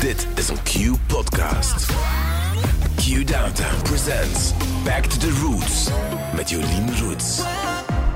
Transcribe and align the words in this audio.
Dit 0.00 0.26
is 0.34 0.48
een 0.48 0.62
Q-podcast. 0.62 1.86
Q 2.96 3.26
Downtown 3.26 3.82
presents 3.82 4.52
Back 4.84 5.04
to 5.04 5.18
the 5.18 5.40
Roots 5.40 5.88
met 6.34 6.50
Jolien 6.50 6.98
Roots. 6.98 7.42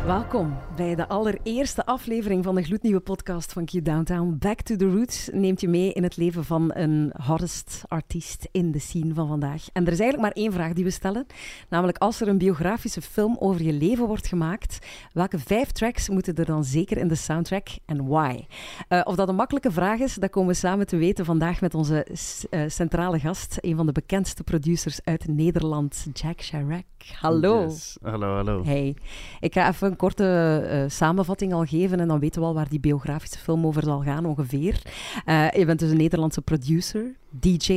Welkom 0.07 0.59
bij 0.77 0.95
de 0.95 1.09
allereerste 1.09 1.87
aflevering 1.87 2.45
van 2.45 2.55
de 2.55 2.63
gloednieuwe 2.63 3.01
podcast 3.01 3.53
van 3.53 3.65
Q 3.65 3.71
Downtown. 3.85 4.37
Back 4.39 4.61
to 4.61 4.77
the 4.77 4.91
Roots 4.91 5.29
neemt 5.33 5.61
je 5.61 5.69
mee 5.69 5.93
in 5.93 6.03
het 6.03 6.17
leven 6.17 6.45
van 6.45 6.71
een 6.75 7.13
hottest 7.27 7.83
artiest 7.89 8.49
in 8.51 8.73
de 8.73 8.79
scene 8.79 9.15
van 9.15 9.29
vandaag. 9.29 9.67
En 9.73 9.87
er 9.87 9.93
is 9.93 10.01
eigenlijk 10.01 10.35
maar 10.35 10.45
één 10.45 10.53
vraag 10.53 10.73
die 10.73 10.85
we 10.85 10.91
stellen. 10.91 11.27
Namelijk, 11.69 11.99
als 11.99 12.21
er 12.21 12.29
een 12.29 12.39
biografische 12.39 13.03
film 13.03 13.37
over 13.39 13.63
je 13.63 13.73
leven 13.73 14.07
wordt 14.07 14.27
gemaakt, 14.27 14.87
welke 15.13 15.39
vijf 15.39 15.71
tracks 15.71 16.09
moeten 16.09 16.35
er 16.35 16.47
dan 16.47 16.65
zeker 16.65 16.97
in 16.97 17.09
de 17.09 17.15
soundtrack 17.15 17.69
en 17.87 18.07
why? 18.07 18.45
Uh, 18.89 19.01
of 19.05 19.15
dat 19.15 19.29
een 19.29 19.35
makkelijke 19.35 19.71
vraag 19.71 19.99
is, 19.99 20.15
dat 20.15 20.31
komen 20.31 20.51
we 20.51 20.57
samen 20.57 20.87
te 20.87 20.97
weten 20.97 21.25
vandaag 21.25 21.61
met 21.61 21.75
onze 21.75 22.07
uh, 22.51 22.61
centrale 22.67 23.19
gast, 23.19 23.59
een 23.61 23.77
van 23.77 23.87
de 23.87 23.93
bekendste 23.93 24.45
producers 24.45 25.01
uit 25.05 25.29
Nederland, 25.29 26.07
Jack 26.13 26.41
Chirac. 26.41 26.85
Hallo. 27.21 27.63
Yes. 27.63 27.99
Hallo, 28.03 28.35
hallo. 28.35 28.65
Hey. 28.65 28.97
Ik 29.41 29.53
ga 29.53 29.69
even 29.69 29.92
een 29.93 29.99
korte 29.99 30.69
uh, 30.73 30.91
samenvatting 30.91 31.53
al 31.53 31.65
geven 31.65 32.01
en 32.01 32.09
dan 32.09 32.19
weten 32.19 32.41
we 32.41 32.47
al 32.47 32.55
waar 32.55 32.69
die 32.69 32.81
biografische 32.81 33.39
film 33.39 33.67
over 33.67 33.83
zal 33.83 34.01
gaan 34.01 34.25
ongeveer. 34.25 34.83
Uh, 35.27 35.51
je 35.51 35.65
bent 35.65 35.79
dus 35.79 35.91
een 35.91 35.97
Nederlandse 35.97 36.43
producer, 36.43 37.15
DJ. 37.31 37.73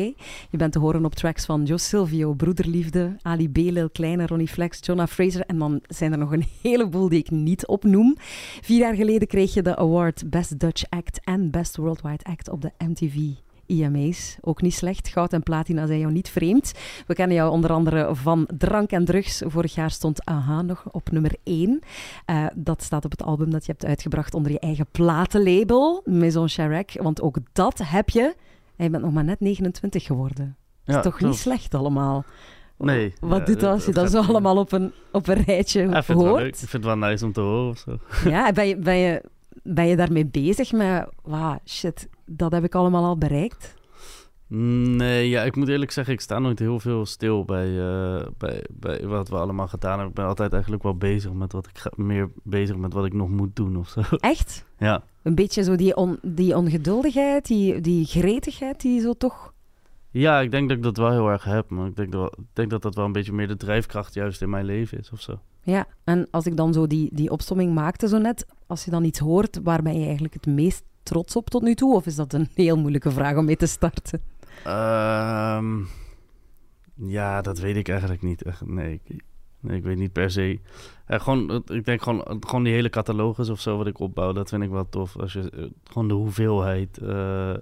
Je 0.49 0.57
bent 0.57 0.71
te 0.71 0.79
horen 0.79 1.05
op 1.05 1.15
tracks 1.15 1.45
van 1.45 1.63
Jos 1.63 1.88
Silvio, 1.88 2.33
Broederliefde, 2.33 3.17
Ali 3.21 3.49
B, 3.49 3.89
Kleine, 3.91 4.25
Ronnie 4.25 4.47
Flex, 4.47 4.79
Jonah 4.81 5.07
Fraser 5.07 5.41
en 5.41 5.57
dan 5.57 5.81
zijn 5.88 6.11
er 6.11 6.17
nog 6.17 6.31
een 6.31 6.45
heleboel 6.61 7.09
die 7.09 7.19
ik 7.19 7.31
niet 7.31 7.67
opnoem. 7.67 8.16
Vier 8.61 8.79
jaar 8.79 8.95
geleden 8.95 9.27
kreeg 9.27 9.53
je 9.53 9.61
de 9.61 9.75
award 9.75 10.29
Best 10.29 10.59
Dutch 10.59 10.83
Act 10.89 11.19
en 11.23 11.52
Best 11.52 11.75
Worldwide 11.75 12.23
Act 12.23 12.49
op 12.49 12.61
de 12.61 12.71
MTV 12.77 13.45
IMA's. 13.65 14.37
Ook 14.41 14.61
niet 14.61 14.73
slecht. 14.73 15.07
Goud 15.07 15.33
en 15.33 15.43
platina 15.43 15.85
zijn 15.85 15.99
jou 15.99 16.11
niet 16.11 16.29
vreemd. 16.29 16.73
We 17.08 17.13
kennen 17.13 17.35
jou 17.35 17.52
onder 17.52 17.72
andere 17.72 18.16
van 18.16 18.47
drank 18.57 18.91
en 18.91 19.05
drugs. 19.05 19.41
Vorig 19.45 19.75
jaar 19.75 19.91
stond 19.91 20.25
Aha 20.25 20.61
nog 20.61 20.85
op 20.91 21.11
nummer 21.11 21.35
1. 21.44 21.80
Uh, 22.30 22.45
dat 22.55 22.83
staat 22.83 23.05
op 23.05 23.11
het 23.11 23.23
album 23.23 23.49
dat 23.49 23.66
je 23.66 23.72
hebt 23.72 23.85
uitgebracht 23.85 24.33
onder 24.33 24.52
je 24.52 24.59
eigen 24.59 24.88
platenlabel, 24.91 26.02
Maison 26.05 26.47
Chirac. 26.47 26.91
Want 27.02 27.22
ook 27.22 27.38
dat 27.53 27.81
heb 27.83 28.09
je. 28.09 28.35
En 28.75 28.83
je 28.83 28.89
bent 28.89 29.03
nog 29.03 29.13
maar 29.13 29.23
net 29.23 29.39
29 29.39 30.03
geworden. 30.03 30.55
Dat 30.83 30.95
is 30.95 31.02
toch 31.03 31.22
niet 31.22 31.35
slecht 31.35 31.73
allemaal? 31.73 32.25
Nee. 32.77 33.13
Wat 33.19 33.39
ja, 33.39 33.45
doet 33.45 33.59
dat 33.59 33.72
als 33.72 33.85
je 33.85 33.91
dat 33.91 34.11
zo 34.11 34.22
allemaal 34.22 34.57
op 34.57 34.72
een, 34.72 34.94
op 35.11 35.27
een 35.27 35.44
rijtje 35.44 35.81
ja, 35.81 35.97
ik 35.97 36.05
hoort? 36.05 36.45
Ik 36.45 36.55
vind 36.55 36.72
het 36.72 36.83
wel 36.83 36.97
nice 36.97 37.25
om 37.25 37.31
te 37.31 37.41
horen 37.41 37.69
of 37.69 37.77
zo. 37.77 37.97
Ja, 38.29 38.52
ben 38.52 38.67
je, 38.67 38.77
ben 38.77 38.95
je, 38.95 39.23
ben 39.67 39.88
je 39.88 39.95
daarmee 39.95 40.25
bezig 40.25 40.71
met... 40.71 41.09
Wow, 41.23 41.58
shit, 41.66 42.09
dat 42.25 42.52
heb 42.52 42.63
ik 42.63 42.75
allemaal 42.75 43.03
al 43.05 43.17
bereikt? 43.17 43.73
Nee, 44.47 45.30
ja, 45.30 45.44
ik 45.44 45.55
moet 45.55 45.67
eerlijk 45.67 45.91
zeggen, 45.91 46.13
ik 46.13 46.22
sta 46.22 46.39
nooit 46.39 46.59
heel 46.59 46.80
veel 46.80 47.05
stil 47.05 47.45
bij, 47.45 47.67
uh, 47.67 48.22
bij, 48.38 48.63
bij 48.69 49.07
wat 49.07 49.30
we 49.30 49.35
allemaal 49.35 49.67
gedaan 49.67 49.91
hebben. 49.91 50.09
Ik 50.09 50.16
ben 50.16 50.25
altijd 50.25 50.53
eigenlijk 50.53 50.83
wel 50.83 50.95
bezig 50.97 51.33
met 51.33 51.52
wat 51.52 51.67
ik 51.67 51.77
ga, 51.77 51.91
meer 51.95 52.30
bezig 52.44 52.75
met 52.75 52.94
wat 52.94 53.05
ik 53.05 53.13
nog 53.13 53.30
moet 53.30 53.55
doen 53.55 53.77
of 53.77 53.89
zo. 53.89 54.02
Echt? 54.19 54.66
Ja. 54.77 55.03
Een 55.23 55.35
beetje 55.35 55.63
zo 55.63 55.75
die, 55.75 55.95
on, 55.95 56.19
die 56.22 56.57
ongeduldigheid, 56.57 57.45
die, 57.47 57.81
die 57.81 58.05
gretigheid, 58.05 58.81
die 58.81 59.02
zo 59.02 59.13
toch... 59.13 59.53
Ja, 60.17 60.39
ik 60.39 60.52
denk 60.52 60.67
dat 60.69 60.77
ik 60.77 60.83
dat 60.83 60.97
wel 60.97 61.11
heel 61.11 61.30
erg 61.30 61.44
heb. 61.44 61.69
Maar 61.69 61.88
ik 61.88 61.95
denk 61.95 62.11
dat, 62.11 62.38
ik 62.38 62.45
denk 62.53 62.69
dat 62.69 62.81
dat 62.81 62.95
wel 62.95 63.05
een 63.05 63.11
beetje 63.11 63.33
meer 63.33 63.47
de 63.47 63.58
drijfkracht 63.58 64.13
juist 64.13 64.41
in 64.41 64.49
mijn 64.49 64.66
leven 64.66 64.97
is 64.99 65.11
of 65.11 65.22
zo. 65.22 65.39
Ja, 65.61 65.88
en 66.03 66.27
als 66.31 66.45
ik 66.45 66.57
dan 66.57 66.73
zo 66.73 66.88
die, 66.88 67.09
die 67.13 67.30
opsomming 67.30 67.73
maakte 67.73 68.07
zo 68.07 68.17
net, 68.17 68.45
als 68.67 68.85
je 68.85 68.91
dan 68.91 69.03
iets 69.03 69.19
hoort, 69.19 69.59
waar 69.63 69.81
ben 69.81 69.99
je 69.99 70.03
eigenlijk 70.05 70.33
het 70.33 70.45
meest 70.45 70.83
trots 71.03 71.35
op 71.35 71.49
tot 71.49 71.61
nu 71.61 71.75
toe? 71.75 71.95
Of 71.95 72.05
is 72.05 72.16
dat 72.16 72.33
een 72.33 72.49
heel 72.53 72.77
moeilijke 72.77 73.11
vraag 73.11 73.38
om 73.38 73.45
mee 73.45 73.55
te 73.55 73.66
starten? 73.66 74.22
Um, 74.67 75.88
ja, 76.95 77.41
dat 77.41 77.59
weet 77.59 77.75
ik 77.75 77.88
eigenlijk 77.88 78.22
niet. 78.22 78.44
Echt, 78.44 78.66
nee, 78.66 79.02
ik, 79.03 79.23
nee, 79.59 79.77
ik 79.77 79.83
weet 79.83 79.97
niet 79.97 80.11
per 80.11 80.31
se. 80.31 80.59
Uh, 81.07 81.19
gewoon, 81.19 81.63
ik 81.66 81.85
denk 81.85 82.01
gewoon, 82.01 82.38
gewoon 82.40 82.63
die 82.63 82.73
hele 82.73 82.90
catalogus 82.90 83.50
of 83.50 83.59
zo 83.59 83.78
wat 83.78 83.88
ik 83.88 84.00
opbouw, 84.00 84.34
dat 84.34 84.50
vind 84.50 84.63
ik 84.63 84.69
wel 84.69 84.90
tof. 84.90 85.17
Als 85.17 85.34
je, 85.34 85.51
uh, 85.56 85.66
gewoon 85.84 86.07
de 86.07 86.13
hoeveelheid 86.13 87.00
uh, 87.03 87.53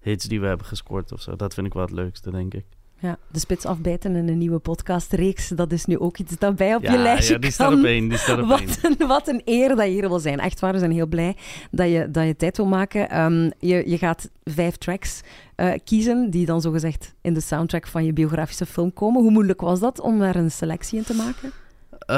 hits 0.00 0.24
die 0.24 0.40
we 0.40 0.46
hebben 0.46 0.66
gescoord 0.66 1.12
of 1.12 1.20
zo, 1.20 1.36
dat 1.36 1.54
vind 1.54 1.66
ik 1.66 1.72
wel 1.72 1.82
het 1.82 1.92
leukste, 1.92 2.30
denk 2.30 2.54
ik. 2.54 2.64
Ja, 3.00 3.18
de 3.32 3.38
spits 3.38 3.64
afbijten 3.64 4.16
in 4.16 4.28
een 4.28 4.38
nieuwe 4.38 4.58
podcastreeks, 4.58 5.48
dat 5.48 5.72
is 5.72 5.84
nu 5.84 5.98
ook 5.98 6.18
iets 6.18 6.38
dat 6.38 6.56
bij 6.56 6.74
op 6.74 6.82
ja, 6.82 6.92
je 6.92 6.98
lijstje 6.98 7.34
ja, 7.34 7.40
die 7.40 7.50
staat 7.50 7.72
op 7.72 7.84
één, 7.84 8.08
die 8.08 8.18
staat 8.18 8.38
op 8.38 8.48
wat. 8.48 8.78
Een, 8.82 9.06
wat 9.06 9.28
een 9.28 9.42
eer 9.44 9.68
dat 9.68 9.84
je 9.84 9.92
hier 9.92 10.08
wil 10.08 10.18
zijn. 10.18 10.38
Echt 10.38 10.60
waar, 10.60 10.72
we 10.72 10.78
zijn 10.78 10.90
heel 10.90 11.06
blij 11.06 11.36
dat 11.70 11.88
je, 11.88 12.10
dat 12.10 12.26
je 12.26 12.36
tijd 12.36 12.56
wil 12.56 12.66
maken. 12.66 13.20
Um, 13.20 13.52
je, 13.58 13.90
je 13.90 13.98
gaat 13.98 14.30
vijf 14.44 14.76
tracks 14.76 15.20
uh, 15.56 15.72
kiezen, 15.84 16.30
die 16.30 16.46
dan 16.46 16.60
zogezegd 16.60 17.14
in 17.20 17.34
de 17.34 17.40
soundtrack 17.40 17.86
van 17.86 18.04
je 18.04 18.12
biografische 18.12 18.66
film 18.66 18.92
komen. 18.92 19.22
Hoe 19.22 19.30
moeilijk 19.30 19.60
was 19.60 19.80
dat 19.80 20.00
om 20.00 20.18
daar 20.18 20.36
een 20.36 20.50
selectie 20.50 20.98
in 20.98 21.04
te 21.04 21.14
maken? 21.14 21.52
Uh, 22.10 22.16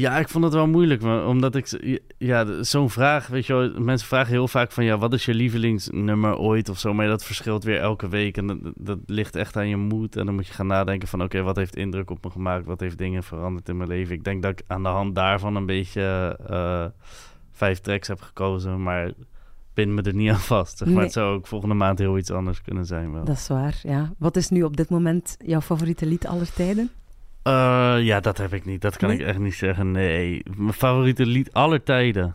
ja, 0.00 0.18
ik 0.18 0.28
vond 0.28 0.44
het 0.44 0.52
wel 0.52 0.66
moeilijk, 0.66 1.02
omdat 1.26 1.54
ik... 1.54 1.98
Ja, 2.18 2.62
zo'n 2.62 2.90
vraag, 2.90 3.26
weet 3.26 3.46
je 3.46 3.54
wel, 3.54 3.80
mensen 3.80 4.08
vragen 4.08 4.32
heel 4.32 4.48
vaak 4.48 4.72
van... 4.72 4.84
Ja, 4.84 4.98
wat 4.98 5.12
is 5.12 5.24
je 5.24 5.34
lievelingsnummer 5.34 6.36
ooit 6.36 6.68
of 6.68 6.78
zo? 6.78 6.94
Maar 6.94 7.06
dat 7.06 7.24
verschilt 7.24 7.64
weer 7.64 7.78
elke 7.80 8.08
week 8.08 8.36
en 8.36 8.46
dat, 8.46 8.58
dat 8.74 8.98
ligt 9.06 9.36
echt 9.36 9.56
aan 9.56 9.68
je 9.68 9.76
moed. 9.76 10.16
En 10.16 10.26
dan 10.26 10.34
moet 10.34 10.46
je 10.46 10.52
gaan 10.52 10.66
nadenken 10.66 11.08
van... 11.08 11.22
Oké, 11.22 11.28
okay, 11.28 11.46
wat 11.46 11.56
heeft 11.56 11.76
indruk 11.76 12.10
op 12.10 12.24
me 12.24 12.30
gemaakt? 12.30 12.66
Wat 12.66 12.80
heeft 12.80 12.98
dingen 12.98 13.22
veranderd 13.22 13.68
in 13.68 13.76
mijn 13.76 13.88
leven? 13.88 14.14
Ik 14.14 14.24
denk 14.24 14.42
dat 14.42 14.50
ik 14.50 14.62
aan 14.66 14.82
de 14.82 14.88
hand 14.88 15.14
daarvan 15.14 15.56
een 15.56 15.66
beetje 15.66 16.38
uh, 16.50 16.84
vijf 17.52 17.80
tracks 17.80 18.08
heb 18.08 18.20
gekozen, 18.20 18.82
maar... 18.82 19.12
Bind 19.74 19.92
me 19.92 20.02
er 20.02 20.14
niet 20.14 20.30
aan 20.30 20.40
vast. 20.40 20.78
Zeg 20.78 20.86
maar. 20.86 20.96
Nee. 20.96 21.04
Het 21.04 21.12
zou 21.12 21.34
ook 21.34 21.46
volgende 21.46 21.74
maand 21.74 21.98
heel 21.98 22.18
iets 22.18 22.30
anders 22.30 22.62
kunnen 22.62 22.86
zijn. 22.86 23.12
Wel. 23.12 23.24
Dat 23.24 23.36
is 23.36 23.48
waar, 23.48 23.80
ja. 23.82 24.12
Wat 24.18 24.36
is 24.36 24.48
nu 24.48 24.62
op 24.62 24.76
dit 24.76 24.90
moment 24.90 25.36
jouw 25.44 25.60
favoriete 25.60 26.06
lied 26.06 26.26
aller 26.26 26.52
tijden? 26.52 26.90
Uh, 27.44 27.96
ja, 27.98 28.20
dat 28.20 28.38
heb 28.38 28.52
ik 28.52 28.64
niet. 28.64 28.80
Dat 28.80 28.96
kan 28.96 29.08
Nee? 29.08 29.18
ik 29.18 29.26
echt 29.26 29.38
niet 29.38 29.54
zeggen. 29.54 29.90
Nee, 29.90 30.42
mijn 30.56 30.72
favoriete 30.72 31.26
lied 31.26 31.52
aller 31.52 31.82
tijden. 31.82 32.34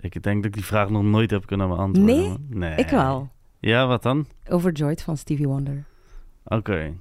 Ik 0.00 0.22
denk 0.22 0.36
dat 0.36 0.44
ik 0.44 0.52
die 0.52 0.64
vraag 0.64 0.90
nog 0.90 1.02
nooit 1.02 1.30
heb 1.30 1.46
kunnen 1.46 1.68
beantwoorden. 1.68 2.16
Nee? 2.16 2.36
nee. 2.48 2.76
Ik 2.76 2.88
wel. 2.88 3.30
Ja, 3.60 3.86
wat 3.86 4.02
dan? 4.02 4.26
Overjoyed 4.48 5.02
van 5.02 5.16
Stevie 5.16 5.46
Wonder. 5.46 5.84
Oké. 6.44 6.92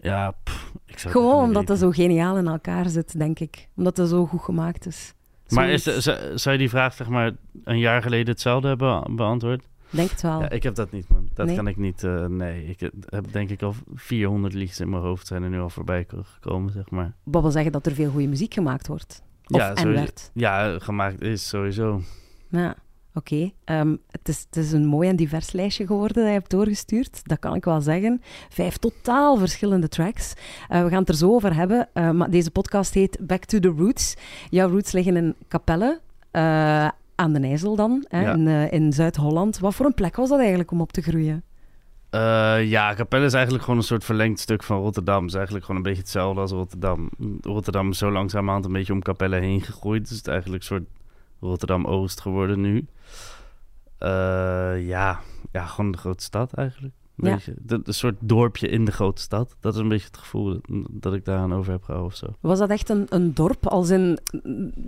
Ja, 0.00 0.34
pff, 0.44 0.72
ik 0.86 0.98
zou 0.98 1.12
Gewoon 1.12 1.42
omdat 1.44 1.66
dat 1.66 1.78
zo 1.78 1.90
geniaal 1.90 2.36
in 2.36 2.46
elkaar 2.46 2.88
zit, 2.88 3.18
denk 3.18 3.38
ik. 3.38 3.68
Omdat 3.76 3.96
het 3.96 4.08
zo 4.08 4.26
goed 4.26 4.42
gemaakt 4.42 4.86
is. 4.86 5.14
Maar 5.48 5.68
is, 5.68 5.82
zou 6.34 6.50
je 6.52 6.58
die 6.58 6.68
vraag 6.68 6.94
zeg 6.94 7.08
maar 7.08 7.32
een 7.64 7.78
jaar 7.78 8.02
geleden 8.02 8.28
hetzelfde 8.28 8.68
hebben 8.68 9.16
beantwoord? 9.16 9.68
Denk 9.92 10.10
het 10.10 10.22
wel. 10.22 10.40
Ja, 10.40 10.50
ik 10.50 10.62
heb 10.62 10.74
dat 10.74 10.90
niet, 10.92 11.08
man. 11.08 11.28
Dat. 11.34 11.46
Nee? 11.46 11.56
kan 11.56 11.66
ik 11.68 11.76
niet. 11.76 12.04
eh, 12.04 12.26
nee, 12.26 12.64
ik 12.66 12.80
heb 13.06 13.32
denk 13.32 13.50
ik 13.50 13.62
al 13.62 13.74
400 13.94 14.54
liedjes 14.54 14.80
in 14.80 14.90
mijn 14.90 15.02
hoofd 15.02 15.26
zijn 15.26 15.42
er 15.42 15.48
nu 15.48 15.60
al 15.60 15.70
voorbij 15.70 16.06
gekomen, 16.08 16.72
zeg 16.72 16.90
maar. 16.90 17.12
Dat 17.24 17.42
wil 17.42 17.50
zeggen 17.50 17.72
dat 17.72 17.86
er 17.86 17.92
veel 17.94 18.10
goede 18.10 18.26
muziek 18.28 18.54
gemaakt 18.54 18.86
wordt. 18.86 19.22
Of 19.46 19.56
Ja, 19.60 19.76
sowieso. 19.76 19.98
werd. 20.00 20.30
Ja, 20.34 20.78
gemaakt 20.78 21.20
is 21.20 21.48
sowieso. 21.48 22.02
Ja, 22.48 22.74
oké. 23.14 23.50
Ehm, 23.64 23.96
het, 24.10 24.28
is, 24.28 24.40
het 24.50 24.56
is 24.56 24.72
een 24.72 24.86
mooi 24.86 25.08
en 25.08 25.16
divers 25.16 25.52
lijstje 25.52 25.86
geworden 25.86 26.16
dat 26.16 26.26
je 26.26 26.30
hebt 26.32 26.50
doorgestuurd. 26.50 27.20
Dat 27.28 27.38
kan 27.38 27.54
ik 27.54 27.64
wel 27.64 27.80
zeggen. 27.80 28.20
Vijf 28.48 28.76
totaal 28.76 29.36
verschillende 29.36 29.88
tracks. 29.88 30.34
Eh, 30.68 30.82
we 30.82 30.88
gaan 30.88 30.98
het 31.00 31.08
er 31.08 31.14
zo 31.14 31.30
over 31.34 31.54
hebben. 31.54 31.88
Eh, 31.92 32.10
maar 32.10 32.30
deze 32.30 32.50
podcast 32.50 32.94
heet 32.94 33.18
Back 33.20 33.44
to 33.44 33.58
the 33.58 33.68
Roots. 33.76 34.14
Jouw 34.50 34.68
roots 34.68 34.92
liggen 34.92 35.16
in 35.16 35.34
Capelle. 35.48 36.00
eh, 36.30 36.88
aan 37.22 37.32
de 37.32 37.40
IJssel 37.40 37.76
dan, 37.76 38.04
hè, 38.08 38.20
Ja. 38.20 38.32
in, 38.34 38.46
eh, 38.48 38.72
in 38.72 38.92
Zuid-Holland. 38.92 39.58
Wat 39.58 39.74
voor 39.74 39.86
een 39.86 39.94
plek 39.94 40.16
was 40.16 40.28
dat 40.28 40.38
eigenlijk 40.38 40.70
om 40.70 40.80
op 40.80 40.92
te 40.92 41.02
groeien? 41.02 41.42
Eh, 42.10 42.64
ja, 42.70 42.94
Capelle 42.94 43.24
is 43.24 43.32
eigenlijk 43.32 43.64
gewoon 43.64 43.78
een 43.78 43.86
soort 43.86 44.04
verlengd 44.04 44.40
stuk 44.40 44.62
van 44.62 44.80
Rotterdam. 44.80 45.20
Het 45.20 45.28
is 45.30 45.34
eigenlijk 45.34 45.64
gewoon 45.64 45.80
een 45.80 45.86
beetje 45.86 46.02
hetzelfde 46.02 46.40
als 46.40 46.50
Rotterdam. 46.50 47.10
Rotterdam 47.40 47.90
is 47.90 47.98
zo 47.98 48.10
langzamerhand 48.10 48.64
een 48.64 48.72
beetje 48.72 48.92
om 48.92 49.02
Capelle 49.02 49.36
heen 49.36 49.60
gegroeid. 49.60 50.08
Dus 50.08 50.16
het 50.16 50.26
is 50.26 50.32
eigenlijk 50.32 50.62
een 50.62 50.68
soort 50.68 50.88
Rotterdam-Oost 51.40 52.20
geworden 52.20 52.60
nu. 52.60 52.86
Eh, 53.98 54.08
ja. 54.88 55.20
ja, 55.52 55.64
gewoon 55.66 55.92
de 55.92 55.98
grote 55.98 56.22
stad 56.24 56.52
eigenlijk. 56.52 56.94
Een 57.22 57.38
Ja. 57.66 57.78
een 57.84 57.94
soort 57.94 58.16
dorpje 58.20 58.68
in 58.68 58.84
de 58.84 58.92
grote 58.92 59.22
stad. 59.22 59.56
Dat 59.60 59.74
is 59.74 59.80
een 59.80 59.88
beetje 59.88 60.06
het 60.06 60.16
gevoel 60.16 60.44
dat, 60.44 60.60
dat 60.90 61.14
ik 61.14 61.24
daaraan 61.24 61.54
over 61.54 61.72
heb 61.72 61.82
gehouden 61.82 62.12
of 62.12 62.16
zo. 62.18 62.26
Was 62.40 62.58
dat 62.58 62.70
echt 62.70 62.88
een, 62.88 63.06
een 63.08 63.34
dorp? 63.34 63.66
Als 63.66 63.90
in, 63.90 64.18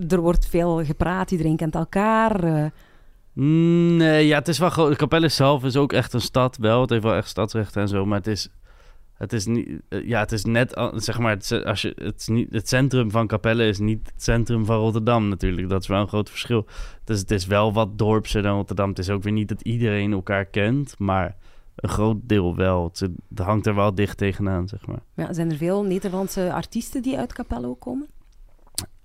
er 0.08 0.20
wordt 0.20 0.46
veel 0.46 0.84
gepraat, 0.84 1.30
iedereen 1.30 1.56
kent 1.56 1.74
elkaar. 1.74 2.44
eh, 2.44 2.66
Nee, 3.32 4.26
ja, 4.26 4.38
het 4.38 4.48
is 4.48 4.58
wel 4.58 4.70
groot. 4.70 4.96
Capelle 4.96 5.28
zelf 5.28 5.64
is 5.64 5.76
ook 5.76 5.92
echt 5.92 6.12
een 6.12 6.20
stad, 6.20 6.56
wel. 6.56 6.80
Het 6.80 6.90
heeft 6.90 7.02
wel 7.02 7.14
echt 7.14 7.28
stadsrechten 7.28 7.82
en 7.82 7.88
zo, 7.88 8.06
maar 8.06 8.18
het 8.18 8.26
is, 8.26 8.48
het 9.14 9.32
is 9.32 9.46
niet, 9.46 9.68
eh, 9.88 10.08
ja, 10.08 10.20
het 10.20 10.32
is 10.32 10.44
net, 10.44 10.88
zeg 10.94 11.18
maar, 11.18 11.30
het, 11.30 11.64
als 11.64 11.82
je, 11.82 11.92
het, 11.96 12.20
is 12.20 12.26
niet, 12.28 12.48
het 12.52 12.68
centrum 12.68 13.10
van 13.10 13.26
Capelle 13.26 13.66
is 13.68 13.78
niet 13.78 14.10
het 14.12 14.22
centrum 14.22 14.64
van 14.64 14.76
Rotterdam 14.76 15.28
natuurlijk. 15.28 15.68
Dat 15.68 15.80
is 15.82 15.86
wel 15.88 16.00
een 16.00 16.08
groot 16.08 16.30
verschil. 16.30 16.66
Dus 17.04 17.18
het 17.20 17.30
is 17.30 17.46
wel 17.46 17.72
wat 17.72 17.98
dorpser 17.98 18.42
dan 18.42 18.54
Rotterdam. 18.56 18.88
Het 18.88 18.98
is 18.98 19.10
ook 19.10 19.22
weer 19.22 19.32
niet 19.32 19.48
dat 19.48 19.60
iedereen 19.60 20.12
elkaar 20.12 20.44
kent, 20.44 20.94
maar 20.98 21.36
een 21.74 21.88
groot 21.88 22.16
deel 22.22 22.56
wel. 22.56 22.90
Het, 22.92 23.10
hangt 23.34 23.66
er 23.66 23.74
wel 23.74 23.94
dicht 23.94 24.18
tegenaan, 24.18 24.68
zeg 24.68 24.86
maar. 24.86 25.00
ja, 25.14 25.32
zijn 25.32 25.50
er 25.50 25.56
veel 25.56 25.84
Nederlandse 25.84 26.52
artiesten 26.52 27.02
die 27.02 27.18
uit 27.18 27.32
Capelle 27.32 27.66
ook 27.66 27.80
komen? 27.80 28.08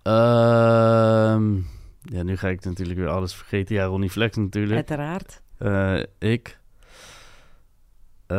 Ehm, 0.02 1.56
ja, 2.02 2.24
nu 2.24 2.38
ga 2.38 2.48
ik 2.48 2.66
natuurlijk 2.66 3.00
weer 3.00 3.08
alles 3.08 3.34
vergeten. 3.34 3.76
Ja, 3.76 3.86
Ronnie 3.86 4.10
Flex 4.10 4.38
natuurlijk. 4.38 4.76
Uiteraard. 4.76 5.42
Eh, 5.58 6.04
ik. 6.18 6.60
Eh, 8.26 8.38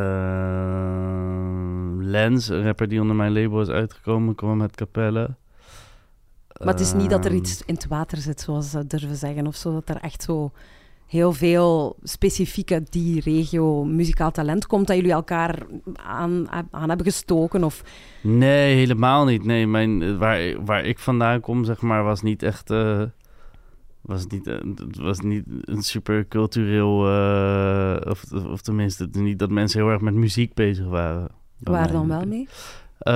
Lens, 1.99 2.49
een 2.49 2.63
rapper 2.63 2.89
die 2.89 3.01
onder 3.01 3.17
mijn 3.17 3.33
label 3.33 3.61
is 3.61 3.69
uitgekomen, 3.69 4.35
kwam 4.35 4.57
met 4.57 4.77
Capelle. 4.77 5.35
Maar 6.65 6.73
het 6.73 6.81
is 6.81 6.93
niet 6.93 7.11
dat 7.11 7.25
er 7.25 7.31
Ehm, 7.31 7.41
iets 7.41 7.63
in 7.67 7.75
het 7.75 7.87
water 7.87 8.19
zit, 8.19 8.41
zoals 8.41 8.71
ze 8.71 8.87
durven 8.87 9.17
zeggen, 9.17 9.47
of 9.47 9.57
zo. 9.57 9.73
Dat 9.73 9.89
er 9.89 9.97
echt 9.97 10.23
zo 10.23 10.53
heel 11.11 11.33
veel 11.33 11.97
specifiek 12.03 12.73
uit 12.73 12.93
die 12.93 13.21
regio 13.21 13.85
muzikaal 13.85 14.31
talent 14.31 14.67
komt, 14.67 14.87
dat 14.87 14.97
jullie 14.97 15.13
elkaar 15.13 15.67
aan, 15.95 16.51
aan 16.71 16.89
hebben 16.89 17.07
gestoken. 17.07 17.65
Of, 17.65 17.83
Nee, 18.23 18.75
helemaal 18.75 19.25
niet. 19.25 19.45
Nee, 19.45 19.67
mijn, 19.67 20.03
eh, 20.03 20.17
waar, 20.17 20.65
waar 20.65 20.85
ik 20.85 20.99
vandaan 20.99 21.41
kom, 21.41 21.65
zeg 21.65 21.81
maar, 21.81 22.05
was 22.05 22.23
niet 22.23 22.43
echt. 22.43 22.71
eh, 22.71 23.03
was 24.01 24.27
niet, 24.27 24.47
eh, 24.47 24.59
het 24.75 24.99
was 24.99 25.21
niet 25.21 25.45
een 25.61 25.83
super 25.83 26.29
cultureel. 26.29 26.97
of, 28.09 28.33
of 28.33 28.61
tenminste, 28.61 29.09
niet 29.13 29.39
dat 29.39 29.51
mensen 29.51 29.81
heel 29.81 29.91
erg 29.91 30.01
met 30.01 30.15
muziek 30.15 30.55
bezig 30.55 30.87
waren. 30.87 31.29
Waar 31.59 31.93
dan 31.93 32.09
wel 32.09 32.27
mee? 32.27 32.49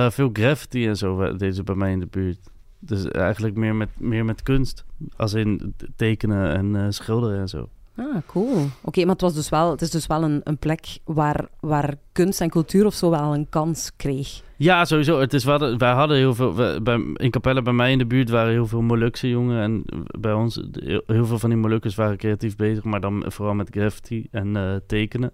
Veel 0.09 0.29
graffiti 0.33 0.87
en 0.87 0.97
zo 0.97 1.17
deden 1.31 1.53
ze 1.53 1.63
bij 1.63 1.75
mij 1.75 1.91
in 1.91 1.99
de 1.99 2.07
buurt. 2.07 2.39
Dus 2.79 3.07
eigenlijk 3.07 3.55
meer 3.55 3.75
met, 3.75 3.89
meer 3.99 4.25
met 4.25 4.43
kunst. 4.43 4.85
Als 5.15 5.33
in 5.33 5.75
tekenen 5.95 6.75
en 6.75 6.93
schilderen 6.93 7.39
en 7.39 7.49
zo. 7.49 7.69
Ah, 7.97 8.15
cool. 8.25 8.67
Oké, 8.81 8.99
maar 9.01 9.11
het, 9.11 9.21
was 9.21 9.33
dus 9.33 9.49
wel, 9.49 9.71
het 9.71 9.81
is 9.81 9.89
dus 9.89 10.07
wel 10.07 10.23
een, 10.23 10.41
een 10.43 10.57
plek 10.57 10.97
waar, 11.03 11.47
waar 11.59 11.93
kunst 12.11 12.41
en 12.41 12.49
cultuur 12.49 12.85
of 12.85 12.93
zo 12.93 13.09
wel 13.09 13.33
een 13.33 13.49
kans 13.49 13.91
kreeg. 13.95 14.41
Ja, 14.57 14.85
sowieso. 14.85 15.19
Het 15.19 15.33
is 15.33 15.43
wel, 15.43 15.77
wij 15.77 15.91
hadden 15.91 16.17
heel 16.17 16.35
veel. 16.35 16.81
bij, 16.81 17.13
in 17.13 17.31
Capelle 17.31 17.61
bij 17.61 17.73
mij 17.73 17.91
in 17.91 17.97
de 17.97 18.05
buurt 18.05 18.29
waren 18.29 18.51
heel 18.51 18.67
veel 18.67 18.81
Molukse 18.81 19.29
jongen. 19.29 19.61
En 19.61 19.83
bij 20.19 20.33
ons, 20.33 20.61
heel, 20.71 21.01
heel 21.07 21.25
veel 21.25 21.39
van 21.39 21.49
die 21.49 21.59
Molukkers 21.59 21.95
waren 21.95 22.17
creatief 22.17 22.55
bezig. 22.55 22.83
Maar 22.83 23.01
dan 23.01 23.23
vooral 23.27 23.53
met 23.55 23.69
graffiti 23.71 24.27
en 24.31 24.55
eh, 24.55 24.75
tekenen. 24.87 25.31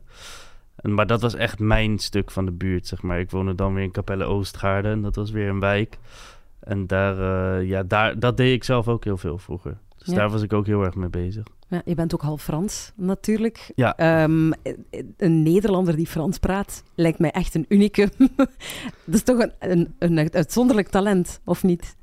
En, 0.75 0.93
maar 0.93 1.07
dat 1.07 1.21
was 1.21 1.35
echt 1.35 1.59
mijn 1.59 1.99
stuk 1.99 2.31
van 2.31 2.45
de 2.45 2.51
buurt, 2.51 2.87
zeg 2.87 3.01
maar. 3.01 3.19
Ik 3.19 3.31
woonde 3.31 3.55
dan 3.55 3.73
weer 3.73 3.83
in 3.83 3.91
Capelle 3.91 4.23
Oostgaarden. 4.25 4.91
En 4.91 5.01
dat 5.01 5.15
was 5.15 5.31
weer 5.31 5.49
een 5.49 5.59
wijk. 5.59 5.97
En 6.59 6.87
daar, 6.87 7.17
eh, 7.59 7.67
ja, 7.67 7.83
daar, 7.83 8.19
dat 8.19 8.37
deed 8.37 8.53
ik 8.53 8.63
zelf 8.63 8.87
ook 8.87 9.03
heel 9.03 9.17
veel 9.17 9.37
vroeger. 9.37 9.77
Dus 9.97 10.07
Ja. 10.07 10.15
daar 10.15 10.29
was 10.29 10.41
ik 10.41 10.53
ook 10.53 10.65
heel 10.65 10.83
erg 10.83 10.95
mee 10.95 11.09
bezig. 11.09 11.45
Ja, 11.71 11.81
je 11.85 11.95
bent 11.95 12.13
ook 12.13 12.21
half 12.21 12.43
Frans, 12.43 12.91
natuurlijk. 12.95 13.71
Ja. 13.75 13.95
Ehm, 13.97 14.51
een 15.17 15.43
Nederlander 15.43 15.95
die 15.95 16.07
Frans 16.07 16.37
praat, 16.37 16.83
lijkt 16.95 17.19
mij 17.19 17.31
echt 17.31 17.55
een 17.55 17.65
unicum. 17.67 18.09
dat 19.05 19.15
is 19.15 19.23
toch 19.23 19.39
een, 19.39 19.51
een, 19.59 19.93
een 19.99 20.33
uitzonderlijk 20.33 20.87
talent, 20.87 21.39
of 21.45 21.63
niet? 21.63 21.95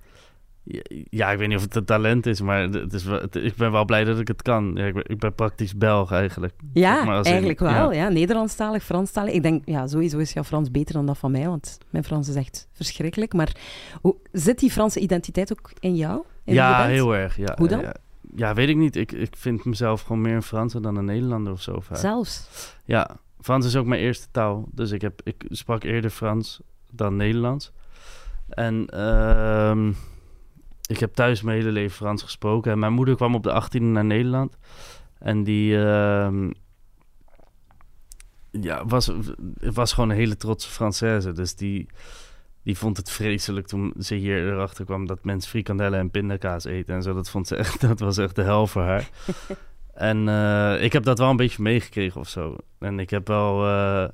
Ja, 1.11 1.31
ik 1.31 1.39
weet 1.39 1.49
niet 1.49 1.57
of 1.57 1.63
het 1.63 1.75
een 1.77 1.85
talent 1.85 2.27
is, 2.27 2.41
maar 2.41 2.63
het 2.63 2.93
is 2.93 3.05
het- 3.05 3.35
ik 3.35 3.55
ben 3.57 3.73
wel 3.73 3.85
blij 3.85 4.05
dat 4.05 4.19
ik 4.21 4.29
het 4.29 4.43
kan. 4.43 4.71
Ja, 4.75 4.85
ik, 4.85 4.95
ben, 4.95 5.05
ik 5.07 5.19
ben 5.19 5.35
praktisch 5.35 5.77
Belg 5.77 6.13
eigenlijk. 6.13 6.55
Ja, 6.73 7.05
maar 7.05 7.19
in- 7.19 7.25
eigenlijk 7.25 7.59
wel. 7.59 7.93
ja. 7.93 8.03
Ja. 8.03 8.09
Nederlandstalig, 8.09 8.85
Franstalig. 8.85 9.33
Ik 9.35 9.43
denk, 9.43 9.63
ja, 9.67 9.87
sowieso 9.87 10.19
is 10.19 10.33
jouw 10.33 10.45
Frans 10.45 10.71
beter 10.71 10.95
dan 10.95 11.07
dat 11.07 11.19
van 11.19 11.31
mij, 11.31 11.47
want 11.49 11.79
mijn 11.91 12.05
Frans 12.05 12.29
is 12.29 12.35
echt 12.35 12.69
verschrikkelijk. 12.73 13.33
Maar 13.33 13.57
hoe, 14.01 14.17
zit 14.33 14.59
die 14.59 14.71
Franse 14.71 15.01
identiteit 15.01 15.53
ook 15.53 15.71
in 15.81 15.95
jou? 15.95 16.23
In 16.45 16.55
ja, 16.55 16.87
heel 16.87 17.15
erg. 17.17 17.37
Ja, 17.37 17.55
Hoe 17.59 17.69
dan? 17.69 17.85
Ja, 18.35 18.55
weet 18.55 18.69
ik 18.69 18.77
niet. 18.77 18.97
Ik, 18.97 19.13
ik 19.13 19.37
vind 19.37 19.65
mezelf 19.65 20.03
gewoon 20.03 20.21
meer 20.21 20.35
een 20.35 20.43
Franser 20.43 20.83
dan 20.83 20.97
een 20.97 21.05
Nederlander 21.05 21.53
of 21.53 21.63
zo. 21.63 21.81
vaak. 21.81 21.99
Zelfs. 21.99 22.49
Ja, 22.85 23.17
Frans 23.41 23.67
is 23.67 23.77
ook 23.77 23.87
mijn 23.87 24.01
eerste 24.01 24.27
taal. 24.31 24.69
Dus 24.73 24.91
ik, 24.91 25.01
heb, 25.01 25.21
ik 25.25 25.45
sprak 25.49 25.83
eerder 25.83 26.11
Frans 26.11 26.61
dan 26.91 27.17
Nederlands. 27.17 27.73
En 28.49 28.87
ehm, 28.87 29.93
ik 30.87 30.99
heb 30.99 31.15
thuis 31.15 31.43
mijn 31.43 31.59
hele 31.59 31.71
leven 31.71 31.97
Frans 31.97 32.23
gesproken. 32.23 32.73
En 32.73 32.79
mijn 32.79 32.93
moeder 32.93 33.17
kwam 33.17 33.35
op 33.35 33.43
de 33.43 33.63
18e 33.63 33.83
naar 33.83 34.05
Nederland. 34.05 34.57
En 35.19 35.45
die 35.45 35.85
ehm, 35.85 36.51
ja, 38.51 38.87
was, 38.87 39.11
was 39.61 39.93
gewoon 39.93 40.11
een 40.11 40.17
hele 40.17 40.37
trotse 40.37 40.71
Française. 40.71 41.33
Dus 41.33 41.55
die, 41.55 41.87
die 42.69 42.79
vond 42.79 42.97
het 42.97 43.11
vreselijk 43.11 43.67
toen 43.67 43.95
ze 43.99 44.15
hier 44.15 44.53
erachter 44.53 44.85
kwam 44.85 45.07
dat 45.07 45.25
mensen 45.25 45.51
frikandellen 45.51 45.99
en 45.99 46.11
pindakaas 46.11 46.65
eten 46.65 46.95
en 46.95 47.03
zo. 47.03 47.15
Dat 47.15 47.31
vond 47.31 47.47
ze 47.47 47.57
echt, 47.57 47.81
dat 47.89 48.01
was 48.01 48.17
echt 48.19 48.37
de 48.37 48.43
hel 48.43 48.67
voor 48.67 48.83
haar. 48.83 49.09
en 49.95 50.29
eh, 50.29 50.83
ik 50.83 50.93
heb 50.93 51.03
dat 51.03 51.19
wel 51.19 51.31
een 51.31 51.37
beetje 51.37 51.63
meegekregen 51.63 52.21
of 52.21 52.29
zo. 52.29 52.57
En 52.79 52.99
ik 52.99 53.11
heb 53.11 53.29
wel, 53.29 53.65
eh, 53.65 54.09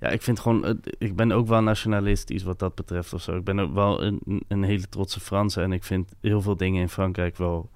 ja, 0.00 0.08
ik 0.08 0.22
vind 0.22 0.40
gewoon, 0.40 0.80
ik 0.98 1.16
ben 1.16 1.32
ook 1.32 1.46
wel 1.46 1.62
nationalistisch 1.62 2.42
wat 2.42 2.58
dat 2.58 2.74
betreft 2.74 3.12
of 3.12 3.22
zo. 3.22 3.36
Ik 3.36 3.44
ben 3.44 3.58
ook 3.58 3.74
wel 3.74 4.02
een, 4.02 4.20
een 4.48 4.62
hele 4.62 4.88
trotse 4.88 5.20
Franse 5.20 5.60
en 5.62 5.72
ik 5.72 5.84
vind 5.84 6.12
heel 6.20 6.40
veel 6.42 6.56
dingen 6.56 6.80
in 6.80 6.88
Frankrijk 6.88 7.36
wel 7.36 7.70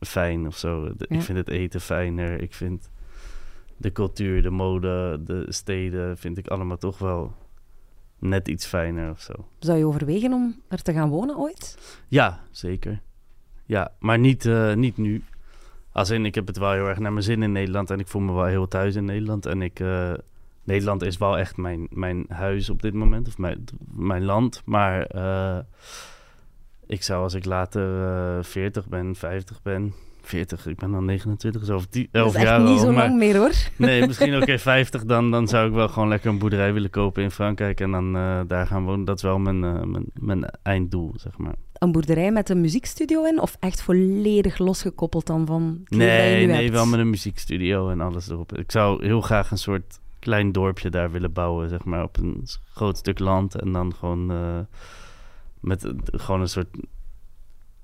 fijn 0.00 0.46
of 0.46 0.56
zo. 0.56 0.84
De- 0.96 1.06
Ja. 1.08 1.16
Ik 1.16 1.22
vind 1.22 1.38
het 1.38 1.48
eten 1.48 1.80
fijner. 1.80 2.40
Ik 2.40 2.54
vind 2.54 2.90
de 3.76 3.92
cultuur, 3.92 4.42
de 4.42 4.50
mode, 4.50 5.20
de 5.24 5.46
steden, 5.48 6.18
vind 6.18 6.38
ik 6.38 6.46
allemaal 6.48 6.78
toch 6.78 6.98
wel 6.98 7.34
net 8.18 8.48
iets 8.48 8.66
fijner 8.66 9.10
of 9.10 9.20
zo. 9.20 9.32
Zou 9.58 9.78
je 9.78 9.86
overwegen 9.86 10.32
om 10.32 10.62
er 10.68 10.82
te 10.82 10.92
gaan 10.92 11.08
wonen 11.08 11.36
ooit? 11.36 11.78
Ja, 12.08 12.40
zeker. 12.50 13.00
Ja, 13.64 13.92
maar 13.98 14.18
niet, 14.18 14.46
eh, 14.46 14.74
niet 14.74 14.96
nu. 14.96 15.24
Als 15.92 16.10
in, 16.10 16.26
ik 16.26 16.34
heb 16.34 16.46
het 16.46 16.58
wel 16.58 16.72
heel 16.72 16.88
erg 16.88 16.98
naar 16.98 17.12
mijn 17.12 17.24
zin 17.24 17.42
in 17.42 17.52
Nederland 17.52 17.90
en 17.90 17.98
ik 17.98 18.08
voel 18.08 18.22
me 18.22 18.32
wel 18.32 18.44
heel 18.44 18.68
thuis 18.68 18.94
in 18.94 19.04
Nederland. 19.04 19.46
En 19.46 19.62
ik, 19.62 19.80
eh, 19.80 20.12
Nederland 20.64 21.02
is 21.02 21.16
wel 21.16 21.38
echt 21.38 21.56
mijn, 21.56 21.86
mijn 21.90 22.24
huis 22.28 22.70
op 22.70 22.82
dit 22.82 22.94
moment, 22.94 23.28
of 23.28 23.38
mijn, 23.38 23.64
mijn 23.94 24.24
land. 24.24 24.62
Maar 24.64 25.06
eh, 25.06 25.58
ik 26.86 27.02
zou 27.02 27.22
als 27.22 27.34
ik 27.34 27.44
later 27.44 28.04
eh 28.38 28.44
40 28.44 28.88
ben, 28.88 29.14
50 29.14 29.62
ben, 29.62 29.94
40, 30.26 30.66
ik 30.66 30.76
ben 30.76 30.90
dan 30.90 31.04
29, 31.04 31.64
zo 31.64 31.74
over 31.74 31.88
10, 31.88 32.08
Dat 32.10 32.22
11 32.22 32.34
is 32.34 32.40
echt 32.40 32.48
jaar 32.48 32.60
niet 32.60 32.80
zo 32.80 32.92
maar- 32.92 33.06
lang 33.06 33.18
meer, 33.18 33.36
hoor. 33.36 33.52
Nee, 33.76 34.06
misschien 34.06 34.34
ook 34.34 34.44
in 34.54 34.58
50, 34.58 35.04
dan, 35.04 35.30
dan 35.30 35.48
zou 35.48 35.68
ik 35.68 35.74
wel 35.74 35.88
gewoon 35.88 36.08
lekker 36.08 36.30
een 36.30 36.38
boerderij 36.38 36.72
willen 36.72 36.90
kopen 36.90 37.22
in 37.22 37.30
Frankrijk 37.30 37.80
en 37.80 37.90
dan 37.90 38.16
eh, 38.16 38.40
daar 38.46 38.66
gaan 38.66 38.84
wonen. 38.84 39.04
Dat 39.04 39.16
is 39.16 39.22
wel 39.22 39.38
mijn, 39.38 39.64
eh, 39.64 39.82
mijn, 39.82 40.04
mijn 40.14 40.44
einddoel, 40.62 41.12
zeg 41.16 41.38
maar. 41.38 41.54
Een 41.72 41.92
boerderij 41.92 42.32
met 42.32 42.48
een 42.48 42.60
muziekstudio 42.60 43.24
in? 43.24 43.40
Of 43.40 43.56
echt 43.60 43.82
volledig 43.82 44.58
losgekoppeld 44.58 45.26
dan 45.26 45.46
van 45.46 45.80
dat 45.84 45.98
Nee, 45.98 46.46
nee, 46.46 46.56
hebt? 46.62 46.70
wel 46.74 46.86
met 46.86 47.00
een 47.00 47.10
muziekstudio 47.10 47.90
en 47.90 48.00
alles 48.00 48.28
erop. 48.30 48.56
Ik 48.58 48.70
zou 48.70 49.04
heel 49.06 49.20
graag 49.20 49.50
een 49.50 49.58
soort 49.58 49.98
klein 50.18 50.52
dorpje 50.52 50.90
daar 50.90 51.10
willen 51.10 51.32
bouwen, 51.32 51.68
zeg 51.68 51.84
maar, 51.84 52.02
op 52.02 52.16
een 52.16 52.46
groot 52.72 52.96
stuk 52.96 53.18
land. 53.18 53.54
En 53.60 53.72
dan 53.72 53.94
gewoon 53.94 54.30
eh, 54.30 54.58
met 55.60 55.92
gewoon 56.04 56.40
een 56.40 56.48
soort 56.48 56.68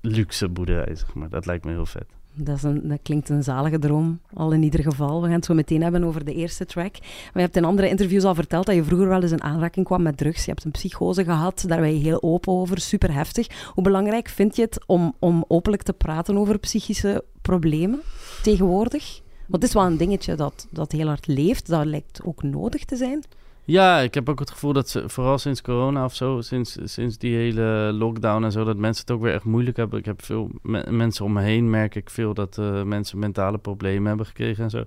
luxe 0.01 0.49
boerderij, 0.49 0.95
zeg 0.95 1.13
maar. 1.13 1.29
Dat 1.29 1.45
lijkt 1.45 1.65
me 1.65 1.71
heel 1.71 1.85
vet. 1.85 2.05
Dat, 2.35 2.61
dat 2.61 2.99
klinkt 3.03 3.29
een 3.29 3.43
zalige 3.43 3.79
droom, 3.79 4.19
al 4.33 4.51
in 4.51 4.63
ieder 4.63 4.83
geval. 4.83 5.21
We 5.21 5.27
gaan 5.27 5.35
het 5.35 5.45
zo 5.45 5.53
meteen 5.53 5.83
hebben 5.83 6.03
over 6.03 6.25
de 6.25 6.33
eerste 6.33 6.65
track. 6.65 6.91
Maar 6.99 7.31
je 7.33 7.39
hebt 7.39 7.55
in 7.55 7.65
andere 7.65 7.89
interviews 7.89 8.23
al 8.23 8.35
verteld 8.35 8.65
dat 8.65 8.75
je 8.75 8.83
vroeger 8.83 9.07
wel 9.07 9.21
eens 9.21 9.31
in 9.31 9.43
aanraking 9.43 9.85
kwam 9.85 10.01
met 10.01 10.17
drugs. 10.17 10.45
Je 10.45 10.51
hebt 10.51 10.63
een 10.63 10.71
psychose 10.71 11.23
gehad, 11.23 11.63
daar 11.67 11.79
ben 11.79 11.93
je 11.93 12.03
heel 12.03 12.23
open 12.23 12.53
over, 12.53 12.79
super 12.79 13.13
heftig. 13.13 13.71
Hoe 13.73 13.83
belangrijk 13.83 14.29
vind 14.29 14.55
je 14.55 14.61
het 14.61 14.83
om, 14.85 15.15
om 15.19 15.45
openlijk 15.47 15.83
te 15.83 15.93
praten 15.93 16.37
over 16.37 16.59
psychische 16.59 17.23
problemen 17.41 18.01
tegenwoordig? 18.43 19.21
Want 19.47 19.61
het 19.61 19.63
is 19.63 19.73
wel 19.73 19.85
een 19.85 19.97
dingetje 19.97 20.35
dat, 20.35 20.67
dat 20.69 20.91
heel 20.91 21.07
hard 21.07 21.27
leeft. 21.27 21.67
Dat 21.67 21.85
lijkt 21.85 22.19
ook 22.23 22.43
nodig 22.43 22.85
te 22.85 22.95
zijn. 22.95 23.23
Ja, 23.65 23.99
ik 23.99 24.13
heb 24.13 24.29
ook 24.29 24.39
het 24.39 24.51
gevoel 24.51 24.73
dat 24.73 24.89
ze, 24.89 25.09
vooral 25.09 25.37
sinds 25.37 25.61
corona 25.61 26.05
of 26.05 26.15
zo, 26.15 26.41
sinds, 26.41 26.77
sinds 26.83 27.17
die 27.17 27.35
hele 27.35 27.91
lockdown 27.93 28.43
en 28.43 28.51
zo, 28.51 28.63
dat 28.63 28.77
mensen 28.77 29.05
het 29.05 29.15
ook 29.15 29.21
weer 29.21 29.33
echt 29.33 29.43
moeilijk 29.43 29.77
hebben. 29.77 29.99
Ik 29.99 30.05
heb 30.05 30.23
veel 30.23 30.49
me- 30.61 30.91
mensen 30.91 31.25
om 31.25 31.33
me 31.33 31.41
heen, 31.41 31.69
merk 31.69 31.95
ik 31.95 32.09
veel 32.09 32.33
dat 32.33 32.57
eh, 32.57 32.83
mensen 32.83 33.19
mentale 33.19 33.57
problemen 33.57 34.07
hebben 34.07 34.25
gekregen 34.25 34.63
en 34.63 34.69
zo. 34.69 34.79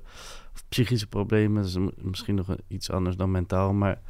Of 0.55 0.65
psychische 0.69 1.07
problemen, 1.07 1.65
is 1.65 1.77
misschien 1.97 2.35
nog 2.35 2.47
iets 2.69 2.91
anders 2.91 3.17
dan 3.17 3.31
mentaal, 3.31 3.73
maar 3.73 4.01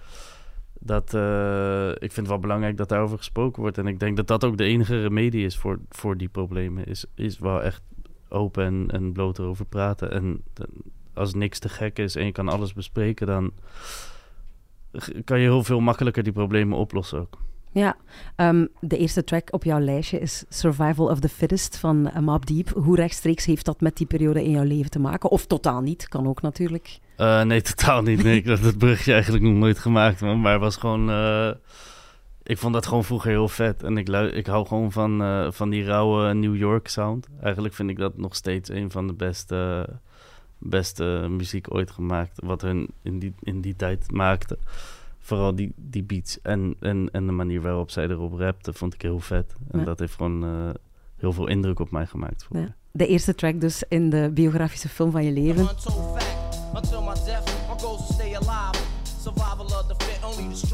dat, 0.81 1.15
eh, 1.15 1.89
ik 1.91 1.99
vind 1.99 2.17
het 2.17 2.29
wel 2.29 2.39
belangrijk 2.39 2.77
dat 2.77 2.89
daarover 2.89 3.19
gesproken 3.19 3.63
wordt. 3.63 3.79
En 3.79 3.87
ik 3.87 4.01
denk 4.01 4.17
dat 4.17 4.27
dat 4.27 4.45
ook 4.45 4.57
de 4.57 4.65
enige 4.65 5.03
remedie 5.03 5.45
is 5.45 5.57
voor, 5.57 5.79
voor 5.89 6.17
die 6.17 6.29
problemen, 6.29 6.85
is, 6.87 7.05
is 7.15 7.39
wel 7.39 7.63
echt 7.63 7.83
open 8.29 8.65
en, 8.65 8.87
en 8.91 9.13
bloot 9.13 9.39
erover 9.39 9.65
praten. 9.67 10.11
En 10.13 10.43
als 11.15 11.35
niks 11.35 11.59
te 11.59 11.69
gek 11.69 11.99
is 11.99 12.17
en 12.17 12.25
je 12.25 12.33
kan 12.33 12.49
alles 12.49 12.73
bespreken, 12.73 13.27
dan 13.27 13.53
kan 15.25 15.39
je 15.39 15.45
heel 15.45 15.65
veel 15.65 15.81
makkelijker 15.81 16.23
die 16.23 16.33
problemen 16.33 16.79
oplossen 16.79 17.21
ook. 17.21 17.39
Ja, 17.73 17.97
ehm, 18.37 18.67
de 18.81 18.99
eerste 18.99 19.25
track 19.25 19.49
op 19.53 19.65
jouw 19.65 19.79
lijstje 19.81 20.19
is 20.19 20.45
Survival 20.49 21.07
of 21.07 21.21
the 21.21 21.29
Fittest 21.29 21.77
van 21.79 22.11
uh, 22.17 22.19
Mobb 22.19 22.47
Deep. 22.47 22.69
Hoe 22.69 22.97
rechtstreeks 22.97 23.45
heeft 23.45 23.65
dat 23.65 23.81
met 23.81 23.97
die 23.97 24.07
periode 24.07 24.45
in 24.45 24.51
jouw 24.51 24.65
leven 24.65 24.91
te 24.91 24.99
maken? 24.99 25.31
Of 25.31 25.47
totaal 25.47 25.81
niet, 25.81 26.09
kan 26.09 26.29
ook 26.29 26.43
natuurlijk. 26.43 26.99
Eh, 27.17 27.43
nee, 27.43 27.63
totaal 27.73 28.03
niet. 28.03 28.23
Nee, 28.23 28.37
ik 28.37 28.47
had 28.47 28.63
dat 28.63 28.79
brugje 28.79 29.13
eigenlijk 29.13 29.45
nog 29.45 29.55
nooit 29.55 29.79
gemaakt. 29.79 30.21
Maar 30.21 30.53
het 30.53 30.61
was 30.61 30.77
gewoon... 30.77 31.11
eh, 31.11 31.51
ik 32.47 32.59
vond 32.59 32.73
dat 32.73 32.87
gewoon 32.87 33.05
vroeger 33.05 33.31
heel 33.31 33.49
vet. 33.49 33.83
En 33.83 33.97
ik, 33.97 34.09
ik 34.09 34.47
hou 34.47 34.67
gewoon 34.67 34.93
van, 34.93 35.23
eh, 35.23 35.47
van 35.51 35.71
die 35.71 35.85
rauwe 35.85 36.35
New 36.35 36.57
York 36.57 36.89
sound. 36.89 37.29
Eigenlijk 37.41 37.75
vind 37.75 37.91
ik 37.91 37.99
dat 37.99 38.17
nog 38.17 38.35
steeds 38.35 38.71
een 38.71 38.91
van 38.91 39.07
de 39.07 39.13
beste, 39.13 39.89
beste 40.59 41.27
muziek 41.31 41.75
ooit 41.75 41.91
gemaakt. 41.91 42.41
Wat 42.45 42.63
hun 42.63 42.89
in 43.03 43.19
die, 43.19 43.35
in 43.41 43.61
die 43.61 43.77
tijd 43.77 44.13
maakte. 44.13 44.59
Vooral 45.19 45.55
die, 45.55 45.73
die 45.77 46.03
beats 46.03 46.39
en, 46.43 46.77
en, 46.81 47.09
en 47.13 47.27
de 47.27 47.33
manier 47.33 47.61
waarop 47.61 47.91
zij 47.91 48.09
erop 48.09 48.33
rapte, 48.39 48.73
vond 48.73 48.95
ik 48.95 49.03
heel 49.03 49.21
vet. 49.21 49.55
En 49.71 49.79
Ja. 49.79 49.85
dat 49.85 49.99
heeft 49.99 50.15
gewoon 50.15 50.45
eh, 50.45 50.75
heel 51.17 51.33
veel 51.33 51.47
indruk 51.47 51.79
op 51.79 51.91
mij 51.91 52.07
gemaakt. 52.07 52.47
Ja. 52.51 52.75
De 52.91 53.07
eerste 53.07 53.35
track 53.35 53.61
dus 53.61 53.83
in 53.89 54.11
de 54.11 54.31
biografische 54.35 54.89
film 54.89 55.11
van 55.11 55.25
je 55.25 55.33
leven. 55.33 55.69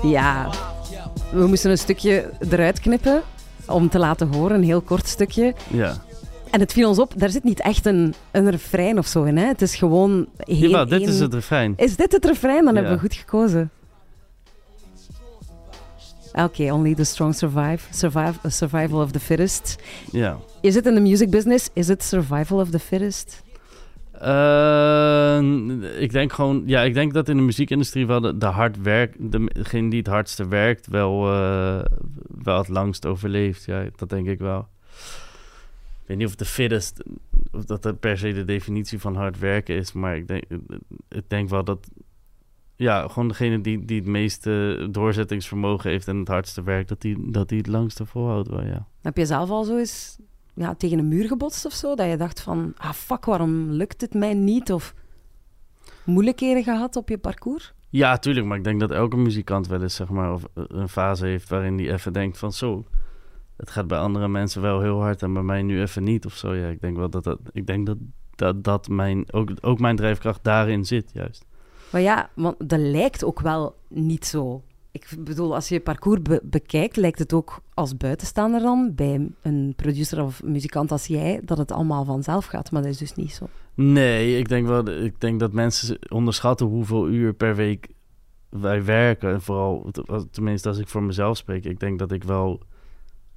Ja, 0.03 0.51
we 1.33 1.47
moesten 1.47 1.71
een 1.71 1.79
stukje 1.79 2.31
eruit 2.51 2.81
knippen 2.81 3.23
om 3.67 3.89
te 3.89 3.99
laten 3.99 4.35
horen, 4.35 4.57
een 4.57 4.63
heel 4.63 4.81
kort 4.81 5.07
stukje. 5.07 5.55
Ja. 5.71 5.97
En 6.53 6.61
het 6.61 6.73
viel 6.73 6.89
ons 6.89 6.99
op, 6.99 7.13
daar 7.17 7.31
zit 7.31 7.45
niet 7.45 7.61
echt 7.61 7.87
een, 7.87 8.15
een 8.31 8.51
refrein 8.51 8.99
of 8.99 9.07
zo 9.07 9.23
in. 9.23 9.37
Hè? 9.37 9.47
Het 9.47 9.63
is 9.63 9.75
gewoon 9.75 10.27
heel 10.37 10.71
Ja, 10.71 10.85
dit 10.85 11.09
is 11.09 11.21
het 11.21 11.35
refrein. 11.35 11.75
Is 11.77 11.97
dit 11.97 12.13
het 12.13 12.25
refrein? 12.25 12.65
Dan 12.65 12.75
hebben 12.75 12.93
we 12.93 12.99
goed 12.99 13.15
gekozen. 13.15 13.71
Oké, 16.33 16.43
okay, 16.43 16.71
only 16.71 16.95
the 16.95 17.05
strong 17.05 17.35
survive. 17.35 17.79
survive. 17.91 18.51
Survival 18.51 19.03
of 19.03 19.11
the 19.11 19.21
fittest. 19.21 19.83
Ja. 20.11 20.39
Is 20.61 20.75
het 20.75 20.87
in 20.87 20.95
de 20.95 21.01
music 21.01 21.31
business? 21.31 21.69
Is 21.73 21.89
het 21.89 22.03
survival 22.03 22.61
of 22.61 22.71
the 22.71 22.79
fittest? 22.79 23.43
Uh, 24.23 25.39
ik 26.01 26.13
denk 26.13 26.33
gewoon, 26.33 26.63
ja, 26.67 26.83
ik 26.83 26.95
denk 26.95 27.15
dat 27.15 27.29
in 27.29 27.37
de 27.37 27.43
muziekindustrie 27.43 28.07
wel 28.07 28.21
de, 28.21 28.39
de 28.39 28.47
hard 28.47 28.83
werk, 28.83 29.15
degene 29.19 29.91
die 29.91 29.99
het 29.99 30.09
hardste 30.09 30.49
werkt, 30.49 30.87
wel, 30.87 31.35
uh, 31.35 31.81
wel 32.43 32.59
het 32.59 32.69
langst 32.69 33.07
overleeft. 33.07 33.65
Ja, 33.65 33.85
dat 33.97 34.09
denk 34.09 34.27
ik 34.27 34.39
wel. 34.39 34.69
Ik 36.13 36.19
weet 36.19 36.27
niet 36.27 36.37
of 36.37 36.47
de 36.47 36.53
fittest, 36.53 37.03
of 37.53 37.65
dat 37.65 38.01
per 38.01 38.19
se 38.19 38.33
de 38.33 38.45
definitie 38.45 38.99
van 38.99 39.17
hard 39.17 39.39
werken 39.39 39.77
is, 39.77 39.93
maar 39.93 40.17
ik 40.17 40.29
denk, 40.29 40.45
ik 41.09 41.25
denk 41.29 41.49
wel 41.49 41.65
dat, 41.65 41.89
ja, 42.77 43.09
gewoon 43.09 43.29
degene 43.29 43.61
die, 43.61 43.85
die 43.85 43.99
het 43.99 44.09
meeste 44.09 44.89
doorzettingsvermogen 44.91 45.91
heeft 45.91 46.09
en 46.09 46.17
het 46.17 46.29
hardste 46.29 46.63
werkt, 46.63 46.89
dat 46.89 47.01
die, 47.01 47.31
dat 47.31 47.49
die 47.49 47.59
het 47.59 47.67
langste 47.67 48.07
volhoudt 48.07 48.49
wel, 48.49 48.65
ja. 48.65 48.87
Heb 49.03 49.17
je 49.17 49.27
zelf 49.27 49.51
al 49.51 49.65
zo 49.65 49.79
eens 49.79 50.19
ja, 50.55 50.75
tegen 50.75 50.99
een 50.99 51.09
muur 51.09 51.27
gebotst 51.27 51.67
of 51.67 51.73
zo? 51.73 51.95
Dat 51.95 52.11
je 52.11 52.17
dacht 52.17 52.41
van, 52.41 52.73
ah 52.77 52.93
fuck, 52.93 53.25
waarom 53.25 53.71
lukt 53.71 54.01
het 54.01 54.15
mij 54.15 54.35
niet? 54.35 54.73
Of 54.73 54.95
moeilijkheden 56.05 56.65
gehad 56.65 56.97
op 56.97 57.09
je 57.09 57.19
parcours? 57.19 57.73
Ja, 57.91 58.19
tuurlijk, 58.19 58.47
maar 58.47 58.59
ik 58.59 58.65
denk 58.65 58.81
dat 58.81 58.91
elke 58.91 59.17
muzikant 59.17 59.67
wel 59.67 59.83
eens 59.83 59.95
zeg 59.95 60.09
maar, 60.09 60.33
of 60.33 60.45
een 60.55 60.89
fase 60.89 61.27
heeft 61.27 61.49
waarin 61.49 61.77
die 61.77 61.93
even 61.93 62.13
denkt 62.13 62.39
van 62.39 62.53
zo, 62.53 62.85
het 63.57 63.71
gaat 63.71 63.87
bij 63.87 63.99
andere 63.99 64.29
mensen 64.29 64.63
wel 64.63 64.81
heel 64.81 65.01
hard 65.01 65.23
en 65.23 65.33
bij 65.33 65.43
mij 65.43 65.63
nu 65.63 65.81
even 65.81 66.05
niet 66.05 66.27
of 66.27 66.35
zo. 66.35 66.55
Ja, 66.55 66.69
ik 66.69 66.81
denk 66.81 66.97
wel 66.97 67.11
dat 67.11 67.25
dat, 67.25 67.39
ik 67.53 67.67
denk 67.67 67.87
dat, 67.87 67.97
dat, 68.35 68.65
dat 68.65 68.89
mijn, 68.89 69.33
ook, 69.33 69.51
ook 69.61 69.79
mijn 69.79 69.97
drijfkracht 69.97 70.45
daarin 70.45 70.85
zit, 70.85 71.11
juist. 71.13 71.45
Maar 71.91 72.01
ja, 72.01 72.31
want 72.35 72.69
dat 72.69 72.81
lijkt 72.81 73.25
ook 73.25 73.41
wel 73.41 73.77
niet 73.89 74.27
zo 74.27 74.63
ik 74.93 75.09
bedoel, 75.19 75.55
als 75.55 75.69
je 75.69 75.75
je 75.75 75.81
parcours 75.81 76.21
bekijkt, 76.43 76.97
lijkt 76.97 77.19
het 77.19 77.33
ook 77.33 77.61
als 77.75 77.97
buitenstaander 77.97 78.61
dan, 78.61 78.93
bij 78.95 79.29
een 79.43 79.73
producer 79.77 80.23
of 80.23 80.43
muzikant 80.43 80.93
als 80.93 81.07
jij, 81.07 81.41
dat 81.45 81.59
het 81.59 81.73
allemaal 81.73 82.05
vanzelf 82.05 82.47
gaat. 82.47 82.71
Maar 82.71 82.83
dat 82.83 82.91
is 82.91 82.99
dus 82.99 83.15
niet 83.15 83.33
zo. 83.33 83.47
Nee, 83.75 84.39
ik 84.39 84.49
denk 84.49 84.67
wel, 84.67 84.89
ik 84.89 85.21
denk 85.21 85.41
dat 85.41 85.53
mensen 85.53 85.99
onderschatten 86.09 86.67
hoeveel 86.67 87.09
uur 87.09 87.35
per 87.35 87.55
week 87.55 87.89
wij 88.49 88.85
werken. 88.85 89.33
En 89.33 89.43
vooral, 89.43 89.91
tenminste 90.31 90.69
als 90.69 90.79
ik 90.79 90.89
voor 90.89 91.03
mezelf 91.03 91.37
spreek, 91.37 91.65
ik 91.65 91.81
denk 91.81 91.99
dat 91.99 92.13
ik 92.13 92.25
wel 92.25 92.61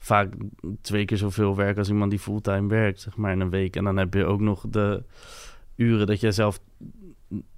vaak 0.05 0.33
twee 0.81 1.05
keer 1.05 1.17
zoveel 1.17 1.55
werk 1.55 1.77
als 1.77 1.89
iemand 1.89 2.09
die 2.09 2.19
fulltime 2.19 2.67
werkt, 2.67 3.01
zeg 3.01 3.17
maar, 3.17 3.31
in 3.31 3.39
een 3.39 3.49
week. 3.49 3.75
En 3.75 3.83
dan 3.83 3.97
heb 3.97 4.13
je 4.13 4.25
ook 4.25 4.39
nog 4.39 4.65
de 4.69 5.03
uren 5.75 6.07
dat 6.07 6.19
jij 6.19 6.31
zelf 6.31 6.59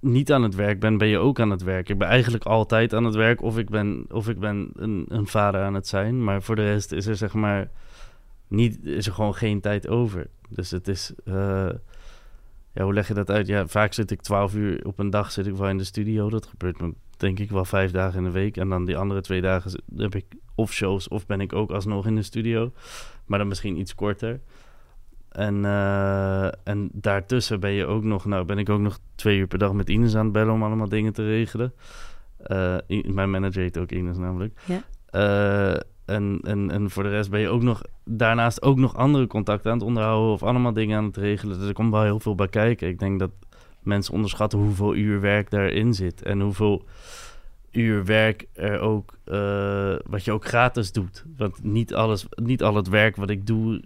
niet 0.00 0.32
aan 0.32 0.42
het 0.42 0.54
werk 0.54 0.80
ben, 0.80 0.98
ben 0.98 1.08
je 1.08 1.18
ook 1.18 1.40
aan 1.40 1.50
het 1.50 1.62
werk. 1.62 1.88
Ik 1.88 1.98
ben 1.98 2.08
eigenlijk 2.08 2.44
altijd 2.44 2.94
aan 2.94 3.04
het 3.04 3.14
werk 3.14 3.42
of 3.42 3.58
ik 3.58 3.68
ben, 3.68 4.04
of 4.10 4.28
ik 4.28 4.38
ben 4.38 4.70
een, 4.74 5.04
een 5.08 5.26
vader 5.26 5.62
aan 5.62 5.74
het 5.74 5.86
zijn. 5.86 6.24
Maar 6.24 6.42
voor 6.42 6.56
de 6.56 6.64
rest 6.64 6.92
is 6.92 7.06
er 7.06 7.16
zeg 7.16 7.34
maar 7.34 7.70
niet, 8.48 8.84
is 8.84 9.06
er 9.06 9.12
gewoon 9.12 9.34
geen 9.34 9.60
tijd 9.60 9.88
over. 9.88 10.26
Dus 10.48 10.70
het 10.70 10.88
is, 10.88 11.12
uh, 11.24 11.34
ja, 12.72 12.84
hoe 12.84 12.94
leg 12.94 13.08
je 13.08 13.14
dat 13.14 13.30
uit? 13.30 13.46
Ja, 13.46 13.66
vaak 13.66 13.92
zit 13.92 14.10
ik 14.10 14.20
twaalf 14.20 14.54
uur 14.54 14.86
op 14.86 14.98
een 14.98 15.10
dag 15.10 15.32
zit 15.32 15.46
ik 15.46 15.56
wel 15.56 15.68
in 15.68 15.78
de 15.78 15.84
studio. 15.84 16.30
Dat 16.30 16.46
gebeurt 16.46 16.80
me 16.80 16.94
denk 17.18 17.38
ik 17.38 17.50
wel 17.50 17.64
vijf 17.64 17.90
dagen 17.90 18.18
in 18.18 18.24
de 18.24 18.30
week. 18.30 18.56
En 18.56 18.68
dan 18.68 18.84
die 18.84 18.96
andere 18.96 19.20
twee 19.20 19.40
dagen 19.40 19.82
heb 19.96 20.14
ik 20.14 20.24
of 20.54 20.72
shows 20.72 21.08
of 21.08 21.26
ben 21.26 21.40
ik 21.40 21.52
ook 21.52 21.70
alsnog 21.70 22.06
in 22.06 22.14
de 22.14 22.22
studio. 22.22 22.72
Maar 23.26 23.38
dan 23.38 23.48
misschien 23.48 23.78
iets 23.78 23.94
korter. 23.94 24.40
En, 25.28 25.54
uh, 25.64 26.44
en 26.44 26.88
daartussen 26.92 27.60
ben 27.60 27.70
je 27.70 27.86
ook 27.86 28.04
nog, 28.04 28.24
nou 28.24 28.44
ben 28.44 28.58
ik 28.58 28.68
ook 28.68 28.80
nog 28.80 28.98
twee 29.14 29.38
uur 29.38 29.46
per 29.46 29.58
dag 29.58 29.72
met 29.72 29.88
Ines 29.88 30.16
aan 30.16 30.24
het 30.24 30.32
bellen 30.32 30.54
om 30.54 30.62
allemaal 30.62 30.88
dingen 30.88 31.12
te 31.12 31.24
regelen. 31.24 31.72
Uh, 32.46 32.76
mijn 33.06 33.30
manager 33.30 33.62
heet 33.62 33.78
ook 33.78 33.90
Ines 33.90 34.16
namelijk. 34.16 34.60
Ja. 34.64 34.82
Uh, 35.12 35.80
en, 36.04 36.40
en, 36.42 36.70
en 36.70 36.90
voor 36.90 37.02
de 37.02 37.08
rest 37.08 37.30
ben 37.30 37.40
je 37.40 37.48
ook 37.48 37.62
nog 37.62 37.82
daarnaast 38.04 38.62
ook 38.62 38.78
nog 38.78 38.96
andere 38.96 39.26
contacten 39.26 39.70
aan 39.70 39.78
het 39.78 39.86
onderhouden 39.86 40.32
of 40.32 40.42
allemaal 40.42 40.72
dingen 40.72 40.98
aan 40.98 41.04
het 41.04 41.16
regelen. 41.16 41.58
Dus 41.58 41.68
er 41.68 41.74
komt 41.74 41.92
wel 41.92 42.02
heel 42.02 42.20
veel 42.20 42.34
bij 42.34 42.48
kijken. 42.48 42.88
Ik 42.88 42.98
denk 42.98 43.18
dat 43.18 43.30
mensen 43.88 44.14
onderschatten 44.14 44.58
hoeveel 44.58 44.94
uur 44.94 45.20
werk 45.20 45.50
daarin 45.50 45.94
zit 45.94 46.22
en 46.22 46.40
hoeveel 46.40 46.84
uur 47.70 48.04
werk 48.04 48.46
er 48.52 48.80
ook, 48.80 49.18
wat 50.06 50.24
je 50.24 50.32
ook 50.32 50.44
gratis 50.44 50.92
doet. 50.92 51.24
Want 51.36 51.62
niet, 51.62 51.94
alles, 51.94 52.26
niet 52.42 52.62
al 52.62 52.74
het 52.74 52.88
werk 52.88 53.16
wat 53.16 53.30
ik 53.30 53.46
doe 53.46 53.82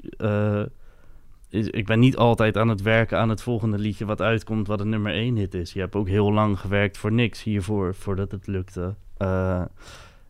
ik 1.53 1.87
ben 1.87 1.99
niet 1.99 2.17
altijd 2.17 2.57
aan 2.57 2.69
het 2.69 2.83
werken 2.83 3.19
aan 3.19 3.29
het 3.29 3.43
volgende 3.43 3.79
liedje 3.79 4.05
wat 4.05 4.21
uitkomt, 4.21 4.67
wat 4.67 4.81
een 4.81 4.89
nummer 4.89 5.13
één 5.13 5.37
hit 5.37 5.55
is. 5.55 5.73
Je 5.73 5.81
hebt 5.81 5.95
ook 5.95 6.09
heel 6.09 6.33
lang 6.33 6.59
gewerkt 6.59 6.99
voor 6.99 7.13
niks 7.13 7.43
hiervoor, 7.43 7.95
voordat 7.95 8.31
het 8.31 8.47
lukte. 8.47 8.95
Uh, 9.19 9.63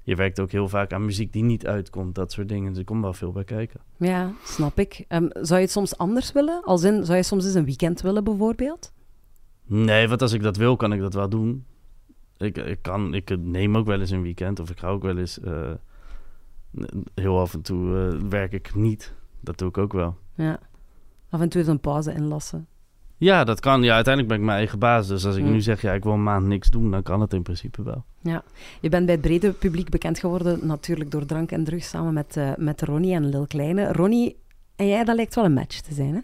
je 0.02 0.16
werkt 0.16 0.40
ook 0.40 0.50
heel 0.50 0.68
vaak 0.68 0.92
aan 0.92 1.04
muziek 1.04 1.32
die 1.32 1.42
niet 1.42 1.66
uitkomt, 1.66 2.14
dat 2.14 2.32
soort 2.32 2.48
dingen. 2.48 2.68
Dus 2.68 2.78
er 2.78 2.84
komt 2.84 3.02
wel 3.02 3.12
veel 3.12 3.32
bij 3.32 3.44
kijken. 3.44 3.80
Ja, 3.96 4.32
snap 4.44 4.78
ik. 4.78 5.04
Um, 5.08 5.28
zou 5.32 5.54
je 5.54 5.64
het 5.64 5.70
soms 5.70 5.98
anders 5.98 6.32
willen? 6.32 6.62
Als 6.64 6.82
in, 6.82 7.04
zou 7.04 7.16
je 7.16 7.22
soms 7.22 7.44
eens 7.44 7.54
een 7.54 7.64
weekend 7.64 8.00
willen, 8.00 8.24
bijvoorbeeld? 8.24 8.92
Nee, 9.66 10.08
want 10.08 10.22
als 10.22 10.32
ik 10.32 10.42
dat 10.42 10.56
wil, 10.56 10.76
kan 10.76 10.92
ik 10.92 11.00
dat 11.00 11.14
wel 11.14 11.28
doen. 11.28 11.64
Ik, 12.36 12.56
ik, 12.56 12.78
kan, 12.82 13.14
ik 13.14 13.38
neem 13.38 13.76
ook 13.76 13.86
wel 13.86 14.00
eens 14.00 14.10
een 14.10 14.22
weekend, 14.22 14.60
of 14.60 14.70
ik 14.70 14.78
ga 14.78 14.88
ook 14.88 15.02
wel 15.02 15.18
eens... 15.18 15.38
Uh, 15.38 15.70
heel 17.14 17.40
af 17.40 17.54
en 17.54 17.62
toe 17.62 17.88
uh, 17.88 18.28
werk 18.28 18.52
ik 18.52 18.74
niet. 18.74 19.14
Dat 19.40 19.58
doe 19.58 19.68
ik 19.68 19.78
ook 19.78 19.92
wel. 19.92 20.16
Ja 20.34 20.58
af 21.32 21.40
en 21.40 21.48
toe 21.48 21.64
een 21.64 21.80
pauze 21.80 22.14
inlassen. 22.14 22.66
Ja, 23.16 23.44
dat 23.44 23.60
kan. 23.60 23.82
Ja, 23.82 23.94
uiteindelijk 23.94 24.34
ben 24.34 24.42
ik 24.42 24.46
mijn 24.46 24.58
eigen 24.58 24.78
baas. 24.78 25.06
Dus 25.06 25.26
als 25.26 25.36
ik 25.36 25.44
nu 25.44 25.60
zeg, 25.60 25.82
ja, 25.82 25.92
ik 25.92 26.04
wil 26.04 26.12
een 26.12 26.22
maand 26.22 26.46
niks 26.46 26.70
doen, 26.70 26.90
dan 26.90 27.02
kan 27.02 27.20
het 27.20 27.32
in 27.32 27.42
principe 27.42 27.82
wel. 27.82 28.04
Ja, 28.20 28.42
je 28.80 28.88
bent 28.88 29.04
bij 29.04 29.14
het 29.14 29.22
brede 29.22 29.52
publiek 29.52 29.90
bekend 29.90 30.18
geworden, 30.18 30.66
natuurlijk 30.66 31.10
door 31.10 31.26
drank 31.26 31.50
en 31.50 31.64
drugs, 31.64 31.88
samen 31.88 32.12
met, 32.12 32.36
uh, 32.36 32.52
met 32.56 32.82
Ronnie 32.82 33.14
en 33.14 33.28
Lil 33.28 33.46
Kleine. 33.46 33.92
Ronnie 33.92 34.36
en 34.76 34.86
jij, 34.86 35.04
dat 35.04 35.16
lijkt 35.16 35.34
wel 35.34 35.44
een 35.44 35.52
match 35.52 35.80
te 35.80 35.94
zijn, 35.94 36.14
hè? 36.14 36.20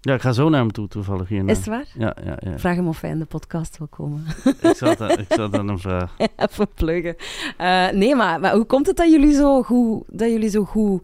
Ja, 0.00 0.14
ik 0.14 0.20
ga 0.20 0.32
zo 0.32 0.48
naar 0.48 0.60
hem 0.60 0.72
toe 0.72 0.88
toevallig 0.88 1.28
hierna. 1.28 1.50
Is 1.50 1.56
het 1.56 1.66
waar? 1.66 1.86
Ja, 1.94 2.16
ja, 2.24 2.36
ja. 2.40 2.58
Vraag 2.58 2.76
hem 2.76 2.88
of 2.88 3.00
hij 3.00 3.10
in 3.10 3.18
de 3.18 3.24
podcast 3.24 3.78
wil 3.78 3.86
komen. 3.86 4.24
ik 4.60 4.76
zal 4.76 4.96
dat, 4.96 5.18
ik 5.18 5.26
zal 5.28 5.50
dat 5.50 5.66
hem 5.66 5.78
vragen. 5.78 6.10
Even 6.36 6.68
pluggen. 6.74 7.16
Uh, 7.60 7.90
nee, 7.90 8.14
maar, 8.14 8.40
maar 8.40 8.54
hoe 8.54 8.64
komt 8.64 8.86
het 8.86 8.96
dat 8.96 9.10
jullie 9.10 9.32
zo 9.32 9.62
goed, 9.62 10.02
dat 10.06 10.30
jullie 10.30 10.48
zo 10.48 10.64
goed 10.64 11.02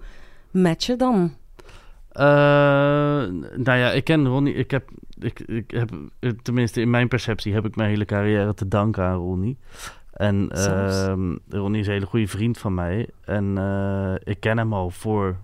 matchen 0.50 0.98
dan? 0.98 1.32
Uh, 2.12 2.22
nou 3.56 3.78
ja, 3.78 3.90
ik 3.90 4.04
ken 4.04 4.26
Ronnie. 4.26 4.54
Ik 4.54 4.70
heb, 4.70 4.90
ik, 5.18 5.40
ik 5.40 5.70
heb, 5.70 5.90
tenminste 6.42 6.80
in 6.80 6.90
mijn 6.90 7.08
perceptie, 7.08 7.52
heb 7.52 7.64
ik 7.64 7.76
mijn 7.76 7.88
hele 7.88 8.04
carrière 8.04 8.54
te 8.54 8.68
danken 8.68 9.04
aan 9.04 9.18
Ronnie. 9.18 9.58
En 10.12 10.50
uh, 10.52 11.12
Ronnie 11.48 11.80
is 11.80 11.86
een 11.86 11.92
hele 11.92 12.06
goede 12.06 12.28
vriend 12.28 12.58
van 12.58 12.74
mij. 12.74 13.08
En 13.24 13.58
ik 14.24 14.40
ken 14.40 14.58
hem 14.58 14.72
al 14.72 14.90
voor, 14.90 15.36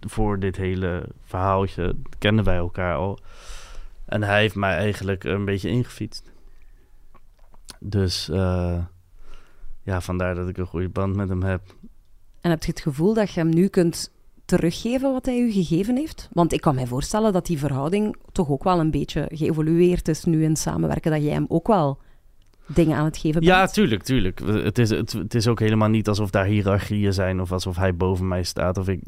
voor 0.00 0.38
dit 0.38 0.56
hele 0.56 1.08
verhaaltje. 1.22 1.96
Kennen 2.18 2.44
wij 2.44 2.56
elkaar 2.56 2.96
al. 2.96 3.18
En 4.04 4.22
hij 4.22 4.40
heeft 4.40 4.54
mij 4.54 4.76
eigenlijk 4.76 5.24
een 5.24 5.44
beetje 5.44 5.68
ingefietst. 5.68 6.32
Dus 7.80 8.28
uh, 8.28 8.84
ja, 9.82 10.00
vandaar 10.00 10.34
dat 10.34 10.48
ik 10.48 10.58
een 10.58 10.66
goede 10.66 10.88
band 10.88 11.16
met 11.16 11.28
hem 11.28 11.42
heb. 11.42 11.74
En 12.40 12.50
heb 12.50 12.64
je 12.64 12.70
het 12.70 12.80
gevoel 12.80 13.14
dat 13.14 13.30
je 13.30 13.40
hem 13.40 13.48
nu 13.48 13.68
kunt 13.68 14.12
teruggeven 14.44 15.12
wat 15.12 15.26
hij 15.26 15.38
u 15.38 15.50
gegeven 15.50 15.96
heeft? 15.96 16.28
Want 16.32 16.52
ik 16.52 16.60
kan 16.60 16.74
mij 16.74 16.86
voorstellen 16.86 17.32
dat 17.32 17.46
die 17.46 17.58
verhouding 17.58 18.16
toch 18.32 18.48
ook 18.48 18.64
wel 18.64 18.80
een 18.80 18.90
beetje 18.90 19.28
geëvolueerd 19.32 20.08
is 20.08 20.24
nu 20.24 20.44
in 20.44 20.56
samenwerken, 20.56 21.10
dat 21.10 21.22
jij 21.22 21.32
hem 21.32 21.46
ook 21.48 21.66
wel 21.66 21.98
dingen 22.66 22.96
aan 22.96 23.04
het 23.04 23.16
geven 23.16 23.40
bent. 23.40 23.44
Ja, 23.44 23.66
tuurlijk, 23.66 24.02
tuurlijk. 24.02 24.38
Het 24.44 24.78
is, 24.78 24.90
het, 24.90 25.12
het 25.12 25.34
is 25.34 25.48
ook 25.48 25.60
helemaal 25.60 25.88
niet 25.88 26.08
alsof 26.08 26.30
daar 26.30 26.44
hiërarchieën 26.44 27.12
zijn 27.12 27.40
of 27.40 27.52
alsof 27.52 27.76
hij 27.76 27.96
boven 27.96 28.28
mij 28.28 28.42
staat 28.42 28.78
of, 28.78 28.88
ik, 28.88 29.00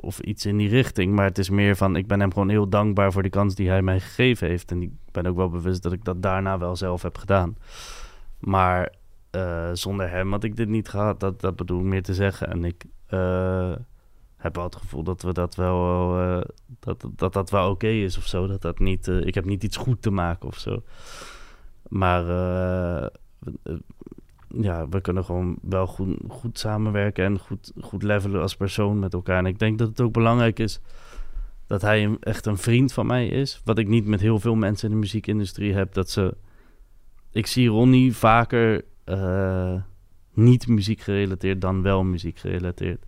of 0.00 0.20
iets 0.20 0.46
in 0.46 0.56
die 0.56 0.68
richting. 0.68 1.14
Maar 1.14 1.24
het 1.24 1.38
is 1.38 1.50
meer 1.50 1.76
van, 1.76 1.96
ik 1.96 2.06
ben 2.06 2.20
hem 2.20 2.32
gewoon 2.32 2.48
heel 2.48 2.68
dankbaar 2.68 3.12
voor 3.12 3.22
de 3.22 3.30
kans 3.30 3.54
die 3.54 3.68
hij 3.68 3.82
mij 3.82 4.00
gegeven 4.00 4.48
heeft. 4.48 4.70
En 4.70 4.82
ik 4.82 4.90
ben 5.12 5.26
ook 5.26 5.36
wel 5.36 5.50
bewust 5.50 5.82
dat 5.82 5.92
ik 5.92 6.04
dat 6.04 6.22
daarna 6.22 6.58
wel 6.58 6.76
zelf 6.76 7.02
heb 7.02 7.18
gedaan. 7.18 7.56
Maar 8.38 8.92
uh, 9.30 9.68
zonder 9.72 10.10
hem 10.10 10.30
had 10.30 10.44
ik 10.44 10.56
dit 10.56 10.68
niet 10.68 10.88
gehad, 10.88 11.20
dat, 11.20 11.40
dat 11.40 11.56
bedoel 11.56 11.78
ik 11.78 11.86
meer 11.86 12.02
te 12.02 12.14
zeggen. 12.14 12.50
En 12.50 12.64
ik... 12.64 12.84
Uh, 13.10 13.72
heb 14.36 14.54
wel 14.54 14.64
het 14.64 14.76
gevoel 14.76 15.02
dat 15.02 15.22
we 15.22 15.32
dat 15.32 15.54
wel 15.54 16.18
uh, 16.20 16.40
dat, 16.80 17.04
dat 17.16 17.32
dat 17.32 17.50
wel 17.50 17.70
oké 17.70 17.86
is 17.86 18.18
of 18.18 18.26
zo. 18.26 18.46
Dat 18.46 18.62
dat 18.62 18.78
niet, 18.78 19.06
ik 19.06 19.34
heb 19.34 19.44
niet 19.44 19.64
iets 19.64 19.76
goed 19.76 20.02
te 20.02 20.10
maken 20.10 20.48
of 20.48 20.58
zo. 20.58 20.82
Maar 21.88 22.22
uh, 22.22 23.06
ja, 24.48 24.88
we 24.88 25.00
kunnen 25.00 25.24
gewoon 25.24 25.58
wel 25.62 25.86
goed, 25.86 26.16
goed 26.28 26.58
samenwerken 26.58 27.24
en 27.24 27.38
goed, 27.38 27.72
goed 27.80 28.02
levelen 28.02 28.40
als 28.40 28.56
persoon 28.56 28.98
met 28.98 29.12
elkaar. 29.12 29.38
En 29.38 29.46
ik 29.46 29.58
denk 29.58 29.78
dat 29.78 29.88
het 29.88 30.00
ook 30.00 30.12
belangrijk 30.12 30.58
is 30.58 30.80
dat 31.66 31.82
hij 31.82 32.16
echt 32.20 32.46
een 32.46 32.58
vriend 32.58 32.92
van 32.92 33.06
mij 33.06 33.26
is. 33.26 33.60
Wat 33.64 33.78
ik 33.78 33.88
niet 33.88 34.06
met 34.06 34.20
heel 34.20 34.40
veel 34.40 34.54
mensen 34.54 34.88
in 34.88 34.94
de 34.94 35.00
muziekindustrie 35.00 35.74
heb. 35.74 35.94
Dat 35.94 36.10
ze 36.10 36.36
ik 37.32 37.46
zie 37.46 37.68
Ronnie 37.68 38.16
vaker 38.16 38.84
eh, 39.04 39.74
niet 40.32 40.66
muziek 40.66 41.00
gerelateerd 41.00 41.60
dan 41.60 41.82
wel 41.82 42.02
muziek 42.02 42.38
gerelateerd. 42.38 43.04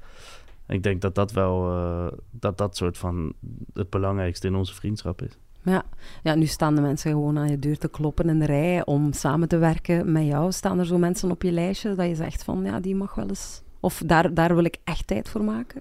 Ik 0.68 0.82
denk 0.82 1.00
dat 1.00 1.14
dat 1.14 1.32
wel 1.32 1.70
eh, 1.70 2.18
dat 2.30 2.58
dat 2.58 2.76
soort 2.76 2.98
van 2.98 3.32
het 3.74 3.90
belangrijkste 3.90 4.46
in 4.46 4.54
onze 4.54 4.74
vriendschap 4.74 5.22
is. 5.22 5.38
Ja. 5.64 5.82
ja, 6.22 6.34
nu 6.34 6.46
staan 6.46 6.74
de 6.74 6.80
mensen 6.80 7.10
gewoon 7.10 7.38
aan 7.38 7.48
je 7.48 7.58
deur 7.58 7.78
te 7.78 7.88
kloppen 7.88 8.28
in 8.28 8.38
de 8.38 8.46
rij 8.46 8.84
om 8.84 9.12
samen 9.12 9.48
te 9.48 9.56
werken 9.58 10.12
met 10.12 10.26
jou. 10.26 10.52
Staan 10.52 10.78
er 10.78 10.86
zo 10.86 10.98
mensen 10.98 11.30
op 11.30 11.42
je 11.42 11.52
lijstje 11.52 11.94
dat 11.94 12.06
je 12.08 12.14
zegt 12.14 12.44
van 12.44 12.64
ja, 12.64 12.80
die 12.80 12.94
mag 12.96 13.14
wel 13.14 13.28
eens. 13.28 13.62
Of 13.80 14.02
daar, 14.06 14.34
daar 14.34 14.54
wil 14.54 14.64
ik 14.64 14.76
echt 14.84 15.06
tijd 15.06 15.28
voor 15.28 15.44
maken? 15.44 15.80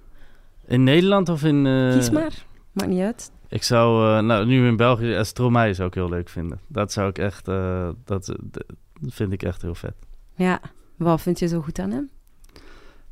In 0.68 0.84
Nederland 0.84 1.30
of 1.30 1.44
in... 1.44 1.66
eh, 1.66 1.92
Kies 1.92 2.10
maar, 2.10 2.46
maakt 2.72 2.90
niet 2.90 3.02
uit. 3.02 3.32
Ik 3.48 3.64
zou, 3.64 4.18
eh, 4.18 4.24
nou 4.24 4.46
nu 4.46 4.68
in 4.68 4.76
België, 4.76 5.18
uh, 5.18 5.24
Stromae 5.24 5.74
zou 5.74 5.88
ik 5.88 5.94
heel 5.94 6.10
leuk 6.10 6.30
vinden. 6.30 6.60
Dat 6.68 6.92
zou 6.92 7.10
ik 7.10 7.18
echt, 7.18 7.48
eh, 7.48 7.90
dat, 8.06 8.26
dat 8.42 8.64
vind 9.02 9.32
ik 9.32 9.44
echt 9.44 9.62
heel 9.62 9.76
vet. 9.76 9.96
Ja, 10.36 10.60
wat 10.96 11.22
vind 11.22 11.40
je 11.40 11.48
zo 11.48 11.62
goed 11.62 11.80
aan 11.80 11.92
hem? 11.92 12.10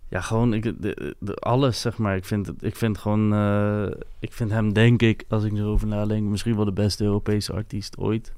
Ja, 0.09 0.21
gewoon 0.21 0.53
ik, 0.53 0.63
de, 0.63 1.15
de- 1.19 1.35
alles, 1.35 1.81
zeg 1.81 1.97
maar. 1.97 2.15
Ik 2.15 2.25
vind, 2.25 2.63
ik 2.63 2.75
vind 2.75 2.97
gewoon, 2.97 3.33
eh, 3.33 3.97
ik 4.19 4.33
vind 4.33 4.51
hem, 4.51 4.73
denk 4.73 5.01
ik, 5.01 5.23
als 5.27 5.43
ik 5.43 5.53
erover 5.53 5.87
nadenk, 5.87 6.27
misschien 6.29 6.55
wel 6.55 6.65
de 6.65 6.71
beste 6.71 7.03
Europese 7.03 7.53
artiest 7.53 7.97
ooit. 7.97 8.33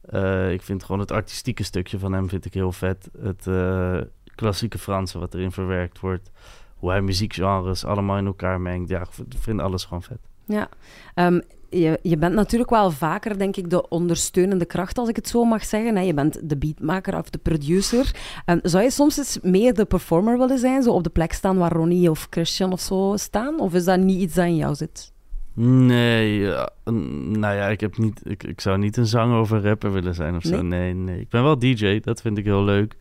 Eh, 0.00 0.52
ik 0.52 0.62
vind 0.62 0.84
gewoon 0.84 1.00
het 1.00 1.10
artistieke 1.12 1.62
stukje 1.62 1.98
van 1.98 2.12
hem 2.12 2.28
vind 2.28 2.44
ik 2.44 2.54
heel 2.54 2.72
vet. 2.72 3.08
Het 3.20 3.46
eh, 3.46 4.00
klassieke 4.34 4.78
Franse 4.78 5.18
wat 5.18 5.34
erin 5.34 5.52
verwerkt 5.52 6.00
wordt. 6.00 6.30
Hoe 6.76 6.90
hij 6.90 7.00
muziekgenres 7.02 7.84
allemaal 7.84 8.18
in 8.18 8.26
elkaar 8.26 8.60
mengt. 8.60 8.88
Ja, 8.88 9.00
ik 9.00 9.10
vind- 9.10 9.34
ik 9.34 9.40
vind 9.40 9.60
alles 9.60 9.84
gewoon 9.84 10.02
vet. 10.02 10.18
Ja, 10.44 10.68
Ehm, 11.14 11.40
je, 11.70 11.98
je 12.02 12.16
bent 12.16 12.34
natuurlijk 12.34 12.70
wel 12.70 12.90
vaker, 12.90 13.38
denk 13.38 13.56
ik, 13.56 13.70
de 13.70 13.88
ondersteunende 13.88 14.64
kracht, 14.64 14.98
als 14.98 15.08
ik 15.08 15.16
het 15.16 15.28
zo 15.28 15.44
mag 15.44 15.64
zeggen. 15.64 15.96
Hè. 15.96 16.02
Je 16.02 16.14
bent 16.14 16.48
de 16.48 16.56
beatmaker 16.56 17.18
of 17.18 17.30
de 17.30 17.38
producer. 17.38 18.14
Ehm, 18.44 18.58
zou 18.62 18.82
je 18.82 18.90
soms 18.90 19.18
eens 19.18 19.38
meer 19.42 19.74
de 19.74 19.84
performer 19.84 20.38
willen 20.38 20.58
zijn, 20.58 20.82
zo 20.82 20.90
op 20.90 21.04
de 21.04 21.10
plek 21.10 21.32
staan 21.32 21.56
waar 21.56 21.72
Ronnie 21.72 22.10
of 22.10 22.26
Christian 22.30 22.72
of 22.72 22.80
zo 22.80 23.14
staan? 23.16 23.60
Of 23.60 23.74
is 23.74 23.84
dat 23.84 23.98
niet 23.98 24.20
iets 24.20 24.34
dat 24.34 24.44
in 24.44 24.56
jou 24.56 24.74
zit? 24.74 25.12
Nee, 25.60 26.38
ja, 26.38 26.70
nou 26.84 27.54
ja, 27.54 27.68
ik, 27.68 27.80
heb 27.80 27.98
niet, 27.98 28.20
ik, 28.24 28.42
ik 28.42 28.60
zou 28.60 28.78
niet 28.78 28.96
een 28.96 29.06
zanger 29.06 29.40
of 29.40 29.50
een 29.50 29.62
rapper 29.62 29.92
willen 29.92 30.14
zijn 30.14 30.36
of 30.36 30.42
zo. 30.42 30.62
Nee? 30.62 30.62
Nee, 30.62 30.94
nee. 30.94 31.20
Ik 31.20 31.28
ben 31.28 31.42
wel 31.42 31.58
DJ, 31.58 32.00
dat 32.00 32.20
vind 32.20 32.38
ik 32.38 32.44
heel 32.44 32.64
leuk. 32.64 32.96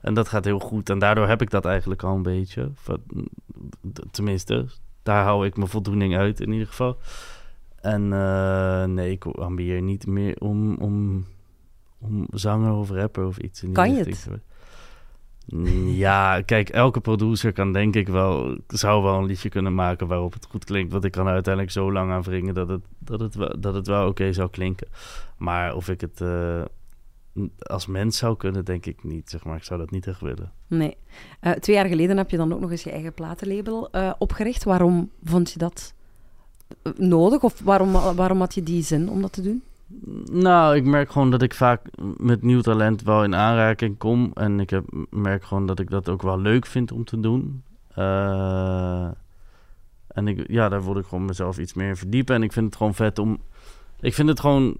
En 0.00 0.14
dat 0.14 0.28
gaat 0.28 0.44
heel 0.44 0.58
goed. 0.58 0.90
En 0.90 0.98
daardoor 0.98 1.28
heb 1.28 1.42
ik 1.42 1.50
dat 1.50 1.64
eigenlijk 1.64 2.02
al 2.02 2.14
een 2.14 2.22
beetje. 2.22 2.70
Tenminste, 4.10 4.66
daar 5.02 5.24
hou 5.24 5.46
ik 5.46 5.56
mijn 5.56 5.68
voldoening 5.68 6.16
uit 6.16 6.40
in 6.40 6.52
ieder 6.52 6.66
geval. 6.66 6.96
En 7.80 8.12
eh, 8.12 8.84
nee, 8.84 9.10
ik 9.10 9.24
ambieer 9.26 9.82
niet 9.82 10.06
meer 10.06 10.36
om, 10.38 10.76
om, 10.76 11.24
om 11.98 12.26
zanger 12.30 12.72
of 12.72 12.90
rapper 12.90 13.26
of 13.26 13.38
iets 13.38 13.60
in 13.62 13.66
die 13.66 13.76
Kan 13.76 13.94
je 13.94 14.04
het? 14.04 14.22
te. 14.22 14.40
Mm, 15.56 15.88
Ja, 15.88 16.42
kijk, 16.42 16.68
elke 16.68 17.00
producer 17.00 17.52
kan 17.52 17.72
denk 17.72 17.94
ik 17.94 18.08
wel, 18.08 18.58
zou 18.66 19.02
wel 19.02 19.18
een 19.18 19.26
liedje 19.26 19.48
kunnen 19.48 19.74
maken 19.74 20.06
waarop 20.06 20.32
het 20.32 20.46
goed 20.50 20.64
klinkt. 20.64 20.92
Want 20.92 21.04
ik 21.04 21.12
kan 21.12 21.26
er 21.26 21.32
uiteindelijk 21.32 21.74
zo 21.74 21.92
lang 21.92 22.10
aan 22.10 22.22
wringen 22.22 22.54
dat 22.54 22.68
het, 22.68 22.82
dat 22.98 23.20
het, 23.20 23.34
wel, 23.34 23.60
dat 23.60 23.74
het 23.74 23.86
wel 23.86 24.08
oké 24.08 24.32
zou 24.32 24.50
klinken. 24.50 24.88
Maar 25.36 25.74
of 25.74 25.88
ik 25.88 26.00
het 26.00 26.20
eh, 26.20 26.62
als 27.58 27.86
mens 27.86 28.18
zou 28.18 28.36
kunnen, 28.36 28.64
denk 28.64 28.86
ik 28.86 29.04
niet. 29.04 29.30
Zeg 29.30 29.44
maar. 29.44 29.56
Ik 29.56 29.64
zou 29.64 29.80
dat 29.80 29.90
niet 29.90 30.06
echt 30.06 30.20
willen. 30.20 30.52
Nee. 30.66 30.96
Eh, 31.40 31.52
twee 31.52 31.76
jaar 31.76 31.86
geleden 31.86 32.16
heb 32.16 32.30
je 32.30 32.36
dan 32.36 32.52
ook 32.52 32.60
nog 32.60 32.70
eens 32.70 32.84
je 32.84 32.90
eigen 32.90 33.14
platenlabel 33.14 33.90
opgericht. 34.18 34.64
Waarom 34.64 35.10
vond 35.24 35.50
je 35.52 35.58
dat 35.58 35.94
nodig? 36.96 37.42
Of 37.42 37.60
waarom, 37.60 37.92
waarom 37.92 38.38
had 38.38 38.54
je 38.54 38.62
die 38.62 38.82
zin 38.82 39.10
om 39.10 39.22
dat 39.22 39.32
te 39.32 39.42
doen? 39.42 39.62
Nou, 40.30 40.76
ik 40.76 40.84
merk 40.84 41.10
gewoon 41.10 41.30
dat 41.30 41.42
ik 41.42 41.54
vaak 41.54 41.80
met 42.16 42.42
nieuw 42.42 42.60
talent 42.60 43.02
wel 43.02 43.24
in 43.24 43.34
aanraking 43.34 43.98
kom. 43.98 44.30
En 44.34 44.60
ik 44.60 44.70
heb, 44.70 44.84
merk 45.10 45.44
gewoon 45.44 45.66
dat 45.66 45.78
ik 45.78 45.90
dat 45.90 46.08
ook 46.08 46.22
wel 46.22 46.40
leuk 46.40 46.66
vind 46.66 46.92
om 46.92 47.04
te 47.04 47.20
doen. 47.20 47.62
Eh, 47.94 49.08
en 50.08 50.28
ik, 50.28 50.44
ja, 50.50 50.68
daar 50.68 50.82
word 50.82 50.98
ik 50.98 51.06
gewoon 51.06 51.24
mezelf 51.24 51.58
iets 51.58 51.74
meer 51.74 51.88
in 51.88 51.96
verdiepen. 51.96 52.34
En 52.34 52.42
ik 52.42 52.52
vind 52.52 52.66
het 52.66 52.76
gewoon 52.76 52.94
vet 52.94 53.18
om... 53.18 53.38
Ik 54.00 54.14
vind 54.14 54.28
het 54.28 54.40
gewoon 54.40 54.76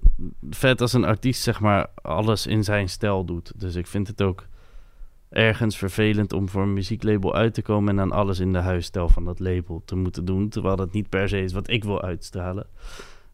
vet 0.51 0.81
als 0.81 0.93
een 0.93 1.05
artiest, 1.05 1.43
zeg 1.43 1.61
maar, 1.61 1.87
alles 2.03 2.47
in 2.47 2.65
zijn 2.65 2.89
stijl 2.89 3.25
doet. 3.25 3.53
Dus 3.57 3.75
ik 3.75 3.87
vind 3.87 4.09
het 4.09 4.23
ook 4.23 4.47
ergens 5.31 5.77
vervelend 5.77 6.33
om 6.33 6.49
voor 6.49 6.63
een 6.63 6.73
muzieklabel 6.73 7.35
uit 7.35 7.55
te 7.55 7.63
komen... 7.63 7.89
en 7.89 7.97
dan 7.97 8.13
alles 8.13 8.39
in 8.39 8.53
de 8.53 8.59
huisstijl 8.59 9.09
van 9.09 9.25
dat 9.25 9.39
label 9.41 9.83
te 9.85 9.97
moeten 9.97 10.25
doen. 10.25 10.49
Terwijl 10.49 10.77
dat 10.77 10.93
niet 10.93 11.09
per 11.09 11.29
se 11.29 11.43
is 11.43 11.53
wat 11.53 11.71
ik 11.71 11.85
wil 11.85 12.03
uitstralen. 12.03 12.67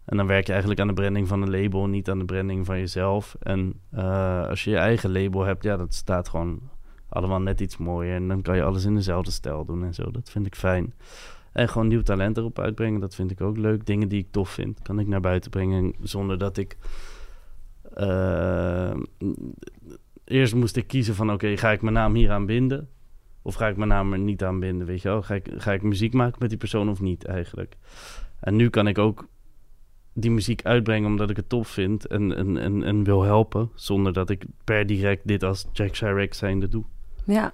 En 0.04 0.16
dan 0.16 0.26
werk 0.26 0.44
je 0.44 0.50
eigenlijk 0.50 0.80
aan 0.80 0.88
de 0.88 0.94
branding 0.94 1.28
van 1.28 1.42
een 1.42 1.50
label, 1.50 1.86
niet 1.86 2.10
aan 2.10 2.18
de 2.18 2.24
branding 2.24 2.66
van 2.66 2.78
jezelf. 2.78 3.36
En 3.40 3.80
eh, 3.90 4.46
als 4.48 4.64
je 4.64 4.70
je 4.70 4.76
eigen 4.76 5.12
label 5.12 5.42
hebt, 5.44 5.62
ja, 5.62 5.76
dat 5.76 5.94
staat 5.94 6.28
gewoon 6.28 6.60
allemaal 7.08 7.40
net 7.40 7.60
iets 7.60 7.76
mooier. 7.76 8.14
En 8.14 8.28
dan 8.28 8.42
kan 8.42 8.56
je 8.56 8.62
alles 8.62 8.84
in 8.84 8.94
dezelfde 8.94 9.30
stijl 9.30 9.64
doen 9.64 9.84
en 9.84 9.94
zo. 9.94 10.10
Dat 10.10 10.30
vind 10.30 10.46
ik 10.46 10.54
fijn. 10.54 10.94
En 11.52 11.68
gewoon 11.68 11.88
nieuw 11.88 12.02
talent 12.02 12.36
erop 12.36 12.58
uitbrengen, 12.58 13.00
dat 13.00 13.14
vind 13.14 13.30
ik 13.30 13.40
ook 13.40 13.56
leuk. 13.56 13.86
Dingen 13.86 14.08
die 14.08 14.20
ik 14.20 14.30
tof 14.30 14.48
vind, 14.48 14.82
kan 14.82 14.98
ik 14.98 15.06
naar 15.06 15.20
buiten 15.20 15.50
brengen 15.50 15.94
zonder 16.00 16.38
dat 16.38 16.56
ik... 16.56 16.76
eh, 17.94 18.94
eerst 20.24 20.54
moest 20.54 20.76
ik 20.76 20.86
kiezen 20.86 21.14
van, 21.14 21.32
oké, 21.32 21.56
ga 21.56 21.70
ik 21.70 21.82
mijn 21.82 21.94
naam 21.94 22.14
hier 22.14 22.30
aan 22.30 22.46
binden? 22.46 22.88
Of 23.42 23.54
ga 23.54 23.68
ik 23.68 23.76
mijn 23.76 23.88
naam 23.88 24.12
er 24.12 24.18
niet 24.18 24.44
aan 24.44 24.60
binden, 24.60 24.86
weet 24.86 25.02
je 25.02 25.08
wel? 25.08 25.22
Ga 25.22 25.34
ik, 25.34 25.48
ga 25.56 25.72
ik 25.72 25.82
muziek 25.82 26.12
maken 26.12 26.38
met 26.38 26.48
die 26.48 26.58
persoon 26.58 26.88
of 26.88 27.00
niet 27.00 27.24
eigenlijk? 27.24 27.76
En 28.40 28.56
nu 28.56 28.70
kan 28.70 28.86
ik 28.86 28.98
ook 28.98 29.28
die 30.12 30.30
muziek 30.30 30.64
uitbrengen 30.64 31.10
omdat 31.10 31.30
ik 31.30 31.36
het 31.36 31.48
tof 31.48 31.68
vind 31.68 32.06
en, 32.06 32.36
en, 32.36 32.56
en, 32.56 32.82
en 32.82 33.04
wil 33.04 33.22
helpen. 33.22 33.70
Zonder 33.74 34.12
dat 34.12 34.30
ik 34.30 34.44
per 34.64 34.86
direct 34.86 35.26
dit 35.26 35.42
als 35.42 35.66
Jack 35.72 35.96
Chirac 35.96 36.34
zijnde 36.34 36.68
doe. 36.68 36.84
Ja, 37.24 37.52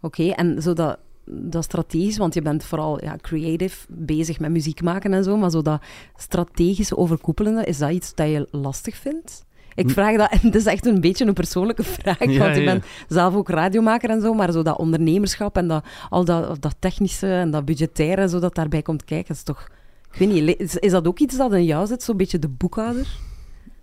oké. 0.00 0.28
En 0.28 0.62
zo 0.62 0.72
dat, 0.72 0.98
dat 1.24 1.64
strategisch, 1.64 2.16
want 2.16 2.34
je 2.34 2.42
bent 2.42 2.64
vooral 2.64 3.04
ja, 3.04 3.16
creative, 3.16 3.86
bezig 3.88 4.40
met 4.40 4.50
muziek 4.50 4.82
maken 4.82 5.12
en 5.12 5.24
zo, 5.24 5.36
maar 5.36 5.50
zo 5.50 5.62
dat 5.62 5.82
strategische 6.16 6.96
overkoepelende, 6.96 7.64
is 7.64 7.78
dat 7.78 7.90
iets 7.90 8.14
dat 8.14 8.28
je 8.28 8.48
lastig 8.50 8.96
vindt? 8.96 9.44
Ik 9.74 9.90
vraag 9.90 10.16
dat, 10.16 10.30
en 10.30 10.38
het 10.42 10.54
is 10.54 10.64
echt 10.66 10.86
een 10.86 11.00
beetje 11.00 11.26
een 11.26 11.32
persoonlijke 11.32 11.82
vraag, 11.82 12.24
Ja, 12.24 12.38
want 12.38 12.54
je 12.54 12.60
ja. 12.60 12.72
bent 12.72 12.84
zelf 13.08 13.34
ook 13.34 13.48
radiomaker 13.48 14.10
en 14.10 14.20
zo, 14.20 14.34
maar 14.34 14.52
zo 14.52 14.62
dat 14.62 14.78
ondernemerschap 14.78 15.56
en 15.56 15.68
dat, 15.68 15.84
al 16.10 16.24
dat, 16.24 16.62
dat 16.62 16.76
technische 16.78 17.26
en 17.26 17.50
dat 17.50 17.64
budgettaire 17.64 18.20
en 18.22 18.28
zo 18.28 18.38
dat 18.38 18.54
daarbij 18.54 18.82
komt 18.82 19.04
kijken, 19.04 19.34
is 19.34 19.42
toch... 19.42 19.68
Ik 20.12 20.18
weet 20.18 20.32
niet, 20.32 20.60
is, 20.60 20.76
is 20.76 20.90
dat 20.90 21.06
ook 21.06 21.18
iets 21.18 21.36
dat 21.36 21.52
in 21.52 21.64
jou 21.64 21.86
zit, 21.86 22.02
zo'n 22.02 22.16
beetje 22.16 22.38
de 22.38 22.48
boekhouder? 22.48 23.06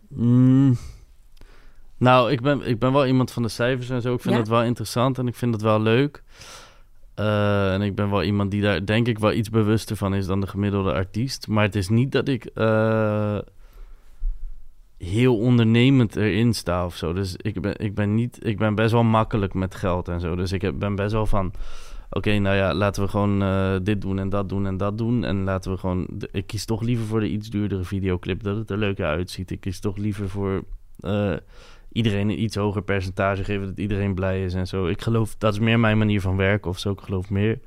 Mm. 0.07 0.77
Nou, 1.97 2.31
ik 2.31 2.41
ben, 2.41 2.61
ik 2.67 2.79
ben 2.79 2.93
wel 2.93 3.05
iemand 3.05 3.31
van 3.31 3.43
de 3.43 3.49
cijfers 3.49 3.89
en 3.89 4.01
zo. 4.01 4.13
Ik 4.13 4.21
vind 4.21 4.33
Ja? 4.33 4.39
dat 4.39 4.49
wel 4.49 4.63
interessant 4.63 5.17
en 5.17 5.27
ik 5.27 5.35
vind 5.35 5.53
het 5.53 5.61
wel 5.63 5.81
leuk. 5.81 6.23
Eh, 7.15 7.73
en 7.73 7.81
ik 7.81 7.95
ben 7.95 8.09
wel 8.09 8.23
iemand 8.23 8.51
die 8.51 8.61
daar 8.61 8.85
denk 8.85 9.07
ik 9.07 9.19
wel 9.19 9.31
iets 9.31 9.49
bewuster 9.49 9.95
van 9.95 10.13
is 10.13 10.25
dan 10.25 10.41
de 10.41 10.47
gemiddelde 10.47 10.93
artiest. 10.93 11.47
Maar 11.47 11.63
het 11.63 11.75
is 11.75 11.89
niet 11.89 12.11
dat 12.11 12.27
ik 12.27 12.45
eh, 12.45 13.37
heel 14.99 15.37
ondernemend 15.37 16.15
erin 16.15 16.53
sta 16.53 16.85
of 16.85 16.95
zo. 16.95 17.13
Dus 17.13 17.35
ik 17.35 17.61
ben, 17.61 17.79
ik 17.79 17.95
ben 17.95 18.15
niet, 18.15 18.45
ik 18.45 18.57
ben 18.57 18.75
best 18.75 18.91
wel 18.91 19.03
makkelijk 19.03 19.53
met 19.53 19.75
geld 19.75 20.07
en 20.07 20.19
zo. 20.19 20.35
Dus 20.35 20.51
ik 20.51 20.61
heb, 20.61 20.79
ben 20.79 20.95
best 20.95 21.11
wel 21.11 21.25
van, 21.25 21.53
oké, 22.09 22.37
nou 22.37 22.55
ja, 22.55 22.73
laten 22.73 23.03
we 23.03 23.09
gewoon 23.09 23.41
eh, 23.41 23.75
dit 23.83 24.01
doen 24.01 24.19
en 24.19 24.29
dat 24.29 24.49
doen 24.49 24.65
en 24.65 24.77
dat 24.77 24.97
doen. 24.97 25.23
En 25.23 25.43
laten 25.43 25.71
we 25.71 25.77
gewoon, 25.77 26.07
ik 26.31 26.47
kies 26.47 26.65
toch 26.65 26.81
liever 26.81 27.05
voor 27.05 27.19
de 27.19 27.29
iets 27.29 27.49
duurdere 27.49 27.83
videoclip, 27.83 28.43
dat 28.43 28.57
het 28.57 28.69
er 28.69 28.77
leuker 28.77 29.05
uitziet. 29.05 29.51
Ik 29.51 29.59
kies 29.59 29.79
toch 29.79 29.97
liever 29.97 30.29
voor 30.29 30.63
eh, 30.99 31.33
iedereen 31.91 32.29
een 32.29 32.41
iets 32.41 32.55
hoger 32.55 32.81
percentage 32.81 33.43
geven, 33.43 33.67
dat 33.67 33.77
iedereen 33.77 34.15
blij 34.15 34.43
is 34.43 34.53
en 34.53 34.67
zo. 34.67 34.87
Ik 34.87 35.01
geloof, 35.01 35.35
dat 35.37 35.53
is 35.53 35.59
meer 35.59 35.79
mijn 35.79 35.97
manier 35.97 36.21
van 36.21 36.35
werken 36.35 36.69
of 36.69 36.79
zo. 36.79 36.91
Ik 36.91 37.01
geloof 37.01 37.29
meer 37.29 37.59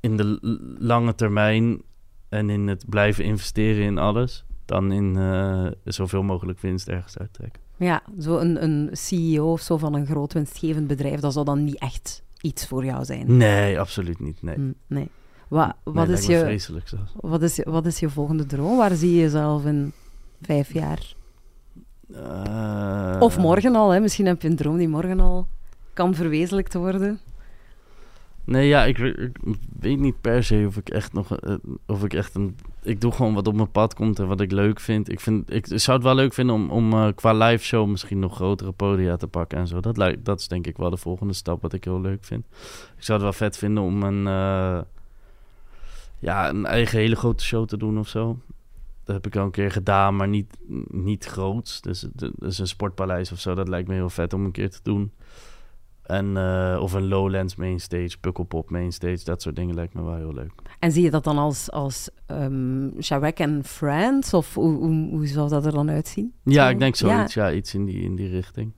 in 0.00 0.16
de 0.16 0.38
lange 0.78 1.14
termijn 1.14 1.82
en 2.28 2.50
in 2.50 2.68
het 2.68 2.84
blijven 2.88 3.24
investeren 3.24 3.84
in 3.84 3.98
alles, 3.98 4.44
dan 4.70 4.92
in 4.92 5.16
eh, 5.16 5.66
zoveel 5.84 6.22
mogelijk 6.22 6.60
winst 6.60 6.88
ergens 6.88 7.18
uittrekken. 7.18 7.62
Ja, 7.76 8.02
zo 8.20 8.38
een, 8.38 8.62
een 8.62 8.88
CEO 8.92 9.52
of 9.52 9.60
zo 9.60 9.76
van 9.76 9.94
een 9.94 10.06
groot 10.06 10.32
winstgevend 10.32 10.86
bedrijf, 10.86 11.20
dat 11.20 11.32
zou 11.32 11.44
dan 11.44 11.64
niet 11.64 11.78
echt 11.78 12.22
iets 12.40 12.66
voor 12.66 12.84
jou 12.84 13.04
zijn. 13.04 13.36
Nee, 13.36 13.80
absoluut 13.80 14.20
niet. 14.20 14.42
Nee. 14.42 14.54
Hm, 14.54 14.72
nee. 14.86 15.08
Wa- 15.48 15.76
wat, 15.84 15.94
Nee, 16.06 16.16
is 16.16 16.26
je, 16.26 16.38
wat, 17.20 17.42
is, 17.42 17.56
je- 17.56 17.70
wat 17.70 17.86
is 17.86 18.00
je 18.00 18.08
volgende 18.10 18.46
droom? 18.46 18.76
Waar 18.76 18.94
zie 18.94 19.10
je 19.14 19.20
jezelf 19.20 19.64
in 19.64 19.92
vijf 20.42 20.72
jaar? 20.72 21.14
Eh, 22.14 23.16
Of 23.20 23.38
morgen 23.38 23.74
al, 23.74 23.90
hè? 23.90 24.00
misschien 24.00 24.26
heb 24.26 24.42
je 24.42 24.48
een 24.48 24.56
droom 24.56 24.76
die 24.76 24.88
morgen 24.88 25.20
al 25.20 25.46
kan 25.92 26.14
verwezenlijkt 26.14 26.74
worden. 26.74 27.20
Nee, 28.50 28.68
ja, 28.68 28.84
ik, 28.84 28.98
ik 28.98 29.36
weet 29.80 29.98
niet 29.98 30.20
per 30.20 30.44
se 30.44 30.64
of 30.66 30.76
ik 30.76 30.88
echt 30.88 31.12
nog... 31.12 31.36
eh, 31.36 31.54
of 31.86 32.04
ik 32.04 32.14
echt 32.14 32.34
een... 32.34 32.56
Ik 32.82 33.00
doe 33.00 33.12
gewoon 33.12 33.34
wat 33.34 33.46
op 33.46 33.54
mijn 33.54 33.70
pad 33.70 33.94
komt 33.94 34.18
en 34.18 34.26
wat 34.26 34.40
ik 34.40 34.52
leuk 34.52 34.80
vind. 34.80 35.08
Ik, 35.08 35.20
vind, 35.20 35.52
ik 35.52 35.66
zou 35.66 35.96
het 35.96 36.06
wel 36.06 36.14
leuk 36.14 36.32
vinden 36.34 36.54
om, 36.54 36.70
om 36.70 36.92
eh, 36.92 37.08
qua 37.14 37.32
live 37.32 37.64
show 37.64 37.88
misschien 37.88 38.18
nog 38.18 38.34
grotere 38.34 38.72
podia 38.72 39.16
te 39.16 39.26
pakken 39.26 39.58
en 39.58 39.66
zo. 39.66 39.80
Dat, 39.80 40.16
dat 40.18 40.40
is 40.40 40.48
denk 40.48 40.66
ik 40.66 40.76
wel 40.76 40.90
de 40.90 40.96
volgende 40.96 41.32
stap 41.32 41.62
wat 41.62 41.72
ik 41.72 41.84
heel 41.84 42.00
leuk 42.00 42.24
vind. 42.24 42.44
Ik 42.96 43.04
zou 43.04 43.12
het 43.18 43.22
wel 43.22 43.32
vet 43.48 43.56
vinden 43.58 43.82
om 43.82 44.02
een... 44.02 44.26
eh, 44.26 44.80
ja, 46.18 46.48
een 46.48 46.66
eigen 46.66 46.98
hele 46.98 47.16
grote 47.16 47.44
show 47.44 47.66
te 47.66 47.76
doen 47.76 47.98
of 47.98 48.08
zo. 48.08 48.38
heb 49.04 49.26
ik 49.26 49.36
al 49.36 49.44
een 49.44 49.50
keer 49.50 49.70
gedaan, 49.70 50.16
maar 50.16 50.28
niet, 50.28 50.56
niet 50.90 51.24
groots. 51.24 51.80
Dus 51.80 52.06
is 52.38 52.58
een 52.58 52.66
sportpaleis 52.66 53.32
of 53.32 53.40
zo. 53.40 53.54
Dat 53.54 53.68
lijkt 53.68 53.88
me 53.88 53.94
heel 53.94 54.10
vet 54.10 54.32
om 54.32 54.44
een 54.44 54.52
keer 54.52 54.70
te 54.70 54.80
doen. 54.82 55.12
En, 56.10 56.36
eh, 56.36 56.82
of 56.82 56.92
een 56.92 57.08
Lowlands 57.08 57.56
mainstage, 57.56 58.18
Pukkelpop 58.20 58.70
mainstage. 58.70 59.24
Dat 59.24 59.42
soort 59.42 59.56
dingen 59.56 59.74
lijkt 59.74 59.94
me 59.94 60.02
wel 60.02 60.16
heel 60.16 60.34
leuk. 60.34 60.52
En 60.78 60.92
zie 60.92 61.02
je 61.02 61.10
dat 61.10 61.24
dan 61.24 61.38
als, 61.38 61.70
als 61.70 62.10
um, 62.26 62.92
en 63.34 63.64
Friends? 63.64 64.34
Of 64.34 64.54
hoe, 64.54 64.76
hoe, 65.10 65.48
dat 65.48 65.64
er 65.66 65.72
dan 65.72 65.90
uitzien? 65.90 66.32
Ja, 66.44 66.68
ik 66.68 66.78
denk 66.78 66.96
zoiets. 66.96 67.34
Ja. 67.34 67.46
ja, 67.46 67.54
iets 67.54 67.74
in 67.74 67.84
die, 67.84 68.02
in 68.02 68.16
die 68.16 68.28
richting. 68.28 68.72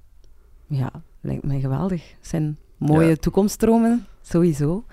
Ja, 0.67 0.91
lijkt 1.21 1.45
me 1.45 1.61
geweldig. 1.61 2.15
zijn 2.21 2.59
mooie 2.79 3.09
ja. 3.09 3.17
toekomststromen, 3.17 4.07
sowieso. 4.23 4.85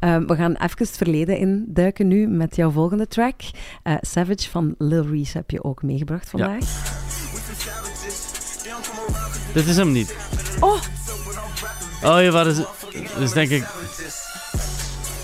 Um, 0.00 0.26
we 0.26 0.36
gaan 0.36 0.54
even 0.54 0.78
het 0.78 0.96
verleden 0.96 1.38
induiken 1.38 2.08
nu 2.08 2.26
met 2.26 2.56
jouw 2.56 2.70
volgende 2.70 3.06
track. 3.06 3.40
Uh, 3.84 3.94
Savage 4.00 4.50
van 4.50 4.74
Lil 4.78 5.06
Reese 5.06 5.36
heb 5.36 5.50
je 5.50 5.64
ook 5.64 5.82
meegebracht 5.82 6.30
vandaag. 6.30 6.60
Ja. 6.60 7.04
Dit 9.54 9.66
is 9.66 9.76
hem 9.76 9.92
niet. 9.92 10.16
Oh! 10.60 11.05
Oh 12.06 12.22
ja, 12.22 12.30
wat 12.30 12.46
is 12.46 12.56
Dus 13.18 13.32
denk 13.32 13.50
ik... 13.50 13.64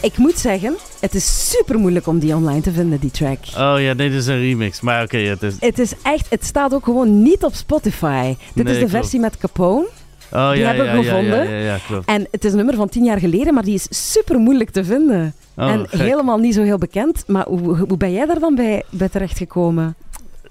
Ik 0.03 0.17
moet 0.17 0.39
zeggen, 0.39 0.77
het 1.01 1.15
is 1.15 1.51
super 1.51 1.79
moeilijk 1.79 2.07
om 2.07 2.19
die 2.19 2.35
online 2.35 2.61
te 2.61 2.73
vinden, 2.73 2.99
die 2.99 3.11
track. 3.11 3.39
Oh 3.57 3.75
ja, 3.79 3.95
dit 3.95 4.13
is 4.13 4.27
een 4.27 4.39
remix. 4.41 4.81
Maar 4.81 5.03
oké, 5.03 5.17
het 5.17 5.43
is... 5.43 5.55
Het 5.61 5.79
is 5.79 5.93
echt... 6.03 6.27
Het 6.31 6.45
staat 6.45 6.75
ook 6.75 6.85
gewoon 6.85 7.23
niet 7.23 7.45
op 7.45 7.55
Spotify. 7.55 8.37
Dit 8.55 8.69
is 8.69 8.79
de 8.79 8.89
versie 8.89 9.21
met 9.21 9.39
Capone. 9.39 9.89
Oh, 10.33 10.51
die 10.51 10.61
ja, 10.61 10.67
hebben 10.67 10.93
we 10.93 10.99
ja, 10.99 11.05
gevonden. 11.05 11.51
Ja, 11.51 11.57
ja, 11.57 11.79
klopt. 11.87 12.09
En 12.09 12.27
het 12.31 12.45
is 12.45 12.51
een 12.51 12.57
nummer 12.57 12.75
van 12.75 12.89
tien 12.89 13.05
jaar 13.05 13.19
geleden, 13.19 13.55
maar 13.55 13.65
die 13.65 13.75
is 13.75 14.13
super 14.13 14.39
moeilijk 14.39 14.71
te 14.71 14.85
vinden. 14.85 15.35
Oh, 15.57 15.71
en 15.71 15.89
gek. 15.89 16.01
helemaal 16.01 16.39
niet 16.39 16.55
zo 16.55 16.63
heel 16.63 16.79
bekend. 16.79 17.25
Maar 17.27 17.47
hoe, 17.47 17.77
hoe 17.77 17.97
ben 17.97 18.13
jij 18.13 18.27
daar 18.27 18.39
dan 18.39 18.55
bij, 18.55 18.83
bij 18.91 19.09
terechtgekomen? 19.09 19.95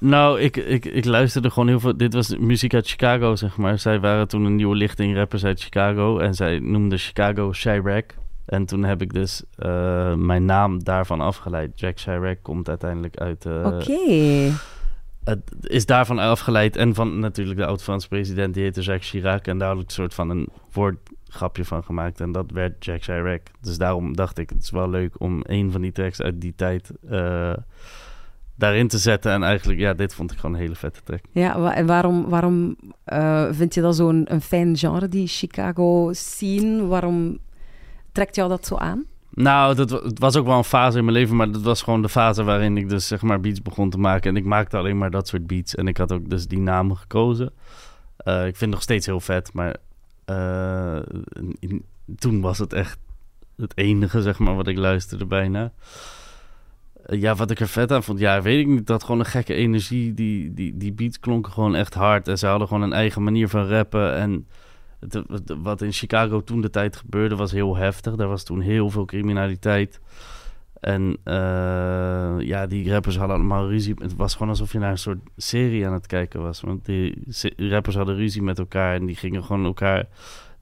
Nou, 0.02 0.40
ik, 0.40 0.58
ik, 0.58 0.86
ik 0.86 1.06
luisterde 1.06 1.50
gewoon 1.50 1.68
heel 1.68 1.80
veel. 1.80 1.98
Dit 1.98 2.14
was 2.14 2.38
muziek 2.38 2.74
uit 2.74 2.88
Chicago, 2.88 3.36
zeg 3.36 3.58
maar. 3.58 3.80
Zij 3.80 4.00
waren 4.00 4.28
toen 4.28 4.46
een 4.46 4.56
nieuwe 4.56 4.76
lichting 4.76 5.16
rappers 5.16 5.46
uit 5.46 5.62
Chicago. 5.62 6.20
En 6.20 6.34
zij 6.34 6.60
noemden 6.60 6.98
Chicago 6.98 7.52
Chirac. 7.52 8.06
En 8.46 8.66
toen 8.66 8.84
heb 8.84 9.02
ik 9.02 9.14
dus 9.14 9.44
uh, 9.60 10.14
mijn 10.14 10.46
naam 10.46 10.84
daarvan 10.84 11.22
afgeleid. 11.22 11.80
Jack 11.80 12.00
Chirac 12.00 12.38
komt 12.42 12.70
uiteindelijk 12.70 13.18
uit... 13.18 13.46
Uh, 13.46 13.66
Oké. 13.66 13.92
Okay. 13.92 14.52
Het 15.24 15.42
is 15.62 15.86
daarvan 15.86 16.20
afgeleid. 16.20 16.76
En 16.76 16.94
van 16.94 17.20
natuurlijk 17.20 17.58
de 17.60 17.66
oud-Franse 17.66 18.08
president, 18.08 18.54
die 18.54 18.64
heette 18.64 18.82
Jacques 18.82 19.10
Chirac. 19.10 19.48
En 19.48 19.58
daar 19.58 19.68
had 19.68 19.80
ik 19.80 19.86
een 19.86 19.92
soort 19.92 20.14
van 20.14 20.30
een 20.30 20.48
woordgrapje 20.72 21.66
van 21.66 21.84
gemaakt. 21.84 22.20
En 22.20 22.32
dat 22.32 22.52
werd 22.52 22.86
Jack 22.86 23.04
Chirac. 23.04 23.42
Dus 23.60 23.78
daarom 23.78 24.16
dacht 24.16 24.38
ik, 24.38 24.50
het 24.50 24.64
is 24.64 24.72
wel 24.72 24.90
leuk 24.90 25.16
om 25.18 25.40
een 25.44 25.72
van 25.72 25.82
die 25.82 25.92
tracks 25.92 26.22
uit 26.22 26.42
die 26.42 26.54
tijd... 26.56 26.92
Uh, 27.12 27.54
daarin 28.62 28.88
te 28.88 28.98
zetten. 28.98 29.32
En 29.32 29.44
eigenlijk, 29.44 29.80
ja, 29.80 29.94
dit 29.94 30.14
vond 30.14 30.32
ik 30.32 30.38
gewoon 30.38 30.56
een 30.56 30.62
hele 30.62 30.76
vette 30.76 31.00
track. 31.04 31.22
Ja, 31.32 31.74
en 31.74 31.86
waarom, 31.86 32.30
waarom 32.30 32.76
uh, 33.08 33.48
vind 33.52 33.74
je 33.74 33.82
dat 33.82 33.96
zo'n 33.96 34.26
een 34.34 34.42
fijn 34.42 34.78
genre, 34.78 35.08
die 35.08 35.28
Chicago 35.28 36.10
scene? 36.14 36.86
Waarom 36.86 37.38
trekt 38.12 38.36
jou 38.36 38.50
dat 38.50 38.66
zo 38.66 38.76
aan? 38.76 39.06
Nou, 39.34 39.76
dat 39.76 39.90
het 39.90 40.20
was 40.20 40.36
ook 40.36 40.46
wel 40.46 40.58
een 40.58 40.64
fase 40.64 40.98
in 40.98 41.06
mijn 41.06 41.18
leven, 41.18 41.36
maar 41.36 41.52
dat 41.52 41.62
was 41.62 41.82
gewoon 41.82 42.02
de 42.02 42.10
fase 42.10 42.44
waarin 42.44 42.78
ik 42.78 42.90
dus 42.90 43.08
zeg 43.08 43.22
maar 43.22 43.40
beats 43.40 43.62
begon 43.62 43.90
te 43.90 43.98
maken. 43.98 44.30
En 44.30 44.38
ik 44.38 44.46
maakte 44.46 44.78
alleen 44.78 44.98
maar 44.98 45.12
dat 45.12 45.28
soort 45.28 45.48
beats. 45.48 45.76
En 45.76 45.88
ik 45.88 45.98
had 45.98 46.12
ook 46.12 46.30
dus 46.30 46.48
die 46.48 46.60
namen 46.60 46.98
gekozen. 46.98 47.52
Uh, 48.26 48.40
ik 48.40 48.56
vind 48.56 48.60
het 48.60 48.70
nog 48.70 48.82
steeds 48.82 49.06
heel 49.06 49.20
vet, 49.20 49.54
maar 49.54 49.76
uh, 50.26 51.00
in, 51.60 51.84
toen 52.18 52.42
was 52.42 52.58
het 52.58 52.74
echt 52.74 52.98
het 53.58 53.78
enige, 53.78 54.22
zeg 54.22 54.40
maar, 54.40 54.56
wat 54.56 54.68
ik 54.68 54.78
luisterde 54.78 55.26
bijna. 55.26 55.72
Ja, 57.06 57.36
wat 57.36 57.52
ik 57.52 57.60
er 57.60 57.68
vet 57.68 57.92
aan 57.92 58.04
vond, 58.04 58.20
ja, 58.20 58.42
weet 58.42 58.60
ik 58.60 58.68
niet. 58.68 58.88
Dat 58.88 59.04
gewoon 59.04 59.20
een 59.20 59.26
gekke 59.26 59.54
energie. 59.54 60.14
Die, 60.14 60.54
die, 60.54 60.78
die 60.78 60.94
beats 60.94 61.20
klonken 61.20 61.52
gewoon 61.52 61.76
echt 61.76 61.94
hard. 61.94 62.28
En 62.28 62.38
ze 62.38 62.48
hadden 62.48 62.68
gewoon 62.68 62.84
een 62.84 62.94
eigen 62.94 63.24
manier 63.24 63.50
van 63.50 63.68
rappen. 63.68 64.16
En 64.16 64.48
wat 65.62 65.82
in 65.82 65.92
Chicago 65.92 66.44
toen 66.44 66.62
de 66.62 66.70
tijd 66.70 66.96
gebeurde, 66.96 67.36
was 67.36 67.52
heel 67.52 67.76
heftig. 67.76 68.16
Daar 68.16 68.28
was 68.28 68.44
toen 68.44 68.60
heel 68.60 68.90
veel 68.90 69.06
criminaliteit. 69.06 70.00
En 70.80 71.18
uh, 71.24 72.36
ja, 72.40 72.68
die 72.68 72.92
rappers 72.92 73.18
hadden 73.18 73.36
allemaal 73.36 73.70
ruzie. 73.70 73.96
Het 73.98 74.16
was 74.16 74.34
gewoon 74.34 74.50
alsof 74.50 74.72
je 74.72 74.80
naar 74.80 74.92
een 74.92 74.98
soort 74.98 75.20
serie 75.38 75.88
aan 75.88 75.94
het 75.94 76.08
kijken 76.08 76.42
was. 76.42 76.62
Want 76.62 76.86
die 76.86 77.24
rappers 77.56 77.96
hadden 77.96 78.16
ruzie 78.16 78.42
met 78.42 78.60
elkaar. 78.60 78.96
En 78.96 79.06
die 79.06 79.16
gingen 79.16 79.44
gewoon 79.44 79.66
elkaar. 79.66 80.08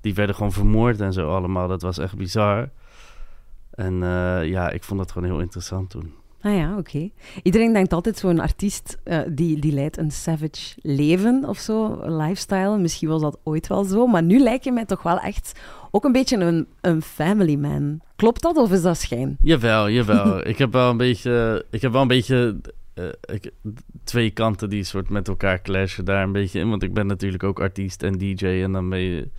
Die 0.01 0.13
werden 0.13 0.35
gewoon 0.35 0.51
vermoord 0.51 1.01
en 1.01 1.13
zo 1.13 1.35
allemaal. 1.35 1.67
Dat 1.67 1.81
was 1.81 1.97
echt 1.97 2.17
bizar. 2.17 2.69
En 3.71 3.93
uh, 3.93 4.47
ja, 4.47 4.69
ik 4.69 4.83
vond 4.83 4.99
dat 4.99 5.11
gewoon 5.11 5.29
heel 5.29 5.39
interessant 5.39 5.89
toen. 5.89 6.13
Ah 6.41 6.55
ja, 6.55 6.69
oké. 6.71 6.79
Okay. 6.79 7.11
Iedereen 7.43 7.73
denkt 7.73 7.93
altijd 7.93 8.17
zo'n 8.17 8.39
artiest 8.39 8.97
uh, 9.05 9.19
die, 9.29 9.59
die 9.59 9.73
leidt 9.73 9.97
een 9.97 10.11
savage 10.11 10.75
leven 10.81 11.45
of 11.45 11.57
zo, 11.57 11.99
lifestyle. 12.05 12.77
Misschien 12.77 13.09
was 13.09 13.21
dat 13.21 13.39
ooit 13.43 13.67
wel 13.67 13.83
zo, 13.83 14.07
maar 14.07 14.23
nu 14.23 14.39
lijkt 14.39 14.63
je 14.63 14.71
mij 14.71 14.85
toch 14.85 15.03
wel 15.03 15.19
echt 15.19 15.59
ook 15.91 16.03
een 16.03 16.11
beetje 16.11 16.37
een, 16.37 16.67
een 16.81 17.01
family 17.01 17.55
man. 17.55 18.01
Klopt 18.15 18.41
dat 18.41 18.57
of 18.57 18.71
is 18.71 18.81
dat 18.81 18.97
schijn? 18.97 19.37
Jawel, 19.41 19.89
jawel. 19.89 20.39
ik 20.47 20.57
heb 20.57 20.71
wel 20.71 20.89
een 20.89 20.97
beetje, 20.97 21.65
ik 21.69 21.81
heb 21.81 21.91
wel 21.91 22.01
een 22.01 22.07
beetje 22.07 22.55
uh, 22.95 23.05
ik, 23.33 23.51
twee 24.03 24.29
kanten 24.29 24.69
die 24.69 24.83
soort 24.83 25.09
met 25.09 25.27
elkaar 25.27 25.61
clashen 25.61 26.05
daar 26.05 26.23
een 26.23 26.31
beetje 26.31 26.59
in. 26.59 26.69
Want 26.69 26.83
ik 26.83 26.93
ben 26.93 27.07
natuurlijk 27.07 27.43
ook 27.43 27.59
artiest 27.59 28.03
en 28.03 28.17
DJ 28.17 28.45
en 28.45 28.71
dan 28.71 28.89
ben 28.89 28.99
je, 28.99 29.29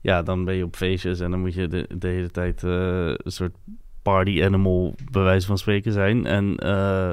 ja, 0.00 0.22
dan 0.22 0.44
ben 0.44 0.54
je 0.54 0.64
op 0.64 0.76
feestjes 0.76 1.20
en 1.20 1.30
dan 1.30 1.40
moet 1.40 1.54
je 1.54 1.68
de, 1.68 1.88
de 1.98 2.08
hele 2.08 2.30
tijd 2.30 2.62
uh, 2.62 3.06
een 3.06 3.32
soort 3.32 3.54
party 4.02 4.42
animal, 4.44 4.94
bij 5.10 5.22
wijze 5.22 5.46
van 5.46 5.58
spreken 5.58 5.92
zijn. 5.92 6.26
En 6.26 6.56
uh, 6.66 7.12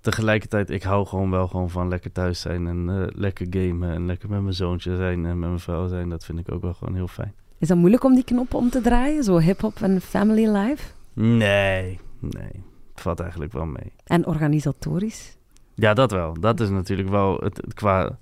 tegelijkertijd, 0.00 0.70
ik 0.70 0.82
hou 0.82 1.06
gewoon 1.06 1.30
wel 1.30 1.46
gewoon 1.46 1.70
van 1.70 1.88
lekker 1.88 2.12
thuis 2.12 2.40
zijn 2.40 2.66
en 2.66 2.88
uh, 2.88 3.06
lekker 3.08 3.46
gamen 3.50 3.90
en 3.90 4.06
lekker 4.06 4.28
met 4.28 4.42
mijn 4.42 4.54
zoontje 4.54 4.96
zijn 4.96 5.26
en 5.26 5.38
met 5.38 5.48
mijn 5.48 5.60
vrouw 5.60 5.88
zijn. 5.88 6.08
Dat 6.08 6.24
vind 6.24 6.38
ik 6.38 6.52
ook 6.52 6.62
wel 6.62 6.74
gewoon 6.74 6.94
heel 6.94 7.08
fijn. 7.08 7.34
Is 7.58 7.68
dat 7.68 7.76
moeilijk 7.76 8.04
om 8.04 8.14
die 8.14 8.24
knop 8.24 8.54
om 8.54 8.70
te 8.70 8.80
draaien, 8.80 9.24
zo 9.24 9.38
hip-hop 9.38 9.80
en 9.80 10.00
family 10.00 10.48
life? 10.48 10.92
Nee, 11.12 12.00
nee. 12.20 12.62
Het 12.92 13.00
valt 13.00 13.20
eigenlijk 13.20 13.52
wel 13.52 13.66
mee. 13.66 13.92
En 14.04 14.26
organisatorisch? 14.26 15.36
Ja, 15.74 15.94
dat 15.94 16.10
wel. 16.10 16.40
Dat 16.40 16.60
is 16.60 16.68
natuurlijk 16.68 17.08
wel, 17.08 17.36
het, 17.36 17.56
het 17.56 17.74
qua 17.74 18.18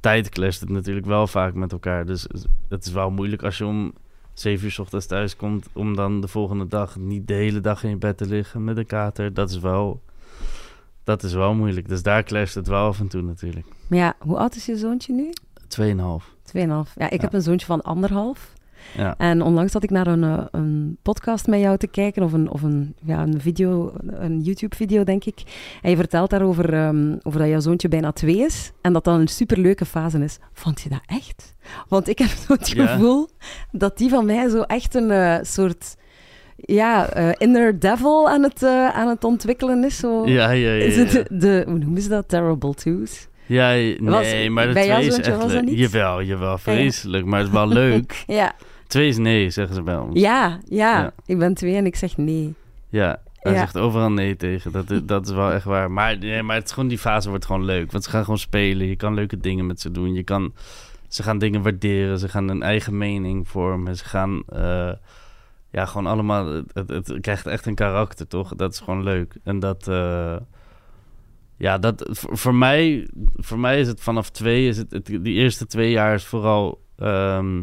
tijd 0.00 0.28
clasht 0.28 0.60
het 0.60 0.68
natuurlijk 0.68 1.06
wel 1.06 1.26
vaak 1.26 1.54
met 1.54 1.72
elkaar. 1.72 2.06
Dus 2.06 2.26
het 2.68 2.86
is 2.86 2.92
wel 2.92 3.10
moeilijk 3.10 3.42
als 3.42 3.58
je 3.58 3.66
om 3.66 3.92
zeven 4.34 4.64
uur 4.64 4.72
s 4.72 4.78
ochtends 4.78 5.06
thuis 5.06 5.36
komt... 5.36 5.68
om 5.72 5.96
dan 5.96 6.20
de 6.20 6.28
volgende 6.28 6.66
dag 6.66 6.96
niet 6.96 7.28
de 7.28 7.34
hele 7.34 7.60
dag 7.60 7.84
in 7.84 7.90
je 7.90 7.96
bed 7.96 8.16
te 8.16 8.26
liggen 8.26 8.64
met 8.64 8.76
een 8.76 8.86
kater. 8.86 9.34
Dat 9.34 9.50
is 9.50 9.58
wel, 9.58 10.02
dat 11.04 11.22
is 11.22 11.32
wel 11.32 11.54
moeilijk. 11.54 11.88
Dus 11.88 12.02
daar 12.02 12.22
clasht 12.22 12.54
het 12.54 12.66
wel 12.66 12.86
af 12.86 13.00
en 13.00 13.08
toe 13.08 13.22
natuurlijk. 13.22 13.66
Maar 13.86 13.98
ja, 13.98 14.14
hoe 14.18 14.36
oud 14.36 14.54
is 14.54 14.66
je 14.66 14.76
zoontje 14.76 15.12
nu? 15.12 15.30
Tweeënhalf. 15.68 16.34
Tweeënhalf. 16.42 16.92
Ja, 16.96 17.04
ik 17.04 17.12
ja. 17.12 17.20
heb 17.20 17.32
een 17.32 17.42
zoontje 17.42 17.66
van 17.66 17.82
anderhalf. 17.82 18.52
Ja. 18.96 19.14
En 19.18 19.42
onlangs 19.42 19.72
zat 19.72 19.82
ik 19.82 19.90
naar 19.90 20.06
een, 20.06 20.22
uh, 20.22 20.38
een 20.50 20.96
podcast 21.02 21.46
met 21.46 21.60
jou 21.60 21.76
te 21.76 21.86
kijken, 21.86 22.22
of 22.22 22.32
een, 22.32 22.50
of 22.50 22.62
een, 22.62 22.94
ja, 23.04 23.22
een 23.22 23.40
video, 23.40 23.92
een 24.06 24.40
YouTube-video, 24.40 25.04
denk 25.04 25.24
ik. 25.24 25.42
En 25.82 25.90
je 25.90 25.96
vertelt 25.96 26.30
daarover 26.30 26.74
um, 26.86 27.18
over 27.22 27.40
dat 27.40 27.48
jouw 27.48 27.60
zoontje 27.60 27.88
bijna 27.88 28.12
twee 28.12 28.38
is 28.38 28.72
en 28.80 28.92
dat 28.92 29.04
dat 29.04 29.18
een 29.18 29.28
superleuke 29.28 29.84
fase 29.84 30.18
is. 30.18 30.38
Vond 30.52 30.80
je 30.80 30.88
dat 30.88 31.02
echt? 31.06 31.54
Want 31.88 32.08
ik 32.08 32.18
heb 32.18 32.28
zo 32.46 32.52
het 32.52 32.68
Ja. 32.68 32.86
gevoel 32.86 33.28
dat 33.72 33.98
die 33.98 34.08
van 34.08 34.26
mij 34.26 34.48
zo 34.48 34.60
echt 34.60 34.94
een 34.94 35.10
uh, 35.10 35.36
soort 35.42 35.96
ja, 36.56 37.08
eh, 37.08 37.28
inner 37.38 37.78
devil 37.80 38.28
aan 38.28 38.42
het, 38.42 38.62
uh, 38.62 38.88
aan 38.88 39.08
het 39.08 39.24
ontwikkelen 39.24 39.84
is. 39.84 39.96
Zo. 39.96 40.26
Ja, 40.26 40.50
ja, 40.50 40.72
ja. 40.72 40.84
Is 40.84 40.96
het 40.96 41.10
de, 41.10 41.26
de, 41.30 41.62
hoe 41.66 41.78
noemen 41.78 42.02
ze 42.02 42.08
dat? 42.08 42.28
Terrible 42.28 42.74
twos? 42.74 43.28
Ja, 43.46 43.68
nee, 43.70 43.98
Was- 44.00 44.48
maar 44.48 44.66
de 44.66 44.72
twee 44.72 45.06
is 45.06 45.18
echt 45.18 45.46
leuk. 45.46 45.68
Jawel, 45.68 46.22
jawel, 46.22 46.58
vreselijk. 46.58 47.24
Maar 47.24 47.38
het 47.38 47.48
is 47.48 47.54
wel 47.54 47.68
leuk. 47.82 48.24
Ja, 48.26 48.52
Twee 48.94 49.08
is 49.08 49.16
nee, 49.18 49.50
zeggen 49.50 49.74
ze 49.74 49.82
bij 49.82 49.96
ons. 49.96 50.20
ja, 50.20 50.58
ja, 50.68 50.98
Ja. 51.00 51.12
Ik 51.26 51.38
ben 51.38 51.54
twee 51.54 51.74
en 51.74 51.86
ik 51.86 51.96
zeg 51.96 52.16
nee. 52.16 52.54
Ja, 52.88 53.22
hij 53.38 53.52
Ja. 53.52 53.58
zegt 53.58 53.78
overal 53.78 54.10
nee 54.10 54.36
tegen. 54.36 54.72
Dat, 54.72 55.00
dat 55.04 55.26
is 55.28 55.32
wel 55.34 55.52
echt 55.52 55.64
waar. 55.64 55.90
Maar, 55.90 56.18
nee, 56.18 56.42
maar 56.42 56.56
het 56.56 56.64
is 56.64 56.72
gewoon, 56.72 56.88
die 56.88 56.98
fase 56.98 57.28
wordt 57.28 57.44
gewoon 57.46 57.64
leuk. 57.64 57.92
Want 57.92 58.04
ze 58.04 58.10
gaan 58.10 58.22
gewoon 58.24 58.38
spelen. 58.38 58.86
Je 58.86 58.96
kan 58.96 59.14
leuke 59.14 59.36
dingen 59.38 59.66
met 59.66 59.80
ze 59.80 59.90
doen. 59.90 60.14
Je 60.14 60.22
kan, 60.22 60.54
ze 61.08 61.22
gaan 61.22 61.38
dingen 61.38 61.62
waarderen. 61.62 62.18
Ze 62.18 62.28
gaan 62.28 62.48
een 62.48 62.62
eigen 62.62 62.98
mening 62.98 63.48
vormen. 63.48 63.96
Ze 63.96 64.04
gaan... 64.04 64.42
eh, 64.48 64.92
ja, 65.70 65.86
gewoon 65.86 66.06
allemaal... 66.06 66.46
Het, 66.46 66.72
het, 66.88 66.88
het 67.08 67.20
krijgt 67.20 67.46
echt 67.46 67.66
een 67.66 67.74
karakter, 67.74 68.26
toch? 68.26 68.54
Dat 68.54 68.72
is 68.72 68.80
gewoon 68.80 69.02
leuk. 69.02 69.36
En 69.44 69.58
dat... 69.58 69.88
eh, 69.88 70.36
ja, 71.56 71.78
dat, 71.78 72.08
voor, 72.10 72.38
voor 72.38 72.54
mij, 72.54 73.08
voor 73.36 73.58
mij 73.58 73.80
is 73.80 73.86
het 73.88 74.00
vanaf 74.00 74.30
twee... 74.30 74.68
Is 74.68 74.76
het, 74.76 74.90
het, 74.90 75.06
die 75.06 75.34
eerste 75.34 75.66
twee 75.66 75.90
jaar 75.90 76.14
is 76.14 76.24
vooral... 76.24 76.80
ehm, 76.96 77.62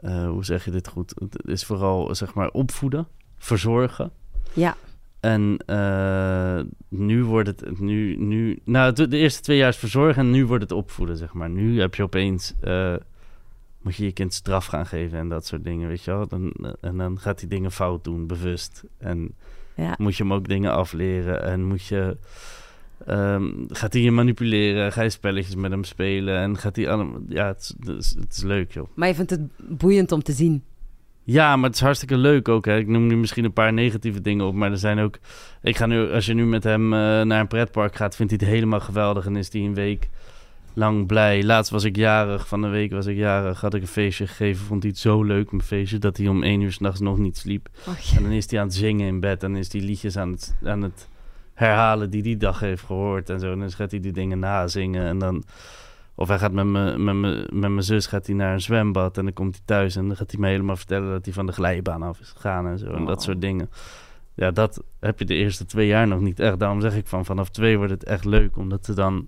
eh, 0.00 0.28
hoe 0.28 0.44
zeg 0.44 0.64
je 0.64 0.70
dit 0.70 0.88
goed? 0.88 1.14
Het 1.20 1.46
is 1.46 1.64
vooral, 1.64 2.14
zeg 2.14 2.34
maar, 2.34 2.50
opvoeden. 2.50 3.06
Verzorgen. 3.38 4.10
Ja, 4.52 4.76
En 5.20 5.58
eh, 5.66 6.60
nu 6.88 7.24
wordt 7.24 7.48
het, 7.48 7.80
nu, 7.80 8.16
nu, 8.16 8.58
nou, 8.64 8.92
de, 8.92 9.08
de 9.08 9.16
eerste 9.16 9.42
twee 9.42 9.56
jaar 9.56 9.68
is 9.68 9.76
verzorgen 9.76 10.22
en 10.22 10.30
nu 10.30 10.46
wordt 10.46 10.62
het 10.62 10.72
opvoeden, 10.72 11.16
zeg 11.16 11.32
maar. 11.32 11.50
Nu 11.50 11.80
heb 11.80 11.94
je 11.94 12.02
opeens, 12.02 12.54
eh, 12.60 12.94
moet 13.80 13.96
je 13.96 14.04
je 14.04 14.12
kind 14.12 14.34
straf 14.34 14.66
gaan 14.66 14.86
geven 14.86 15.18
en 15.18 15.28
dat 15.28 15.46
soort 15.46 15.64
dingen, 15.64 15.88
weet 15.88 16.02
je 16.02 16.10
wel. 16.10 16.26
Dan, 16.26 16.52
en 16.80 16.96
dan 16.96 17.18
gaat 17.18 17.40
hij 17.40 17.48
dingen 17.48 17.72
fout 17.72 18.04
doen, 18.04 18.26
bewust. 18.26 18.84
En 18.98 19.34
ja. 19.74 19.94
moet 19.98 20.16
je 20.16 20.22
hem 20.22 20.32
ook 20.32 20.48
dingen 20.48 20.72
afleren 20.72 21.42
en 21.42 21.64
moet 21.64 21.86
je, 21.86 22.16
Ehm, 23.06 23.50
gaat 23.68 23.92
hij 23.92 24.02
je 24.02 24.10
manipuleren? 24.10 24.92
Ga 24.92 25.02
je 25.02 25.10
spelletjes 25.10 25.54
met 25.54 25.70
hem 25.70 25.84
spelen? 25.84 26.38
En 26.38 26.58
gaat 26.58 26.76
hij 26.76 26.90
allemaal... 26.90 27.20
Ja, 27.28 27.46
het 27.46 27.60
is, 27.60 27.74
het, 27.78 27.98
is, 27.98 28.16
het 28.18 28.36
is 28.36 28.42
leuk, 28.42 28.72
joh. 28.72 28.88
Maar 28.94 29.08
je 29.08 29.14
vindt 29.14 29.30
het 29.30 29.40
boeiend 29.58 30.12
om 30.12 30.22
te 30.22 30.32
zien. 30.32 30.62
Ja, 31.22 31.56
maar 31.56 31.66
het 31.66 31.74
is 31.74 31.84
hartstikke 31.84 32.16
leuk 32.16 32.48
ook. 32.48 32.64
Hè. 32.64 32.76
Ik 32.76 32.86
noem 32.86 33.06
nu 33.06 33.16
misschien 33.16 33.44
een 33.44 33.52
paar 33.52 33.72
negatieve 33.72 34.20
dingen 34.20 34.46
op, 34.46 34.54
maar 34.54 34.70
er 34.70 34.78
zijn 34.78 34.98
ook... 34.98 35.18
Ik 35.62 35.76
ga 35.76 35.86
nu, 35.86 36.10
als 36.10 36.26
je 36.26 36.34
nu 36.34 36.46
met 36.46 36.64
hem 36.64 36.84
uh, 36.92 36.98
naar 36.98 37.40
een 37.40 37.46
pretpark 37.46 37.96
gaat, 37.96 38.16
vindt 38.16 38.32
hij 38.32 38.40
het 38.42 38.54
helemaal 38.54 38.80
geweldig 38.80 39.26
en 39.26 39.36
is 39.36 39.52
hij 39.52 39.62
een 39.62 39.74
week 39.74 40.08
lang 40.76 41.06
blij. 41.06 41.42
Laatst 41.42 41.70
was 41.70 41.84
ik 41.84 41.96
jarig, 41.96 42.48
van 42.48 42.62
de 42.62 42.68
week 42.68 42.92
was 42.92 43.06
ik 43.06 43.16
jarig, 43.16 43.60
had 43.60 43.74
ik 43.74 43.82
een 43.82 43.88
feestje 43.88 44.26
gegeven. 44.26 44.66
Vond 44.66 44.82
hij 44.82 44.90
het 44.90 45.00
zo 45.00 45.22
leuk, 45.22 45.50
mijn 45.50 45.62
feestje, 45.62 45.98
dat 45.98 46.16
hij 46.16 46.28
om 46.28 46.42
één 46.42 46.60
uur 46.60 46.72
s'nachts 46.72 47.00
nog 47.00 47.18
niet 47.18 47.36
sliep. 47.36 47.68
Och. 47.86 48.16
En 48.16 48.22
dan 48.22 48.32
is 48.32 48.50
hij 48.50 48.60
aan 48.60 48.66
het 48.66 48.74
zingen 48.74 49.06
in 49.06 49.20
bed 49.20 49.42
en 49.42 49.56
is 49.56 49.72
hij 49.72 49.80
liedjes 49.80 50.16
aan 50.16 50.30
het, 50.30 50.56
aan 50.64 50.82
het 50.82 51.08
herhalen 51.56 52.10
die 52.10 52.22
die 52.22 52.36
dag 52.36 52.60
heeft 52.60 52.82
gehoord 52.82 53.30
en 53.30 53.40
zo. 53.40 53.52
En 53.52 53.58
dan 53.58 53.70
gaat 53.70 53.90
hij 53.90 54.00
die 54.00 54.12
dingen 54.12 54.38
nazingen 54.38 55.04
en 55.06 55.18
dan... 55.18 55.42
Of 56.18 56.28
hij 56.28 56.38
gaat 56.38 56.52
met 56.52 56.66
mijn 57.50 57.82
zus 57.82 58.06
gaat 58.06 58.26
hij 58.26 58.34
naar 58.34 58.52
een 58.52 58.60
zwembad 58.60 59.18
en 59.18 59.24
dan 59.24 59.32
komt 59.32 59.54
hij 59.54 59.62
thuis 59.64 59.96
en 59.96 60.06
dan 60.06 60.16
gaat 60.16 60.30
hij 60.30 60.40
me 60.40 60.48
helemaal 60.48 60.76
vertellen 60.76 61.10
dat 61.10 61.24
hij 61.24 61.34
van 61.34 61.46
de 61.46 61.52
glijbaan 61.52 62.02
af 62.02 62.20
is 62.20 62.30
gegaan 62.30 62.66
en 62.66 62.78
zo. 62.78 62.86
En 62.86 63.04
dat 63.04 63.16
Oh. 63.16 63.22
soort 63.22 63.40
dingen. 63.40 63.70
Ja, 64.34 64.50
dat 64.50 64.82
heb 65.00 65.18
je 65.18 65.24
de 65.24 65.34
eerste 65.34 65.64
twee 65.66 65.86
jaar 65.86 66.06
nog 66.08 66.20
niet 66.20 66.40
echt. 66.40 66.58
Daarom 66.58 66.80
zeg 66.80 66.96
ik 66.96 67.06
van 67.06 67.24
vanaf 67.24 67.48
twee 67.48 67.76
wordt 67.76 67.92
het 67.92 68.04
echt 68.04 68.24
leuk, 68.24 68.56
omdat 68.56 68.84
ze 68.84 68.94
dan... 68.94 69.26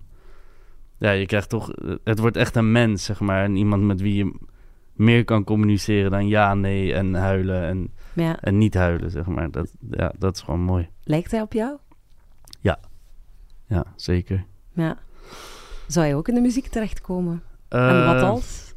Ja, 0.99 1.11
je 1.11 1.27
krijgt 1.27 1.49
toch... 1.49 1.71
Het 2.05 2.19
wordt 2.19 2.37
echt 2.37 2.57
een 2.57 2.73
mens, 2.73 3.05
zeg 3.05 3.21
maar. 3.21 3.45
En 3.45 3.57
iemand 3.57 3.83
met 3.83 4.01
wie 4.01 4.15
je 4.15 4.35
meer 4.93 5.25
kan 5.25 5.45
communiceren 5.45 6.11
dan 6.11 6.29
ja, 6.29 6.55
nee 6.55 6.95
en 6.95 7.15
huilen 7.15 7.63
en, 7.63 7.93
ja, 8.13 8.41
en 8.41 8.59
niet 8.59 8.75
huilen, 8.75 9.11
zeg 9.11 9.27
maar. 9.27 9.51
Dat, 9.51 9.73
ja, 9.91 10.13
dat 10.19 10.35
is 10.37 10.43
gewoon 10.43 10.61
mooi. 10.61 10.89
lijkt 11.03 11.31
hij 11.31 11.41
op 11.41 11.53
jou? 11.53 11.77
Ja, 13.69 13.85
zeker. 13.97 14.45
Ja. 14.73 14.97
Zou 15.87 16.07
je 16.07 16.15
ook 16.15 16.29
in 16.29 16.35
de 16.35 16.41
muziek 16.41 16.67
terechtkomen? 16.67 17.43
en 17.69 18.05
wat 18.07 18.17
Eh, 18.17 18.29
als? 18.29 18.75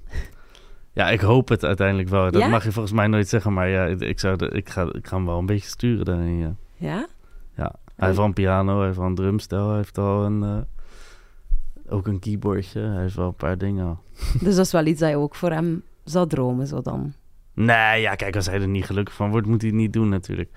Ja, 0.94 1.10
ik 1.10 1.20
hoop 1.22 1.48
het 1.50 1.64
uiteindelijk 1.64 2.10
wel. 2.10 2.32
Dat 2.32 2.42
Ja? 2.42 2.48
mag 2.48 2.64
je 2.64 2.72
volgens 2.72 2.94
mij 2.94 3.08
nooit 3.08 3.28
zeggen, 3.28 3.54
maar 3.54 3.70
ja, 3.70 3.86
ik, 3.86 4.20
zou 4.20 4.36
de, 4.38 4.48
ik, 4.50 4.70
ga, 4.70 4.82
ik 4.94 5.08
ga 5.08 5.16
hem 5.16 5.26
wel 5.26 5.38
een 5.38 5.46
beetje 5.46 5.68
sturen 5.70 6.06
daarin, 6.06 6.38
ja. 6.38 6.56
Ja? 6.76 7.08
Ja, 7.56 7.76
hij 7.96 8.06
heeft 8.06 8.18
wel 8.18 8.26
een 8.26 8.34
piano, 8.34 8.76
hij 8.78 8.86
heeft 8.86 8.98
wel 8.98 9.08
een 9.08 9.16
drumstel, 9.16 9.68
hij 9.68 9.78
heeft 9.78 9.98
al 9.98 10.26
een, 10.26 10.44
eh, 10.44 10.58
ook 11.94 12.08
een 12.08 12.20
keyboardje. 12.20 12.80
Hij 12.80 13.02
heeft 13.02 13.16
wel 13.16 13.28
een 13.28 13.36
paar 13.36 13.58
dingen 13.58 13.86
al. 13.88 14.00
Dus 14.42 14.56
dat 14.56 14.66
is 14.66 14.72
wel 14.72 14.86
iets 14.86 15.00
dat 15.00 15.10
je 15.10 15.16
ook 15.18 15.36
voor 15.36 15.52
hem 15.52 15.84
zou 16.04 16.28
dromen, 16.28 16.68
zo 16.68 16.82
dan. 16.82 17.14
Nee, 17.54 18.02
ja, 18.02 18.16
kijk, 18.16 18.36
als 18.36 18.46
hij 18.46 18.62
er 18.62 18.68
niet 18.68 18.86
gelukkig 18.86 19.14
van 19.16 19.30
wordt, 19.30 19.48
moet 19.48 19.62
hij 19.62 19.70
het 19.70 19.80
niet 19.80 19.94
doen 19.94 20.10
natuurlijk. 20.10 20.50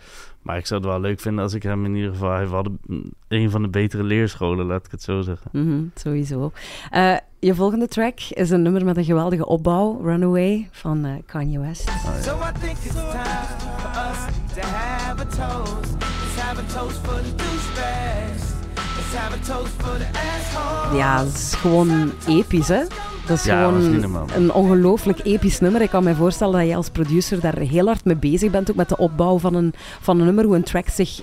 Maar 0.42 0.56
ik 0.56 0.66
zou 0.66 0.80
het 0.80 0.90
wel 0.90 1.00
leuk 1.00 1.20
vinden 1.20 1.42
als 1.44 1.54
ik 1.54 1.62
hem 1.62 1.84
in 1.84 1.94
ieder 1.94 2.10
geval... 2.10 2.30
Hij 2.30 2.46
de- 2.62 3.10
een 3.28 3.50
van 3.50 3.62
de 3.62 3.68
betere 3.68 4.02
leerscholen, 4.02 4.66
laat 4.66 4.84
ik 4.86 4.90
het 4.90 5.02
zo 5.02 5.20
zeggen. 5.20 5.48
Mhm, 5.52 5.82
sowieso. 5.94 6.52
Eh, 6.90 7.16
je 7.38 7.54
volgende 7.54 7.88
track 7.88 8.20
is 8.20 8.50
een 8.50 8.62
nummer 8.62 8.84
met 8.84 8.96
een 8.96 9.04
geweldige 9.04 9.46
opbouw, 9.46 10.00
Runaway, 10.02 10.68
van 10.70 11.04
eh, 11.04 11.10
Kanye 11.26 11.58
West. 11.58 11.88
Oh, 11.88 11.94
ja. 12.04 12.20
So 12.22 12.36
I 12.36 12.60
think 12.60 12.76
it's 12.76 12.94
time 12.94 13.46
for 13.78 13.90
us 13.90 14.18
to 14.54 14.60
have 14.66 15.20
a 15.20 15.24
toast. 15.24 15.92
Let's 15.92 16.40
have 16.40 16.60
a 16.60 16.80
toast 16.80 16.96
for 16.96 17.14
the 17.22 17.34
douchebags. 17.34 18.42
Let's 18.74 19.14
have 19.14 19.34
a 19.34 19.56
toast 19.58 19.72
for 19.82 19.98
the 19.98 20.06
assholes. 20.18 20.96
Ja, 20.98 21.16
dat 21.24 21.32
is 21.34 21.54
gewoon 21.54 22.12
episch, 22.28 22.68
hè? 22.68 22.82
Dat 23.26 23.36
is 23.38 23.44
Ja, 23.44 23.70
dat 23.70 23.80
is 23.80 23.84
gewoon 23.86 24.00
normaal. 24.00 24.26
een 24.36 24.52
ongelooflijk 24.52 25.20
episch 25.24 25.60
nummer. 25.60 25.80
Ik 25.80 25.90
kan 25.90 26.04
me 26.04 26.14
voorstellen 26.14 26.58
dat 26.58 26.68
je 26.68 26.76
als 26.76 26.90
producer 26.90 27.40
daar 27.40 27.58
heel 27.58 27.86
hard 27.86 28.04
mee 28.04 28.16
bezig 28.16 28.50
bent, 28.50 28.70
ook 28.70 28.76
met 28.76 28.88
de 28.88 28.96
opbouw 28.96 29.38
van 29.38 29.54
een, 29.54 29.72
van 30.00 30.18
een 30.18 30.24
nummer, 30.24 30.44
hoe 30.44 30.56
een 30.56 30.62
track 30.62 30.88
zich 30.88 31.20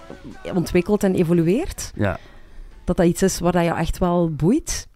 ontwikkelt 0.53 1.03
en 1.03 1.15
evolueert. 1.15 1.91
Ja, 1.95 2.19
Dat 2.83 2.97
dat 2.97 3.05
iets 3.05 3.21
is 3.21 3.39
waar 3.39 3.51
dat 3.51 3.63
je 3.63 3.69
echt 3.73 3.97
wel 3.97 4.31
boeit. 4.35 4.87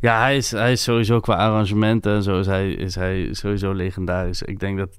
ja 0.00 0.20
hij, 0.20 0.36
is, 0.36 0.50
hij 0.50 0.72
is 0.72 0.82
sowieso 0.82 1.20
qua 1.20 1.34
arrangementen 1.34 2.14
en 2.14 2.22
zo 2.22 2.38
is 2.40 2.46
hij, 2.46 2.72
is 2.72 2.94
hij 2.94 3.28
sowieso 3.32 3.72
legendarisch. 3.72 4.42
Ik 4.42 4.60
denk 4.60 4.78
dat, 4.78 4.98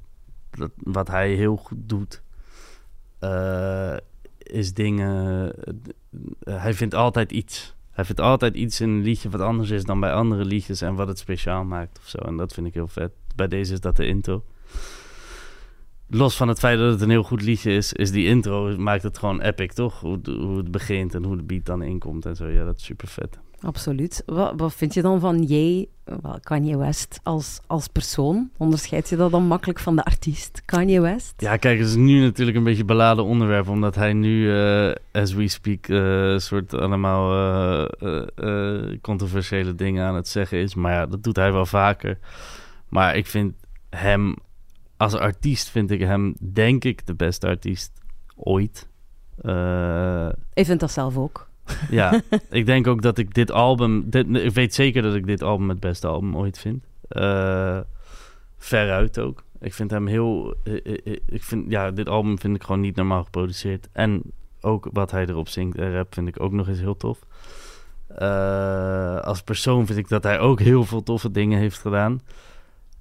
dat 0.51 0.71
wat 0.77 1.07
hij 1.07 1.29
heel 1.33 1.55
goed 1.55 1.77
doet, 1.79 2.21
eh, 3.19 3.93
is 4.37 4.73
dingen... 4.73 5.53
eh, 6.43 6.55
hij 6.61 6.73
vindt 6.73 6.93
altijd 6.95 7.31
iets. 7.31 7.75
Hij 7.91 8.05
vindt 8.05 8.21
altijd 8.21 8.55
iets 8.55 8.81
in 8.81 8.89
een 8.89 9.01
liedje 9.01 9.29
wat 9.29 9.41
anders 9.41 9.69
is 9.69 9.83
dan 9.83 9.99
bij 9.99 10.13
andere 10.13 10.45
liedjes 10.45 10.81
en 10.81 10.95
wat 10.95 11.07
het 11.07 11.19
speciaal 11.19 11.63
maakt 11.63 11.99
of 11.99 12.07
zo. 12.07 12.17
En 12.17 12.37
dat 12.37 12.53
vind 12.53 12.67
ik 12.67 12.73
heel 12.73 12.87
vet. 12.87 13.11
Bij 13.35 13.47
deze 13.47 13.73
is 13.73 13.79
dat 13.79 13.95
de 13.95 14.05
intro. 14.05 14.43
Los 16.07 16.35
van 16.35 16.47
het 16.47 16.59
feit 16.59 16.77
dat 16.79 16.91
het 16.91 17.01
een 17.01 17.09
heel 17.09 17.23
goed 17.23 17.41
liedje 17.41 17.71
is, 17.71 17.93
is 17.93 18.11
die 18.11 18.25
intro 18.25 18.77
maakt 18.77 19.03
het 19.03 19.17
gewoon 19.17 19.41
epic, 19.41 19.73
toch? 19.73 19.99
Hoe, 19.99 20.19
hoe 20.23 20.57
het 20.57 20.71
begint 20.71 21.15
en 21.15 21.23
hoe 21.23 21.37
de 21.37 21.43
beat 21.43 21.65
dan 21.65 21.81
inkomt 21.81 22.25
en 22.25 22.35
zo. 22.35 22.47
Ja, 22.47 22.65
dat 22.65 22.77
is 22.77 22.83
super 22.83 23.07
vet. 23.07 23.39
Absoluut. 23.61 24.23
Wat, 24.25 24.53
wat 24.55 24.73
vind 24.73 24.93
je 24.93 25.01
dan 25.01 25.19
van 25.19 25.43
jij, 25.43 25.87
Kanye 26.41 26.77
West, 26.77 27.19
als, 27.23 27.59
als 27.67 27.87
persoon? 27.87 28.49
Onderscheid 28.57 29.09
je 29.09 29.15
dat 29.15 29.31
dan 29.31 29.43
makkelijk 29.43 29.79
van 29.79 29.95
de 29.95 30.03
artiest 30.03 30.61
Kanye 30.65 31.01
West? 31.01 31.33
Ja, 31.37 31.57
kijk, 31.57 31.79
het 31.79 31.87
is 31.87 31.95
nu 31.95 32.21
natuurlijk 32.21 32.57
een 32.57 32.63
beetje 32.63 32.81
een 32.81 32.85
beladen 32.85 33.23
onderwerp, 33.23 33.67
omdat 33.67 33.95
hij 33.95 34.13
nu, 34.13 34.55
eh, 34.55 34.95
as 35.11 35.33
we 35.33 35.47
speak, 35.47 35.87
eh 35.87 36.37
soort 36.37 36.73
allemaal 36.73 37.33
eh, 37.99 38.97
controversiële 39.01 39.75
dingen 39.75 40.05
aan 40.05 40.15
het 40.15 40.27
zeggen 40.27 40.57
is. 40.57 40.75
Maar 40.75 40.93
ja, 40.93 41.05
dat 41.05 41.23
doet 41.23 41.35
hij 41.35 41.51
wel 41.51 41.65
vaker. 41.65 42.17
Maar 42.89 43.15
ik 43.15 43.25
vind 43.25 43.53
hem, 43.89 44.35
als 44.97 45.13
artiest, 45.13 45.69
vind 45.69 45.91
ik 45.91 45.99
hem, 45.99 46.35
denk 46.53 46.83
ik, 46.83 47.05
de 47.05 47.15
beste 47.15 47.47
artiest 47.47 47.91
ooit. 48.35 48.89
Ik 50.53 50.65
vind 50.65 50.79
dat 50.79 50.91
zelf 50.91 51.17
ook. 51.17 51.50
Ja, 51.89 52.21
ik 52.49 52.65
denk 52.65 52.87
ook 52.87 53.01
dat 53.01 53.17
ik 53.17 53.33
dit 53.33 53.51
album, 53.51 54.07
ik 54.31 54.53
weet 54.53 54.73
zeker 54.73 55.01
dat 55.01 55.15
ik 55.15 55.25
dit 55.25 55.41
album 55.41 55.69
het 55.69 55.79
beste 55.79 56.07
album 56.07 56.37
ooit 56.37 56.59
vind. 56.59 56.83
Eh 57.07 57.79
veruit 58.57 59.19
ook. 59.19 59.43
Ik 59.59 59.73
vind 59.73 59.91
hem 59.91 60.07
heel, 60.07 60.55
eh, 60.63 60.73
eh, 60.85 61.17
ik 61.25 61.43
vind, 61.43 61.71
ja, 61.71 61.91
dit 61.91 62.09
album 62.09 62.39
vind 62.39 62.55
ik 62.55 62.63
gewoon 62.63 62.81
niet 62.81 62.95
normaal 62.95 63.23
geproduceerd. 63.23 63.89
En 63.91 64.21
ook 64.61 64.89
wat 64.91 65.11
hij 65.11 65.25
erop 65.25 65.47
zingt 65.47 65.77
en 65.77 65.93
rap 65.93 66.13
vind 66.13 66.27
ik 66.27 66.39
ook 66.39 66.51
nog 66.51 66.67
eens 66.67 66.79
heel 66.79 66.97
tof. 66.97 67.19
Als 69.23 69.41
persoon 69.41 69.85
vind 69.85 69.99
ik 69.99 70.09
dat 70.09 70.23
hij 70.23 70.39
ook 70.39 70.59
heel 70.59 70.83
veel 70.83 71.03
toffe 71.03 71.31
dingen 71.31 71.59
heeft 71.59 71.79
gedaan. 71.79 72.21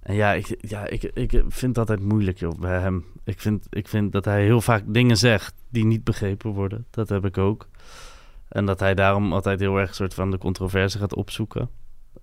En 0.03 0.15
ja, 0.15 0.33
ik, 0.33 0.57
ja 0.61 0.87
ik, 0.87 1.03
ik 1.03 1.31
vind 1.31 1.61
het 1.61 1.79
altijd 1.79 2.01
moeilijk 2.01 2.39
joh, 2.39 2.59
bij 2.59 2.81
hem. 2.81 3.05
Ik 3.25 3.41
vind, 3.41 3.67
ik 3.71 3.89
vind 3.89 4.13
dat 4.13 4.25
hij 4.25 4.45
heel 4.45 4.61
vaak 4.61 4.83
dingen 4.87 5.17
zegt 5.17 5.55
die 5.69 5.85
niet 5.85 6.05
begrepen 6.05 6.51
worden. 6.51 6.87
Dat 6.91 7.09
heb 7.09 7.25
ik 7.25 7.39
ook. 7.39 7.69
En 8.51 8.67
dat 8.67 8.81
hij 8.81 8.95
daarom 8.95 9.33
altijd 9.33 9.61
heel 9.61 9.77
erg 9.77 9.89
een 9.89 9.95
soort 9.95 10.15
van 10.15 10.31
de 10.31 10.39
controverse 10.39 10.99
gaat 10.99 11.15
opzoeken. 11.15 11.71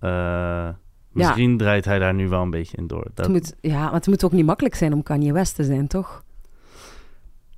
Eh, 0.00 0.68
misschien 1.12 1.56
draait 1.56 1.84
hij 1.84 1.98
daar 1.98 2.14
nu 2.14 2.28
wel 2.28 2.42
een 2.42 2.50
beetje 2.50 2.76
in 2.76 2.86
door. 2.86 3.06
Dat, 3.14 3.24
Het 3.26 3.28
moet, 3.34 3.54
ja, 3.60 3.84
maar 3.84 3.92
het 3.92 4.06
moet 4.06 4.24
ook 4.24 4.32
niet 4.32 4.46
makkelijk 4.46 4.74
zijn 4.74 4.92
om 4.92 5.02
Kanye 5.02 5.32
West 5.32 5.54
te 5.54 5.64
zijn, 5.64 5.86
toch? 5.86 6.24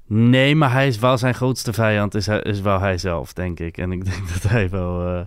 Nee, 0.07 0.55
maar 0.55 0.73
hij 0.73 0.87
is 0.87 0.99
wel 0.99 1.19
zijn 1.19 1.35
grootste 1.35 1.73
vijand, 1.73 2.15
is, 2.15 2.27
hij, 2.27 2.41
is 2.41 2.61
wel 2.61 2.81
hij 2.81 2.99
zelf, 2.99 3.33
denk 3.33 3.61
ik. 3.61 3.79
En 3.79 3.93
ik 3.93 4.05
denk 4.05 4.29
dat 4.33 4.43
hij 4.43 4.69
wel... 4.71 5.07
eh, 5.07 5.21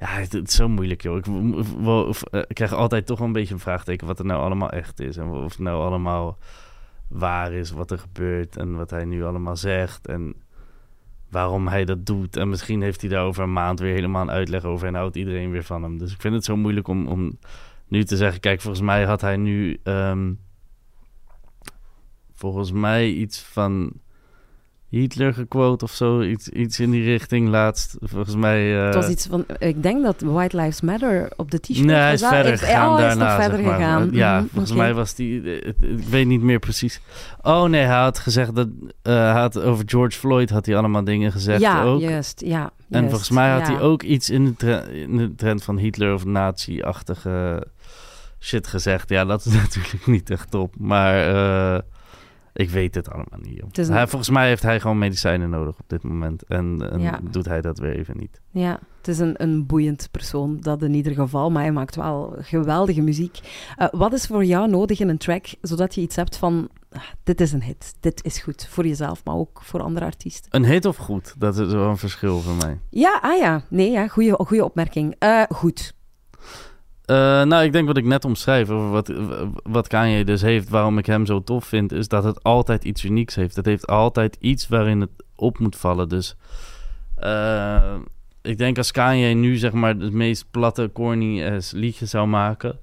ja, 0.00 0.06
het, 0.06 0.32
het 0.32 0.48
is 0.48 0.54
zo 0.54 0.68
moeilijk, 0.68 1.02
joh. 1.02 1.16
Ik, 1.16 1.24
wel- 1.80 2.14
eh, 2.30 2.40
ik 2.40 2.54
krijg 2.54 2.72
altijd 2.72 3.06
toch 3.06 3.18
wel 3.18 3.26
een 3.26 3.32
beetje 3.32 3.54
een 3.54 3.60
vraagteken 3.60 4.06
wat 4.06 4.18
er 4.18 4.24
nou 4.24 4.42
allemaal 4.42 4.70
echt 4.70 5.00
is. 5.00 5.16
En 5.16 5.28
of 5.28 5.50
het 5.50 5.58
nou 5.58 5.84
allemaal 5.84 6.38
waar 7.08 7.52
is, 7.52 7.70
wat 7.70 7.90
er 7.90 7.98
gebeurt 7.98 8.56
en 8.56 8.76
wat 8.76 8.90
hij 8.90 9.04
nu 9.04 9.24
allemaal 9.24 9.56
zegt. 9.56 10.06
En 10.06 10.34
waarom 11.30 11.68
hij 11.68 11.84
dat 11.84 12.06
doet. 12.06 12.36
En 12.36 12.48
misschien 12.48 12.82
heeft 12.82 13.00
hij 13.00 13.10
daar 13.10 13.24
over 13.24 13.42
een 13.42 13.52
maand 13.52 13.80
weer 13.80 13.94
helemaal 13.94 14.22
een 14.22 14.30
uitleg 14.30 14.64
over 14.64 14.86
en 14.86 14.94
houdt 14.94 15.16
iedereen 15.16 15.50
weer 15.50 15.64
van 15.64 15.82
hem. 15.82 15.98
Dus 15.98 16.12
ik 16.12 16.20
vind 16.20 16.34
het 16.34 16.44
zo 16.44 16.56
moeilijk 16.56 16.88
om, 16.88 17.06
om 17.06 17.38
nu 17.88 18.04
te 18.04 18.16
zeggen... 18.16 18.40
Kijk, 18.40 18.60
volgens 18.60 18.84
mij 18.84 19.04
had 19.04 19.20
hij 19.20 19.36
nu... 19.36 19.78
ehm, 19.82 20.32
volgens 22.34 22.72
mij 22.72 23.10
iets 23.10 23.42
van 23.42 23.92
Hitler 24.88 25.34
gequote 25.34 25.84
of 25.84 25.90
zo. 25.92 26.22
Iets, 26.22 26.48
iets 26.48 26.80
in 26.80 26.90
die 26.90 27.04
richting 27.04 27.48
laatst. 27.48 27.96
Volgens 28.00 28.36
mij... 28.36 28.78
eh, 28.78 28.84
Het 28.84 28.94
was 28.94 29.08
iets 29.08 29.26
van, 29.26 29.44
ik 29.58 29.82
denk 29.82 30.02
dat 30.02 30.20
White 30.20 30.56
Lives 30.56 30.80
Matter 30.80 31.30
op 31.36 31.50
de 31.50 31.58
t-shirt 31.60 31.84
Nee, 31.86 31.96
hij 31.96 32.12
is 32.12 32.20
verder 32.26 32.44
Heeft- 32.50 32.62
gegaan 32.64 32.88
oh, 32.92 32.98
is 32.98 33.00
daarna. 33.04 33.24
nog 33.24 33.40
verder 33.42 33.56
zeg 33.58 33.66
maar. 33.66 33.76
gegaan. 33.76 34.08
Ja, 34.12 34.38
Mhm, 34.38 34.48
volgens 34.48 34.72
mij 34.72 34.94
was 34.94 35.14
die... 35.14 35.60
eh, 35.60 35.68
Ik 35.80 36.08
weet 36.10 36.26
niet 36.26 36.42
meer 36.42 36.58
precies. 36.58 37.00
Oh 37.42 37.64
nee, 37.64 37.82
hij 37.84 37.98
had 38.00 38.18
gezegd 38.18 38.54
dat... 38.54 38.68
eh, 39.02 39.12
hij 39.14 39.40
had 39.40 39.60
over 39.60 39.84
George 39.88 40.18
Floyd 40.18 40.50
had 40.50 40.66
hij 40.66 40.76
allemaal 40.76 41.04
dingen 41.04 41.32
gezegd 41.32 41.60
ja, 41.60 41.82
ook. 41.82 42.00
juist. 42.00 42.40
Ja, 42.44 42.60
En 42.62 42.70
juist, 42.88 43.08
volgens 43.08 43.30
mij 43.30 43.50
had 43.50 43.66
ja. 43.66 43.72
hij 43.72 43.80
ook 43.82 44.02
iets 44.02 44.30
in 44.30 44.54
de, 44.58 44.82
in 45.06 45.16
de 45.16 45.34
trend 45.34 45.62
van 45.64 45.76
Hitler 45.78 46.14
of 46.14 46.24
nazi-achtige 46.24 47.66
shit 48.40 48.66
gezegd. 48.66 49.08
Ja, 49.08 49.24
dat 49.24 49.44
is 49.44 49.52
natuurlijk 49.62 50.06
niet 50.06 50.30
echt 50.30 50.50
top. 50.50 50.74
Maar 50.78 51.26
eh, 51.34 51.80
ik 52.58 52.70
weet 52.70 52.94
het 52.94 53.10
allemaal 53.10 53.38
niet. 53.42 53.60
Het 53.60 53.78
een- 53.78 53.92
Hij, 53.92 54.06
volgens 54.06 54.30
mij 54.30 54.48
heeft 54.48 54.62
hij 54.62 54.80
gewoon 54.80 54.98
medicijnen 54.98 55.50
nodig 55.50 55.78
op 55.78 55.88
dit 55.88 56.02
moment. 56.02 56.42
En, 56.42 56.90
en 56.90 57.00
Ja. 57.00 57.20
doet 57.30 57.44
hij 57.44 57.60
dat 57.60 57.78
weer 57.78 57.96
even 57.96 58.16
niet. 58.18 58.40
Ja, 58.50 58.78
het 58.96 59.08
is 59.08 59.18
een, 59.18 59.42
een 59.42 59.66
boeiend 59.66 60.08
persoon, 60.10 60.56
dat 60.60 60.82
in 60.82 60.94
ieder 60.94 61.12
geval. 61.14 61.50
Maar 61.50 61.62
hij 61.62 61.72
maakt 61.72 61.96
wel 61.96 62.34
geweldige 62.38 63.00
muziek. 63.00 63.38
Eh, 63.76 63.86
wat 63.90 64.12
is 64.12 64.26
voor 64.26 64.44
jou 64.44 64.68
nodig 64.70 65.00
in 65.00 65.08
een 65.08 65.18
track, 65.18 65.46
zodat 65.62 65.94
je 65.94 66.00
iets 66.00 66.16
hebt 66.16 66.36
van... 66.36 66.68
ah, 66.90 67.02
dit 67.22 67.40
is 67.40 67.52
een 67.52 67.62
hit, 67.62 67.94
dit 68.00 68.24
is 68.24 68.38
goed. 68.38 68.66
Voor 68.70 68.86
jezelf, 68.86 69.24
maar 69.24 69.34
ook 69.34 69.60
voor 69.62 69.82
andere 69.82 70.04
artiesten. 70.06 70.54
Een 70.54 70.64
hit 70.64 70.84
of 70.84 70.96
goed? 70.96 71.34
Dat 71.38 71.58
is 71.58 71.72
wel 71.72 71.88
een 71.88 71.96
verschil 71.96 72.40
voor 72.40 72.54
mij. 72.54 72.78
Ja, 72.90 73.18
ah 73.22 73.38
ja. 73.38 73.62
Nee, 73.70 73.90
ja, 73.90 74.08
goede 74.08 74.64
opmerking. 74.64 75.14
Eh, 75.18 75.42
goed. 75.48 75.94
Eh, 77.08 77.42
nou, 77.42 77.64
ik 77.64 77.72
denk 77.72 77.86
wat 77.86 77.96
ik 77.96 78.04
net 78.04 78.24
omschrijf 78.24 78.70
over 78.70 78.90
wat, 78.90 79.12
wat 79.62 79.86
Kanye 79.86 80.24
dus 80.24 80.42
heeft, 80.42 80.68
waarom 80.68 80.98
ik 80.98 81.06
hem 81.06 81.26
zo 81.26 81.42
tof 81.42 81.64
vind, 81.64 81.92
is 81.92 82.08
dat 82.08 82.24
het 82.24 82.42
altijd 82.42 82.84
iets 82.84 83.04
unieks 83.04 83.34
heeft. 83.34 83.56
Het 83.56 83.66
heeft 83.66 83.86
altijd 83.86 84.36
iets 84.40 84.68
waarin 84.68 85.00
het 85.00 85.10
op 85.36 85.58
moet 85.58 85.76
vallen. 85.76 86.08
Dus 86.08 86.36
eh, 87.14 87.94
ik 88.42 88.58
denk 88.58 88.76
als 88.76 88.90
Kanye 88.90 89.34
nu 89.34 89.56
zeg 89.56 89.72
maar 89.72 89.94
het 89.94 90.12
meest 90.12 90.50
platte, 90.50 90.90
corny 90.92 91.60
liedje 91.70 92.06
zou 92.06 92.26
maken, 92.26 92.78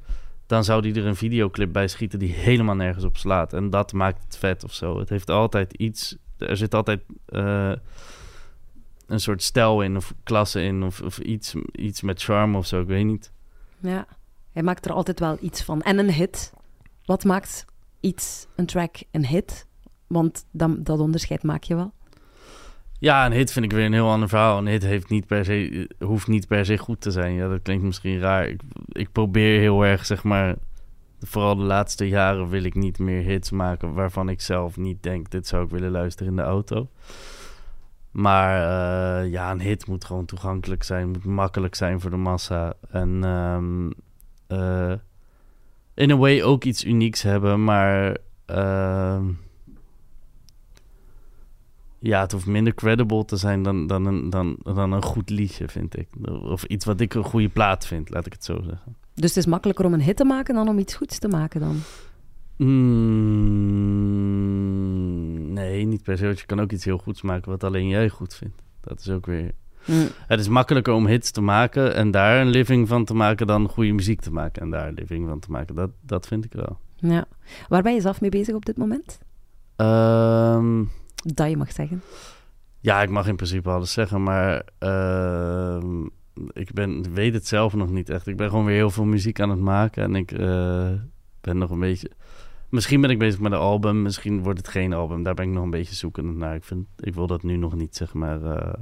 dan 0.47 0.63
zou 0.63 0.81
die 0.81 0.95
er 0.95 1.05
een 1.05 1.15
videoclip 1.15 1.73
bij 1.73 1.88
schieten 1.88 2.19
die 2.19 2.33
helemaal 2.33 2.75
nergens 2.75 3.05
op 3.05 3.17
slaat. 3.17 3.53
En 3.53 3.69
dat 3.69 3.93
maakt 3.93 4.23
het 4.23 4.38
vet 4.38 4.63
of 4.63 4.73
zo. 4.73 4.99
Het 4.99 5.09
heeft 5.09 5.29
altijd 5.29 5.73
iets, 5.73 6.17
er 6.38 6.57
zit 6.57 6.73
altijd 6.73 7.01
eh, 7.25 7.71
een 9.07 9.19
soort 9.19 9.43
stijl 9.43 9.81
in 9.81 9.95
of 9.95 10.13
klasse 10.23 10.61
in 10.61 10.83
of, 10.83 11.01
of 11.01 11.17
iets, 11.19 11.55
iets 11.71 12.01
met 12.01 12.21
charme 12.21 12.57
of 12.57 12.65
zo, 12.65 12.81
ik 12.81 12.88
weet 12.88 13.05
niet. 13.05 13.33
Ja, 13.86 14.08
hij 14.52 14.63
maakt 14.63 14.86
er 14.86 14.91
altijd 14.91 15.19
wel 15.19 15.38
iets 15.41 15.63
van. 15.63 15.82
En 15.82 15.98
een 15.98 16.12
hit. 16.12 16.54
Wat 17.06 17.24
maakt 17.24 17.65
iets, 18.00 18.48
een 18.56 18.65
track, 18.65 18.95
een 19.12 19.26
hit? 19.26 19.67
Want 20.08 20.45
dat, 20.52 20.86
dat 20.86 21.00
onderscheid 21.00 21.43
maak 21.43 21.63
je 21.63 21.76
wel. 21.76 21.93
Ja, 23.00 23.26
een 23.26 23.32
hit 23.32 23.52
vind 23.52 23.65
ik 23.65 23.71
weer 23.71 23.86
een 23.86 23.93
heel 23.93 24.10
ander 24.10 24.30
verhaal. 24.30 24.58
Een 24.58 24.67
hit 24.67 24.84
heeft 24.84 25.10
niet 25.10 25.28
per 25.28 25.45
se, 25.45 25.89
hoeft 26.00 26.28
niet 26.28 26.48
per 26.48 26.65
se 26.65 26.78
goed 26.78 27.02
te 27.02 27.12
zijn. 27.12 27.34
Ja, 27.34 27.48
dat 27.48 27.62
klinkt 27.62 27.84
misschien 27.84 28.19
raar. 28.19 28.48
Ik, 28.48 28.62
ik 28.91 29.12
probeer 29.12 29.60
heel 29.60 29.86
erg, 29.86 30.06
zeg 30.06 30.24
maar... 30.24 30.56
Vooral 31.19 31.56
de 31.56 31.63
laatste 31.63 32.08
jaren 32.08 32.50
wil 32.50 32.63
ik 32.63 32.76
niet 32.76 33.00
meer 33.00 33.24
hits 33.24 33.52
maken... 33.52 33.93
waarvan 33.93 34.30
ik 34.30 34.41
zelf 34.41 34.78
niet 34.78 35.04
denk... 35.04 35.30
dit 35.30 35.48
zou 35.48 35.63
ik 35.63 35.69
willen 35.69 35.91
luisteren 35.91 36.32
in 36.32 36.36
de 36.36 36.41
auto. 36.41 36.89
Maar 38.15 38.58
uh, 38.58 39.32
ja, 39.32 39.51
een 39.51 39.62
hit 39.62 39.88
moet 39.88 40.06
gewoon 40.06 40.25
toegankelijk 40.25 40.84
zijn. 40.84 41.08
Moet 41.08 41.25
makkelijk 41.25 41.75
zijn 41.75 41.99
voor 41.99 42.10
de 42.10 42.15
massa. 42.15 42.73
En 42.89 43.23
um, 43.23 43.93
uh, 44.47 44.93
in 45.93 46.10
een 46.10 46.17
way 46.17 46.41
ook 46.41 46.63
iets 46.63 46.86
unieks 46.86 47.21
hebben. 47.21 47.63
Maar 47.63 48.17
uh, 48.51 49.19
ja, 51.99 52.21
het 52.21 52.32
hoeft 52.32 52.45
minder 52.45 52.73
credible 52.73 53.25
te 53.25 53.38
zijn 53.38 53.63
dan, 53.63 53.88
dan, 53.88 54.06
een, 54.06 54.30
dan, 54.30 54.58
dan 54.63 54.91
een 54.91 55.04
goed 55.04 55.30
liedje, 55.30 55.67
vind 55.67 55.97
ik. 55.97 56.08
Of 56.28 56.63
iets 56.63 56.86
wat 56.86 56.99
ik 56.99 57.13
een 57.13 57.23
goede 57.23 57.49
plaat 57.49 57.88
vind, 57.88 58.10
laat 58.10 58.25
ik 58.25 58.34
het 58.34 58.45
zo 58.45 58.62
zeggen. 58.62 58.95
Dus 59.13 59.30
het 59.30 59.38
is 59.38 59.45
makkelijker 59.45 59.86
om 59.86 59.93
een 59.93 60.01
hit 60.01 60.17
te 60.17 60.25
maken 60.25 60.56
dan 60.56 60.67
om 60.67 60.80
iets 60.80 60.95
goeds 60.95 61.19
te 61.19 61.28
maken 61.28 61.60
dan? 61.60 61.80
Mm, 62.57 64.33
nee, 65.53 65.85
niet 65.85 66.03
per 66.03 66.17
se. 66.17 66.25
Want 66.25 66.39
je 66.39 66.45
kan 66.45 66.59
ook 66.61 66.71
iets 66.71 66.85
heel 66.85 66.97
goeds 66.97 67.21
maken 67.21 67.51
wat 67.51 67.63
alleen 67.63 67.87
jij 67.87 68.09
goed 68.09 68.35
vindt. 68.35 68.61
Dat 68.81 68.99
is 68.99 69.09
ook 69.09 69.25
weer... 69.25 69.51
Mm. 69.85 70.07
Het 70.27 70.39
is 70.39 70.47
makkelijker 70.47 70.93
om 70.93 71.07
hits 71.07 71.31
te 71.31 71.41
maken 71.41 71.95
en 71.95 72.11
daar 72.11 72.41
een 72.41 72.49
living 72.49 72.87
van 72.87 73.05
te 73.05 73.13
maken 73.13 73.47
dan 73.47 73.69
goede 73.69 73.91
muziek 73.91 74.21
te 74.21 74.31
maken 74.31 74.61
en 74.61 74.69
daar 74.69 74.87
een 74.87 74.93
living 74.93 75.27
van 75.27 75.39
te 75.39 75.51
maken. 75.51 75.75
Dat, 75.75 75.89
dat 76.01 76.27
vind 76.27 76.45
ik 76.45 76.53
wel. 76.53 76.77
Ja. 76.95 77.25
Waar 77.67 77.81
ben 77.81 77.93
je 77.93 78.01
zelf 78.01 78.21
mee 78.21 78.29
bezig 78.29 78.55
op 78.55 78.65
dit 78.65 78.77
moment? 78.77 79.19
Um, 79.75 80.89
dat 81.15 81.49
je 81.49 81.57
mag 81.57 81.71
zeggen. 81.71 82.01
Ja, 82.79 83.01
ik 83.01 83.09
mag 83.09 83.27
in 83.27 83.35
principe 83.35 83.69
alles 83.69 83.91
zeggen, 83.91 84.23
maar 84.23 84.63
uh, 84.79 85.77
ik 86.51 86.73
ben, 86.73 87.13
weet 87.13 87.33
het 87.33 87.47
zelf 87.47 87.73
nog 87.73 87.89
niet 87.89 88.09
echt. 88.09 88.27
Ik 88.27 88.37
ben 88.37 88.49
gewoon 88.49 88.65
weer 88.65 88.75
heel 88.75 88.89
veel 88.89 89.05
muziek 89.05 89.39
aan 89.39 89.49
het 89.49 89.59
maken 89.59 90.03
en 90.03 90.15
ik 90.15 90.31
uh, 90.31 90.91
ben 91.41 91.57
nog 91.57 91.69
een 91.69 91.79
beetje... 91.79 92.11
Misschien 92.75 93.01
ben 93.01 93.09
ik 93.09 93.19
bezig 93.19 93.39
met 93.39 93.51
een 93.51 93.57
album, 93.57 94.01
misschien 94.01 94.43
wordt 94.43 94.59
het 94.59 94.67
geen 94.67 94.93
album. 94.93 95.23
Daar 95.23 95.33
ben 95.33 95.45
ik 95.45 95.51
nog 95.51 95.63
een 95.63 95.69
beetje 95.69 95.95
zoekend 95.95 96.35
naar. 96.35 96.55
Ik, 96.55 96.63
vind, 96.63 96.88
ik 96.99 97.13
wil 97.13 97.27
dat 97.27 97.43
nu 97.43 97.57
nog 97.57 97.75
niet, 97.75 97.95
zeg 97.95 98.13
maar, 98.13 98.41
uh, 98.41 98.73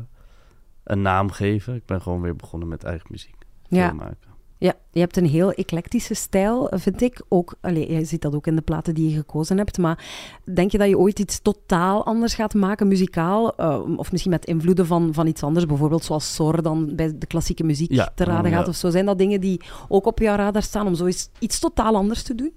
een 0.83 1.01
naam 1.01 1.31
geven. 1.31 1.75
Ik 1.75 1.85
ben 1.85 2.01
gewoon 2.01 2.21
weer 2.21 2.35
begonnen 2.35 2.67
met 2.67 2.83
eigen 2.83 3.07
muziek 3.09 3.35
ja. 3.67 3.93
maken. 3.93 4.31
Ja, 4.57 4.73
je 4.91 4.99
hebt 4.99 5.17
een 5.17 5.25
heel 5.25 5.51
eclectische 5.51 6.13
stijl, 6.13 6.71
vind 6.71 7.01
ik. 7.01 7.21
Ook, 7.27 7.55
allez, 7.61 7.87
je 7.87 8.05
ziet 8.05 8.21
dat 8.21 8.35
ook 8.35 8.47
in 8.47 8.55
de 8.55 8.61
platen 8.61 8.93
die 8.93 9.09
je 9.09 9.15
gekozen 9.15 9.57
hebt. 9.57 9.77
Maar 9.77 10.05
denk 10.53 10.71
je 10.71 10.77
dat 10.77 10.87
je 10.87 10.97
ooit 10.97 11.19
iets 11.19 11.41
totaal 11.41 12.05
anders 12.05 12.33
gaat 12.33 12.53
maken, 12.53 12.87
muzikaal? 12.87 13.53
Uh, 13.59 13.97
of 13.97 14.11
misschien 14.11 14.31
met 14.31 14.45
invloeden 14.45 14.85
van, 14.85 15.13
van 15.13 15.27
iets 15.27 15.43
anders, 15.43 15.65
bijvoorbeeld 15.65 16.03
zoals 16.03 16.33
Sor 16.33 16.61
dan 16.61 16.95
bij 16.95 17.17
de 17.17 17.25
klassieke 17.25 17.63
muziek 17.63 17.91
ja, 17.91 18.11
te 18.15 18.23
raden 18.23 18.51
ja. 18.51 18.57
gaat 18.57 18.67
of 18.67 18.75
zo. 18.75 18.89
Zijn 18.89 19.05
dat 19.05 19.17
dingen 19.17 19.41
die 19.41 19.61
ook 19.87 20.05
op 20.05 20.19
jouw 20.19 20.35
radar 20.35 20.63
staan 20.63 20.87
om 20.87 20.95
zoiets 20.95 21.29
iets 21.39 21.59
totaal 21.59 21.95
anders 21.95 22.23
te 22.23 22.35
doen? 22.35 22.53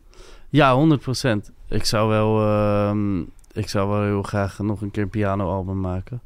Ja, 0.57 0.75
100 0.75 1.01
procent. 1.01 1.53
Ik 1.69 1.85
zou 1.85 2.09
wel... 2.09 2.41
Uh, 2.41 3.21
ik 3.53 3.69
zou 3.69 3.89
wel 3.89 4.03
heel 4.03 4.23
graag 4.23 4.59
nog 4.59 4.81
een 4.81 4.91
keer 4.91 5.03
een 5.03 5.09
pianoalbum 5.09 5.81
maken. 5.81 6.21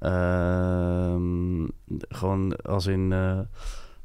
Uh, 0.00 1.16
gewoon 2.08 2.56
als 2.56 2.86
in... 2.86 3.10
Uh, 3.10 3.38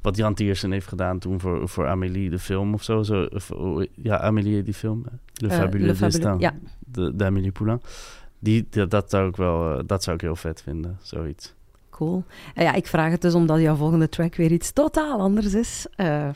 wat 0.02 0.17
Jan 0.17 0.34
Tiersen 0.34 0.71
heeft 0.71 0.88
gedaan 0.88 1.19
toen 1.19 1.39
voor, 1.39 1.69
voor 1.69 1.88
Amélie, 1.88 2.30
de 2.30 2.39
film 2.39 2.73
of 2.73 2.84
zo. 2.84 3.04
zo 3.04 3.23
of, 3.23 3.52
ja, 3.95 4.19
Amélie, 4.19 4.63
die 4.63 4.73
film. 4.73 5.06
Le 5.34 5.50
Fabuleux 5.50 5.93
uh, 5.93 6.00
Destin. 6.00 6.39
Ja. 6.39 6.54
De, 6.80 7.15
de 7.15 7.26
Amélie 7.26 7.52
Poulain. 7.52 7.82
Die, 8.39 8.67
dat, 8.69 8.91
dat, 8.91 9.10
zou 9.10 9.30
ik 9.30 9.36
wel, 9.36 9.86
dat 9.86 10.04
zou 10.04 10.15
ik 10.15 10.21
heel 10.21 10.36
vet 10.36 10.62
vinden, 10.62 10.97
zoiets. 11.02 11.54
Cool. 11.89 12.23
Ja, 12.56 12.73
ik 12.73 12.88
vraag 12.88 13.12
het 13.12 13.21
dus 13.21 13.34
omdat 13.34 13.60
jouw 13.60 13.76
volgende 13.76 14.10
track 14.10 14.36
weer 14.36 14.52
iets 14.52 14.71
totaal 14.71 15.19
anders 15.19 15.54
is. 15.54 15.88
Uh... 15.97 16.30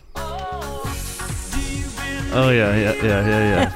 Oh 2.34 2.54
ja, 2.54 2.74
ja, 2.74 2.94
ja, 3.02 3.28
ja, 3.28 3.39
ja. 3.39 3.72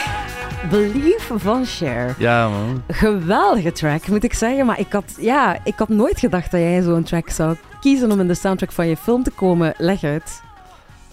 Believe 0.70 1.38
van 1.38 1.64
Cher. 1.64 2.14
Ja, 2.18 2.48
man. 2.48 2.82
Geweldige 2.88 3.72
track, 3.72 4.08
moet 4.08 4.24
ik 4.24 4.34
zeggen. 4.34 4.66
Maar 4.66 4.78
ik 4.78 4.92
had, 4.92 5.16
ja, 5.20 5.64
ik 5.64 5.74
had 5.76 5.88
nooit 5.88 6.18
gedacht 6.18 6.50
dat 6.50 6.60
jij 6.60 6.82
zo'n 6.82 7.02
track 7.02 7.30
zou 7.30 7.56
kiezen 7.80 8.12
om 8.12 8.20
in 8.20 8.28
de 8.28 8.34
soundtrack 8.34 8.72
van 8.72 8.88
je 8.88 8.96
film 8.96 9.22
te 9.22 9.30
komen. 9.30 9.74
Leg 9.78 10.04
uit. 10.04 10.42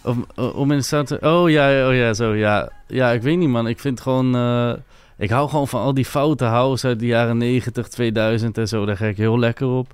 Om, 0.04 0.26
om 0.36 0.72
in 0.72 0.78
de 0.78 0.84
soundtrack... 0.84 1.24
Oh 1.24 1.50
ja, 1.50 1.88
oh 1.88 1.96
ja, 1.96 2.14
zo, 2.14 2.36
ja. 2.36 2.70
Ja, 2.88 3.12
ik 3.12 3.22
weet 3.22 3.38
niet, 3.38 3.50
man. 3.50 3.68
Ik 3.68 3.80
vind 3.80 4.02
gewoon... 4.02 4.36
Uh, 4.36 4.74
ik 5.18 5.30
hou 5.30 5.50
gewoon 5.50 5.68
van 5.68 5.82
al 5.82 5.94
die 5.94 6.06
foute 6.06 6.46
house 6.46 6.88
uit 6.88 7.00
de 7.00 7.06
jaren 7.06 7.38
90, 7.38 7.88
2000 7.88 8.58
en 8.58 8.68
zo. 8.68 8.86
Daar 8.86 8.98
ga 8.98 9.06
ik 9.06 9.18
heel 9.18 9.40
lekker 9.40 9.68
op. 9.68 9.94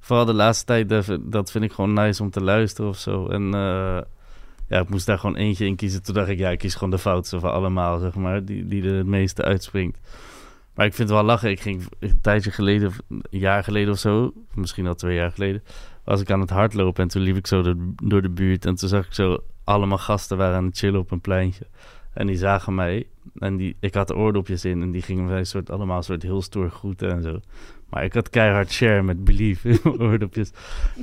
Vooral 0.00 0.24
de 0.24 0.34
laatste 0.34 0.64
tijd, 0.64 0.88
dat 1.22 1.50
vind 1.50 1.64
ik 1.64 1.72
gewoon 1.72 1.92
nice 1.92 2.22
om 2.22 2.30
te 2.30 2.42
luisteren 2.42 2.90
of 2.90 2.98
zo. 2.98 3.26
En... 3.28 3.54
Uh, 3.54 3.98
ja, 4.68 4.80
ik 4.80 4.88
moest 4.88 5.06
daar 5.06 5.18
gewoon 5.18 5.36
eentje 5.36 5.66
in 5.66 5.76
kiezen. 5.76 6.02
Toen 6.02 6.14
dacht 6.14 6.28
ik, 6.28 6.38
ja, 6.38 6.50
ik 6.50 6.58
kies 6.58 6.74
gewoon 6.74 6.90
de 6.90 6.98
foutste 6.98 7.40
van 7.40 7.52
allemaal, 7.52 7.98
zeg 7.98 8.14
maar. 8.14 8.44
Die, 8.44 8.66
die 8.66 8.88
er 8.88 8.96
het 8.96 9.06
meeste 9.06 9.42
uitspringt. 9.42 9.98
Maar 10.74 10.86
ik 10.86 10.94
vind 10.94 11.08
het 11.08 11.18
wel 11.18 11.26
lachen. 11.26 11.50
Ik 11.50 11.60
ging 11.60 11.84
een 11.98 12.20
tijdje 12.20 12.50
geleden, 12.50 12.92
een 13.08 13.22
jaar 13.30 13.64
geleden 13.64 13.92
of 13.92 13.98
zo, 13.98 14.32
misschien 14.54 14.86
al 14.86 14.94
twee 14.94 15.16
jaar 15.16 15.32
geleden, 15.32 15.62
was 16.04 16.20
ik 16.20 16.30
aan 16.30 16.40
het 16.40 16.50
hardlopen. 16.50 17.02
En 17.02 17.08
toen 17.08 17.22
liep 17.22 17.36
ik 17.36 17.46
zo 17.46 17.74
door, 18.02 18.22
de 18.22 18.30
buurt. 18.30 18.64
En 18.64 18.74
toen 18.74 18.88
zag 18.88 19.06
ik 19.06 19.14
zo 19.14 19.42
allemaal 19.64 19.98
gasten 19.98 20.36
waren 20.36 20.56
aan 20.56 20.64
het 20.64 20.78
chillen 20.78 21.00
op 21.00 21.10
een 21.10 21.20
pleintje. 21.20 21.66
En 22.12 22.26
die 22.26 22.36
zagen 22.36 22.74
mij. 22.74 23.06
En 23.38 23.56
die, 23.56 23.76
ik 23.80 23.94
had 23.94 24.14
oordopjes 24.14 24.64
in. 24.64 24.82
En 24.82 24.90
die 24.90 25.02
gingen 25.02 25.24
mij 25.24 25.44
soort, 25.44 25.70
allemaal 25.70 26.02
soort 26.02 26.22
heel 26.22 26.42
stoer 26.42 26.70
groeten 26.70 27.10
en 27.10 27.22
zo. 27.22 27.40
Maar 27.90 28.04
ik 28.04 28.14
had 28.14 28.30
keihard 28.30 28.72
share 28.72 29.02
met 29.02 29.24
Believe 29.24 29.68
in 29.68 29.80
oordopjes. 30.00 30.50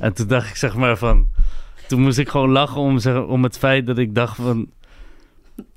En 0.00 0.12
toen 0.12 0.26
dacht 0.26 0.48
ik 0.48 0.56
zeg 0.56 0.76
maar 0.76 0.96
van 0.96 1.28
toen 1.88 2.00
moest 2.00 2.18
ik 2.18 2.28
gewoon 2.28 2.50
lachen 2.50 2.80
om, 2.80 2.98
om 3.28 3.42
het 3.42 3.58
feit 3.58 3.86
dat 3.86 3.98
ik 3.98 4.14
dacht 4.14 4.36
van... 4.36 4.68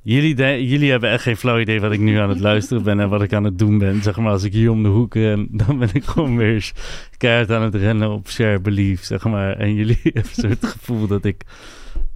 Jullie, 0.02 0.68
jullie 0.68 0.92
hebben 0.92 1.10
echt 1.10 1.24
geen 1.24 1.38
flauw 1.38 1.60
idee 1.60 1.82
wat 1.82 1.92
ik 1.92 2.00
nu 2.00 2.18
aan 2.18 2.30
het 2.30 2.40
luisteren 2.40 2.84
ben 2.84 3.00
en 3.00 3.10
wat 3.10 3.22
ik 3.22 3.34
aan 3.34 3.44
het 3.44 3.60
doen 3.60 3.78
ben. 3.78 4.02
Zeg 4.02 4.18
maar, 4.18 4.32
als 4.32 4.44
ik 4.44 4.54
hier 4.54 4.72
om 4.72 4.84
de 4.84 4.90
hoek 4.90 5.14
ren, 5.14 5.48
dan 5.52 5.80
ben 5.80 5.90
ik 5.94 6.04
gewoon 6.04 6.38
weer 6.38 6.72
keihard 7.18 7.52
aan 7.52 7.62
het 7.62 7.76
rennen 7.76 8.12
op 8.12 8.30
share 8.30 8.60
belief, 8.60 9.04
zeg 9.04 9.24
maar. 9.24 9.58
En 9.58 9.74
jullie 9.74 10.00
hebben 10.14 10.50
het 10.50 10.66
gevoel 10.66 11.08
dat 11.08 11.26
ik, 11.26 11.44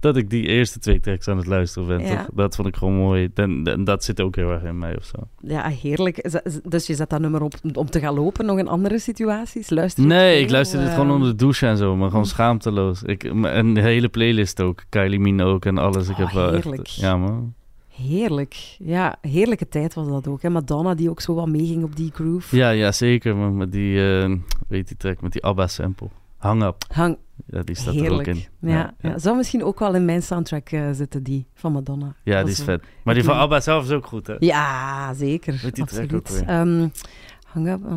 dat 0.02 0.16
ik 0.16 0.30
die 0.30 0.46
eerste 0.46 0.78
twee 0.78 1.00
tracks 1.00 1.28
aan 1.28 1.36
het 1.36 1.46
luisteren 1.46 1.88
ben. 1.88 2.06
Ja. 2.06 2.16
Toch? 2.16 2.34
Dat 2.34 2.56
vond 2.56 2.68
ik 2.68 2.76
gewoon 2.76 2.94
mooi. 2.94 3.28
En, 3.34 3.64
en, 3.64 3.84
dat 3.84 4.04
zit 4.04 4.20
ook 4.20 4.36
heel 4.36 4.50
erg 4.50 4.62
in 4.62 4.78
mij 4.78 4.96
of 4.96 5.04
zo. 5.04 5.16
Ja, 5.40 5.68
heerlijk. 5.68 6.30
Dus 6.68 6.86
je 6.86 6.94
zet 6.94 7.10
dat 7.10 7.20
nummer 7.20 7.42
op 7.42 7.54
om 7.72 7.90
te 7.90 8.00
gaan 8.00 8.14
lopen, 8.14 8.46
nog 8.46 8.58
in 8.58 8.68
andere 8.68 8.98
situaties? 8.98 9.70
Luister 9.70 10.04
nee, 10.06 10.40
ik 10.40 10.50
luister 10.50 10.80
het 10.80 10.90
gewoon 10.92 11.10
onder 11.10 11.28
de 11.28 11.34
douche 11.34 11.66
en 11.66 11.76
zo, 11.76 11.96
maar 11.96 12.10
gewoon 12.10 12.26
schaamteloos. 12.26 13.02
Ik, 13.02 13.24
en 13.42 13.74
de 13.74 13.80
hele 13.80 14.08
playlist 14.08 14.60
ook, 14.60 14.84
Kylie 14.88 15.20
Minogue 15.20 15.60
en 15.60 15.78
alles. 15.78 16.08
Ik 16.08 16.18
Oh, 16.18 16.18
heb 16.18 16.30
wel 16.30 16.52
heerlijk. 16.52 16.82
echt... 16.82 16.94
Ja, 16.94 17.16
man. 17.16 17.54
Heerlijk. 17.88 18.76
Ja, 18.78 19.16
heerlijke 19.20 19.68
tijd 19.68 19.94
was 19.94 20.08
dat 20.08 20.28
ook. 20.28 20.42
Hè? 20.42 20.50
Madonna 20.50 20.94
die 20.94 21.10
ook 21.10 21.20
zo 21.20 21.34
wat 21.34 21.48
meeging 21.48 21.84
op 21.84 21.96
die 21.96 22.10
groove. 22.14 22.56
Ja, 22.56 22.70
ja 22.70 22.92
zeker. 22.92 23.36
Maar 23.36 23.52
met 23.52 23.72
die, 23.72 23.96
uh, 23.96 24.36
weet 24.68 24.88
die 24.88 24.96
track, 24.96 25.20
met 25.20 25.32
die 25.32 25.44
ABBA-sample. 25.44 26.08
Hang 26.36 26.62
Up. 26.62 26.84
Hang. 26.88 27.16
Ja, 27.46 27.62
die 27.62 27.76
staat 27.76 27.94
Heerlijk. 27.94 28.26
er 28.26 28.34
ook 28.34 28.40
in. 28.60 28.68
Ja, 28.68 28.76
ja, 28.76 28.94
ja. 29.10 29.18
Zou 29.18 29.36
misschien 29.36 29.64
ook 29.64 29.78
wel 29.78 29.94
in 29.94 30.04
mijn 30.04 30.22
soundtrack 30.22 30.70
uh, 30.72 30.88
zitten, 30.92 31.22
die 31.22 31.46
van 31.54 31.72
Madonna. 31.72 32.14
Ja, 32.22 32.42
die 32.42 32.50
is 32.50 32.58
zo. 32.58 32.64
vet. 32.64 32.82
Maar 33.04 33.14
die 33.14 33.24
van 33.24 33.34
ABBA 33.36 33.60
zelf 33.60 33.84
is 33.84 33.90
ook 33.90 34.06
goed, 34.06 34.26
hè? 34.26 34.36
Ja, 34.38 35.14
zeker. 35.14 35.70
Die 35.72 35.82
Absoluut. 35.82 36.14
ook 36.14 36.28
weer? 36.28 36.60
Um, 36.60 36.92
hang 37.44 37.68
Up. 37.68 37.80
uh, 37.84 37.96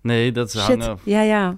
Nee, 0.00 0.32
dat 0.32 0.54
is 0.54 0.64
shit. 0.64 0.84
Hang 0.84 0.92
Up. 0.92 1.00
Ja, 1.04 1.22
ja. 1.22 1.56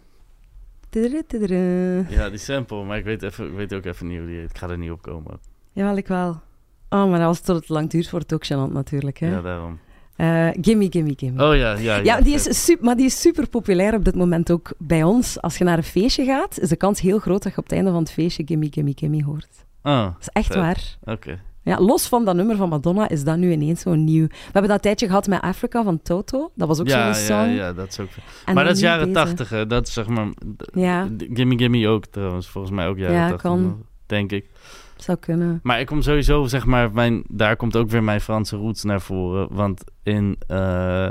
Ja, 2.08 2.28
die 2.30 2.38
sample. 2.38 2.84
Maar 2.84 2.98
ik 2.98 3.04
weet, 3.04 3.22
even, 3.22 3.46
ik 3.46 3.54
weet 3.56 3.74
ook 3.74 3.84
even 3.84 4.06
niet 4.06 4.18
hoe 4.18 4.26
die 4.26 4.36
heet. 4.38 4.50
Ik 4.50 4.58
ga 4.58 4.68
er 4.68 4.78
niet 4.78 4.90
op 4.90 5.02
komen. 5.02 5.38
Jawel, 5.72 5.96
ik 5.96 6.06
wel. 6.06 6.40
Oh, 6.88 7.10
maar 7.10 7.24
als 7.24 7.36
het 7.36 7.46
tot 7.46 7.56
het 7.56 7.68
lang 7.68 7.90
duurt, 7.90 8.10
wordt 8.10 8.30
het 8.30 8.40
ook 8.40 8.68
gênant 8.68 8.72
natuurlijk. 8.72 9.18
Hè? 9.18 9.30
Ja, 9.30 9.40
daarom. 9.40 9.78
Eh, 10.16 10.48
gimme, 10.60 10.86
gimme, 10.90 11.12
gimme. 11.16 11.48
Oh 11.48 11.56
ja, 11.56 11.72
ja. 11.78 11.96
Ja, 11.96 12.20
die 12.20 12.38
vet. 12.38 12.46
is 12.48 12.64
super, 12.64 12.84
maar 12.84 12.96
die 12.96 13.06
is 13.06 13.20
super 13.20 13.48
populair 13.48 13.94
op 13.94 14.04
dit 14.04 14.14
moment 14.14 14.50
ook 14.50 14.72
bij 14.78 15.02
ons. 15.02 15.40
Als 15.40 15.58
je 15.58 15.64
naar 15.64 15.76
een 15.76 15.82
feestje 15.84 16.24
gaat, 16.24 16.58
is 16.60 16.68
de 16.68 16.76
kans 16.76 17.00
heel 17.00 17.18
groot 17.18 17.42
dat 17.42 17.52
je 17.52 17.58
op 17.58 17.64
het 17.64 17.72
einde 17.72 17.90
van 17.90 18.00
het 18.00 18.10
feestje 18.12 18.42
Gimme, 18.46 18.68
Gimme, 18.70 18.92
Gimme 18.94 19.24
hoort. 19.24 19.48
Oh, 19.82 20.02
Dat 20.04 20.14
is 20.20 20.28
echt 20.28 20.46
Vet. 20.46 20.56
waar. 20.56 20.96
oké. 21.04 21.40
Ja, 21.62 21.80
los 21.80 22.06
van 22.08 22.24
dat 22.24 22.34
nummer 22.36 22.56
van 22.56 22.68
Madonna 22.68 23.08
is 23.08 23.24
dat 23.24 23.36
nu 23.36 23.52
ineens 23.52 23.80
zo'n 23.80 24.04
nieuw... 24.04 24.26
We 24.26 24.34
hebben 24.52 24.70
dat 24.70 24.82
tijdje 24.82 25.06
gehad 25.06 25.26
met 25.26 25.40
Africa 25.40 25.82
van 25.82 26.02
Toto. 26.02 26.50
Dat 26.54 26.68
was 26.68 26.80
ook 26.80 26.88
Ja, 26.88 27.12
zo'n 27.14 27.36
ja, 27.36 27.42
song. 27.44 27.54
ja, 27.54 27.72
dat 27.72 27.88
is 27.88 28.00
ook... 28.00 28.08
En 28.44 28.54
maar 28.54 28.64
dat 28.64 28.74
is 28.74 28.80
jaren 28.80 29.12
tachtig, 29.12 29.50
hè. 29.50 29.66
Dat 29.66 29.86
is 29.86 29.92
zeg 29.92 30.06
maar... 30.06 30.26
Ja, 30.72 31.08
Gimme 31.18 31.58
Gimme 31.58 31.88
ook 31.88 32.06
trouwens, 32.06 32.48
volgens 32.48 32.72
mij 32.74 32.86
ook 32.88 32.98
jaren 32.98 33.14
Ja, 33.16 33.20
tachtig. 33.28 33.40
kan. 33.50 33.62
nog, 33.62 33.74
Denk 34.06 34.32
ik. 34.32 34.50
Zou 34.96 35.18
kunnen. 35.18 35.60
Maar 35.62 35.80
ik 35.80 35.86
kom 35.86 36.02
sowieso, 36.02 36.44
zeg 36.46 36.66
maar, 36.66 36.92
mijn, 36.92 37.22
daar 37.28 37.56
komt 37.56 37.76
ook 37.76 37.90
weer 37.90 38.04
mijn 38.04 38.20
Franse 38.20 38.56
roots 38.56 38.84
naar 38.84 39.00
voren. 39.00 39.48
Want 39.50 39.84
in 40.02 40.36
eh, 40.46 41.08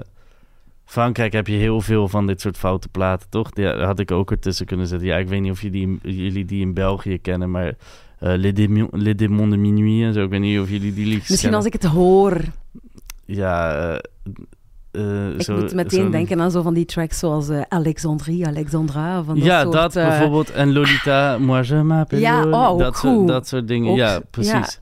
Frankrijk 0.86 1.34
heb 1.34 1.48
je 1.48 1.56
heel 1.56 1.82
veel 1.82 2.08
van 2.08 2.28
dit 2.28 2.42
soort 2.42 2.58
foute 2.58 2.88
platen, 2.90 3.30
toch? 3.30 3.50
Die 3.50 3.68
had 3.68 4.00
ik 4.00 4.12
ook 4.12 4.32
ertussen 4.32 4.66
kunnen 4.66 4.88
zetten. 4.88 5.08
Ja, 5.08 5.18
ik 5.18 5.28
weet 5.28 5.42
niet 5.42 5.52
of 5.52 5.62
jullie, 5.62 6.00
jullie 6.02 6.46
die 6.46 6.62
in 6.62 6.74
België 6.74 7.18
kennen, 7.18 7.52
maar 7.52 7.68
eh 8.20 8.34
Les, 8.36 8.54
Démons, 8.54 8.90
Les 8.92 9.16
Démons 9.16 9.50
de 9.52 9.58
Minuit 9.58 10.04
en 10.08 10.14
zo. 10.14 10.24
Ik 10.24 10.30
weet 10.30 10.40
niet 10.40 10.60
of 10.60 10.70
jullie 10.70 10.94
die 10.94 11.06
liedjes 11.06 11.30
Misschien 11.30 11.38
kennen. 11.40 11.58
als 11.58 11.66
ik 11.66 11.74
het 11.74 11.84
hoor. 11.84 12.42
Ja, 13.26 13.76
eh, 13.94 14.00
eh, 14.96 15.30
Ik 15.34 15.42
zo- 15.42 15.56
moet 15.56 15.74
meteen 15.74 16.12
denken 16.12 16.42
aan 16.42 16.52
zo 16.52 16.62
van 16.62 16.74
die 16.74 16.86
tracks 16.86 17.20
zoals 17.20 17.50
eh, 17.50 17.62
Alexandrie, 17.70 18.48
Alexandra. 18.48 19.24
Van 19.24 19.36
dat 19.36 19.44
ja, 19.44 19.62
soort, 19.62 19.74
dat 19.74 19.96
eh, 19.96 20.08
bijvoorbeeld. 20.08 20.52
En 20.52 20.74
Lolita, 20.74 21.38
moi 21.40 21.64
je 21.68 21.76
m'appelle 21.76 22.22
Ja, 22.22 22.46
oh, 22.46 22.78
dat, 22.80 22.98
soort, 22.98 23.28
dat 23.28 23.48
soort 23.48 23.68
dingen. 23.68 23.92
Ook, 23.92 23.98
ja. 23.98 24.20
precies. 24.32 24.80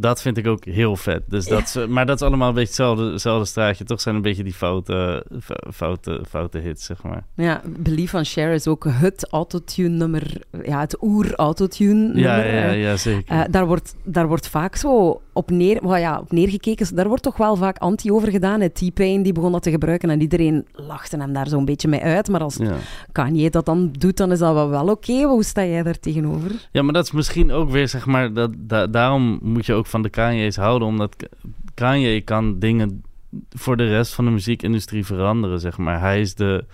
Dat 0.00 0.22
vind 0.22 0.36
ik 0.36 0.46
ook 0.46 0.64
heel 0.64 0.96
vet. 0.96 1.22
Dus 1.28 1.46
dat, 1.46 1.60
is- 1.62 1.86
maar 1.88 2.06
dat 2.06 2.20
is 2.20 2.26
allemaal 2.26 2.48
een 2.48 2.54
beetje 2.54 2.68
hetzelfde, 2.68 3.12
hetzelfde 3.12 3.44
straatje. 3.44 3.84
Toch 3.84 4.00
zijn 4.00 4.14
een 4.14 4.22
beetje 4.22 4.42
die 4.44 4.52
foute, 4.52 5.26
fo- 5.42 5.70
foute, 5.72 6.24
foute 6.28 6.58
hits, 6.58 6.84
zeg 6.84 7.02
maar. 7.02 7.24
Ja, 7.34 7.62
Believe 7.78 8.10
van 8.10 8.24
Cher 8.24 8.52
is 8.52 8.66
ook 8.66 8.84
het 8.88 9.26
autotune-nummer, 9.30 10.40
ja, 10.64 10.80
het 10.80 10.96
oer-autotune-nummer. 11.00 12.20
Ja, 12.22 12.36
ja, 12.36 12.68
eh. 12.68 12.82
ja, 12.82 12.96
zeker. 12.96 13.36
Eh, 13.36 13.44
daar, 13.50 13.66
wordt, 13.66 13.94
daar 14.04 14.28
wordt 14.28 14.48
vaak 14.48 14.76
zo 14.76 15.20
op, 15.32 15.50
neer, 15.50 15.88
well, 15.88 16.00
ja, 16.00 16.18
op 16.18 16.32
neergekeken. 16.32 16.94
Daar 16.96 17.08
wordt 17.08 17.22
toch 17.22 17.36
wel 17.36 17.56
vaak 17.56 17.78
anti 17.78 18.12
over 18.12 18.30
gedaan. 18.30 18.70
T-Pain 18.72 19.22
die 19.22 19.32
begon 19.32 19.52
dat 19.52 19.62
te 19.62 19.70
gebruiken 19.70 20.10
en 20.10 20.20
iedereen 20.20 20.66
lachte 20.72 21.16
hem 21.16 21.32
daar 21.32 21.48
zo'n 21.48 21.64
beetje 21.64 21.88
mee 21.88 22.00
uit. 22.02 22.28
Maar 22.28 22.40
als 22.40 22.56
ja. 22.56 22.74
Kanye 23.12 23.50
dat 23.50 23.66
dan 23.66 23.92
doet, 23.98 24.16
dan 24.16 24.32
is 24.32 24.38
dat 24.38 24.54
wel, 24.54 24.68
wel 24.68 24.88
oké. 24.88 25.22
Hoe 25.22 25.44
sta 25.44 25.64
jij 25.64 25.82
daar 25.82 25.98
tegenover? 25.98 26.68
ja, 26.72 26.82
maar 26.82 26.92
dat 26.92 27.04
is 27.04 27.12
misschien 27.12 27.52
ook 27.52 27.70
weer, 27.70 27.88
zeg 27.88 28.06
maar... 28.06 28.32
Dat, 28.32 28.50
da- 28.58 28.86
daarom 28.86 29.38
moet 29.42 29.66
je 29.66 29.72
ook 29.72 29.86
van 29.88 30.02
de 30.02 30.08
Kanye's 30.08 30.56
houden. 30.56 30.88
Omdat 30.88 31.28
Kanye 31.74 32.20
kan 32.20 32.58
dingen 32.58 33.02
voor 33.50 33.76
de 33.76 33.88
rest 33.88 34.14
van 34.14 34.24
de 34.24 34.30
muziekindustrie 34.30 35.06
veranderen, 35.06 35.60
zeg 35.60 35.78
maar. 35.78 36.00
Hij 36.00 36.20
is 36.20 36.34
de, 36.34 36.64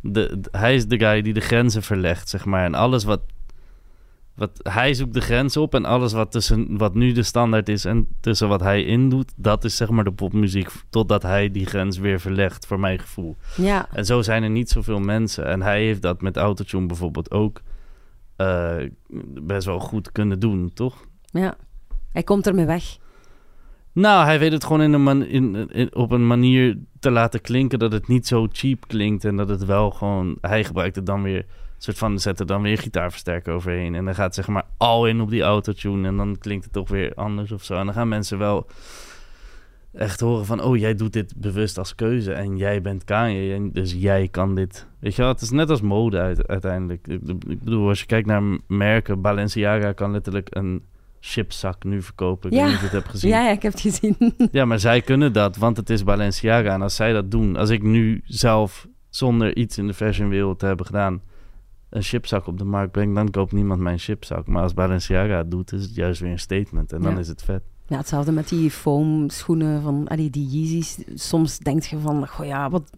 de, 0.00 0.36
de- 0.40 0.58
hij 0.58 0.74
is 0.74 0.86
de 0.86 0.98
guy 0.98 1.22
die 1.22 1.32
de 1.32 1.40
grenzen 1.40 1.82
verlegt, 1.82 2.28
zeg 2.28 2.44
maar. 2.44 2.64
En 2.64 2.74
alles 2.74 3.04
wat, 3.04 3.20
wat... 4.34 4.50
Hij 4.62 4.94
zoekt 4.94 5.14
de 5.14 5.20
grens 5.20 5.56
op 5.56 5.74
en 5.74 5.84
alles 5.84 6.12
wat, 6.12 6.30
tussen, 6.32 6.78
wat 6.78 6.94
nu 6.94 7.12
de 7.12 7.22
standaard 7.22 7.68
is 7.68 7.84
en 7.84 8.08
tussen 8.20 8.48
wat 8.48 8.60
hij 8.60 8.84
indoet... 8.84 9.32
dat 9.36 9.64
is 9.64 9.76
zeg 9.76 9.88
maar 9.90 10.04
de 10.04 10.12
popmuziek 10.12 10.70
totdat 10.90 11.22
hij 11.22 11.50
die 11.50 11.66
grens 11.66 11.98
weer 11.98 12.20
verlegt, 12.20 12.66
voor 12.66 12.80
mijn 12.80 12.98
gevoel. 12.98 13.36
Ja, 13.56 13.88
En 13.92 14.04
zo 14.06 14.22
zijn 14.22 14.42
er 14.42 14.50
niet 14.50 14.70
zoveel 14.70 14.98
mensen. 15.00 15.46
En 15.46 15.62
hij 15.62 15.82
heeft 15.84 16.02
dat 16.02 16.20
met 16.22 16.36
Autotune 16.36 16.86
bijvoorbeeld 16.86 17.30
ook 17.30 17.60
eh, 18.36 18.76
best 19.42 19.66
wel 19.66 19.78
goed 19.78 20.12
kunnen 20.12 20.40
doen, 20.40 20.70
toch? 20.74 21.06
ja. 21.30 21.56
Hij 22.18 22.26
komt 22.26 22.46
ermee 22.46 22.66
weg. 22.66 22.98
Nou, 23.92 24.24
hij 24.24 24.38
weet 24.38 24.52
het 24.52 24.64
gewoon 24.64 24.82
in 24.82 24.92
een 24.92 25.02
man, 25.02 25.24
in, 25.24 25.94
op 25.94 26.10
een 26.10 26.26
manier 26.26 26.78
te 27.00 27.10
laten 27.10 27.40
klinken 27.40 27.78
dat 27.78 27.92
het 27.92 28.08
niet 28.08 28.26
zo 28.26 28.46
cheap 28.52 28.88
klinkt. 28.88 29.24
En 29.24 29.36
dat 29.36 29.48
het 29.48 29.64
wel 29.64 29.90
gewoon... 29.90 30.38
Hij 30.40 30.64
gebruikt 30.64 30.96
het 30.96 31.06
dan 31.06 31.22
weer... 31.22 31.46
soort 31.76 31.98
van 31.98 32.18
zet 32.18 32.40
er 32.40 32.46
dan 32.46 32.62
weer 32.62 32.78
gitaarversterker 32.78 33.52
overheen. 33.52 33.94
En 33.94 34.04
dan 34.04 34.14
gaat 34.14 34.34
zeg 34.34 34.48
maar 34.48 34.66
al 34.76 35.06
in 35.06 35.20
op 35.20 35.30
die 35.30 35.42
autotune. 35.42 36.08
En 36.08 36.16
dan 36.16 36.38
klinkt 36.38 36.64
het 36.64 36.72
toch 36.72 36.88
weer 36.88 37.14
anders 37.14 37.52
of 37.52 37.64
zo. 37.64 37.74
En 37.74 37.84
dan 37.84 37.94
gaan 37.94 38.08
mensen 38.08 38.38
wel 38.38 38.66
echt 39.92 40.20
horen 40.20 40.46
van... 40.46 40.62
Oh, 40.62 40.76
jij 40.76 40.94
doet 40.94 41.12
dit 41.12 41.34
bewust 41.36 41.78
als 41.78 41.94
keuze. 41.94 42.32
En 42.32 42.56
jij 42.56 42.82
bent 42.82 43.04
Kanye. 43.04 43.54
En 43.54 43.72
dus 43.72 43.92
jij 43.92 44.28
kan 44.28 44.54
dit... 44.54 44.86
Weet 45.00 45.14
je 45.14 45.22
het 45.22 45.40
is 45.40 45.50
net 45.50 45.70
als 45.70 45.80
mode 45.80 46.18
uit- 46.18 46.46
uiteindelijk. 46.46 47.06
Ik 47.06 47.64
bedoel, 47.64 47.88
als 47.88 48.00
je 48.00 48.06
kijkt 48.06 48.26
naar 48.26 48.42
merken... 48.66 49.20
Balenciaga 49.20 49.92
kan 49.92 50.10
letterlijk 50.10 50.48
een 50.50 50.82
chipzak 51.20 51.84
nu 51.84 52.02
verkopen. 52.02 52.50
Ik 52.50 52.56
Ja. 52.56 52.62
weet 52.62 52.72
niet 52.72 52.76
of 52.76 52.90
je 52.90 52.96
het 52.96 52.96
hebt 53.04 53.08
gezien. 53.14 53.30
Ja, 53.30 53.42
ja, 53.44 53.50
ik 53.50 53.62
heb 53.62 53.72
het 53.72 53.80
gezien. 53.80 54.16
Ja, 54.52 54.64
maar 54.64 54.78
zij 54.78 55.00
kunnen 55.00 55.32
dat, 55.32 55.56
want 55.56 55.76
het 55.76 55.90
is 55.90 56.04
Balenciaga. 56.04 56.72
En 56.72 56.82
als 56.82 56.94
zij 56.96 57.12
dat 57.12 57.30
doen, 57.30 57.56
als 57.56 57.70
ik 57.70 57.82
nu 57.82 58.20
zelf 58.24 58.86
zonder 59.10 59.56
iets 59.56 59.78
in 59.78 59.86
de 59.86 59.94
fashionwereld 59.94 60.58
te 60.58 60.66
hebben 60.66 60.86
gedaan, 60.86 61.22
een 61.90 62.02
chipzak 62.02 62.46
op 62.46 62.58
de 62.58 62.64
markt 62.64 62.92
breng, 62.92 63.14
dan 63.14 63.30
koopt 63.30 63.52
niemand 63.52 63.80
mijn 63.80 63.98
chipzak. 63.98 64.46
Maar 64.46 64.62
als 64.62 64.74
Balenciaga 64.74 65.36
het 65.36 65.50
doet, 65.50 65.72
is 65.72 65.82
het 65.82 65.94
juist 65.94 66.20
weer 66.20 66.30
een 66.30 66.38
statement. 66.38 66.92
En 66.92 67.00
dan 67.02 67.12
Ja. 67.12 67.18
is 67.18 67.28
het 67.28 67.42
vet. 67.42 67.62
Ja, 67.90 67.96
hetzelfde 67.96 68.32
met 68.32 68.48
die 68.48 68.70
foam 68.70 69.30
schoenen 69.30 69.82
van 69.82 70.08
allee, 70.08 70.30
die 70.30 70.46
Yeezys. 70.48 70.98
Soms 71.14 71.58
denk 71.58 71.82
je 71.82 71.98
van, 71.98 72.28
goh 72.28 72.46
ja, 72.46 72.70
wat, 72.70 72.90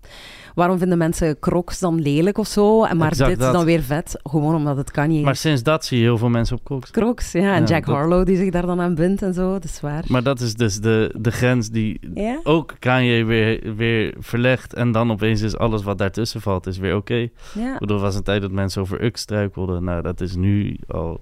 waarom 0.54 0.78
vinden 0.78 0.98
mensen 0.98 1.38
crocs 1.38 1.78
dan 1.78 2.00
lelijk 2.00 2.38
of 2.38 2.46
zo? 2.46 2.84
En 2.84 2.96
maar 2.96 3.08
Exact 3.10 3.30
dit 3.30 3.38
dat. 3.38 3.48
is 3.48 3.54
dan 3.54 3.64
weer 3.64 3.82
vet, 3.82 4.16
gewoon 4.22 4.54
omdat 4.54 4.76
het 4.76 4.90
kan 4.90 5.08
niet. 5.08 5.24
Maar 5.24 5.36
sinds 5.36 5.62
dat 5.62 5.84
zie 5.84 5.98
je 5.98 6.04
heel 6.04 6.18
veel 6.18 6.28
mensen 6.28 6.56
op 6.56 6.64
crocs. 6.64 6.90
crocs, 6.90 7.32
ja. 7.32 7.54
En 7.54 7.60
Ja, 7.60 7.66
Jack 7.66 7.86
dat- 7.86 7.94
Harlow 7.94 8.26
die 8.26 8.36
zich 8.36 8.50
daar 8.50 8.66
dan 8.66 8.80
aan 8.80 8.94
bindt 8.94 9.22
en 9.22 9.34
zo, 9.34 9.52
dat 9.52 9.64
is 9.64 9.80
waar. 9.80 10.04
Maar 10.08 10.22
dat 10.22 10.40
is 10.40 10.54
dus 10.54 10.80
de, 10.80 11.14
de 11.18 11.30
grens 11.30 11.68
die 11.68 12.00
ja? 12.14 12.40
ook 12.42 12.74
Kanye 12.78 13.24
weer, 13.24 13.74
weer 13.76 14.14
verlegt. 14.18 14.74
En 14.74 14.92
dan 14.92 15.10
opeens 15.10 15.40
is 15.40 15.56
alles 15.56 15.82
wat 15.82 15.98
daartussen 15.98 16.40
valt, 16.40 16.66
is 16.66 16.78
weer 16.78 16.96
oké. 16.96 17.28
Ja. 17.54 17.72
Ik 17.74 17.78
bedoel, 17.78 17.96
er 17.96 18.02
was 18.02 18.14
een 18.14 18.22
tijd 18.22 18.40
dat 18.42 18.50
mensen 18.52 18.82
over 18.82 19.04
Ux 19.04 19.20
struikelden. 19.20 19.84
Nou, 19.84 20.02
dat 20.02 20.20
is 20.20 20.36
nu 20.36 20.76
al 20.88 21.20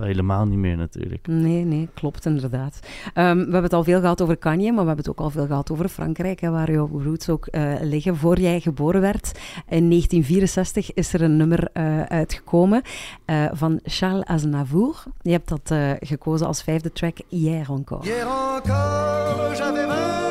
helemaal 0.00 0.46
niet 0.46 0.58
meer 0.58 0.76
natuurlijk. 0.76 1.26
Nee, 1.26 1.64
nee, 1.64 1.88
klopt 1.94 2.26
inderdaad. 2.26 2.80
Ehm, 3.14 3.36
we 3.36 3.42
hebben 3.42 3.62
het 3.62 3.72
al 3.72 3.84
veel 3.84 4.00
gehad 4.00 4.20
over 4.20 4.36
Kanye, 4.36 4.72
maar 4.72 4.82
we 4.82 4.86
hebben 4.86 5.04
het 5.04 5.08
ook 5.08 5.20
al 5.20 5.30
veel 5.30 5.46
gehad 5.46 5.70
over 5.70 5.88
Frankrijk, 5.88 6.40
hè, 6.40 6.50
waar 6.50 6.72
jouw 6.72 7.00
roots 7.02 7.28
ook 7.28 7.46
eh, 7.46 7.72
liggen. 7.80 8.16
Voor 8.16 8.40
jij 8.40 8.60
geboren 8.60 9.00
werd, 9.00 9.38
in 9.68 9.88
1964, 9.88 10.94
is 10.94 11.12
er 11.12 11.22
een 11.22 11.36
nummer 11.36 11.68
eh, 11.72 12.02
uitgekomen 12.02 12.82
eh, 13.24 13.44
van 13.52 13.80
Charles 13.82 14.24
Aznavour. 14.24 15.02
Je 15.22 15.30
hebt 15.30 15.48
dat 15.48 15.70
eh, 15.70 15.90
gekozen 15.98 16.46
als 16.46 16.62
vijfde 16.62 16.92
track, 16.92 17.16
Hier 17.28 17.70
encore. 17.70 18.02
Hier 18.02 18.26
encore, 18.26 19.56
j'avais 19.56 20.23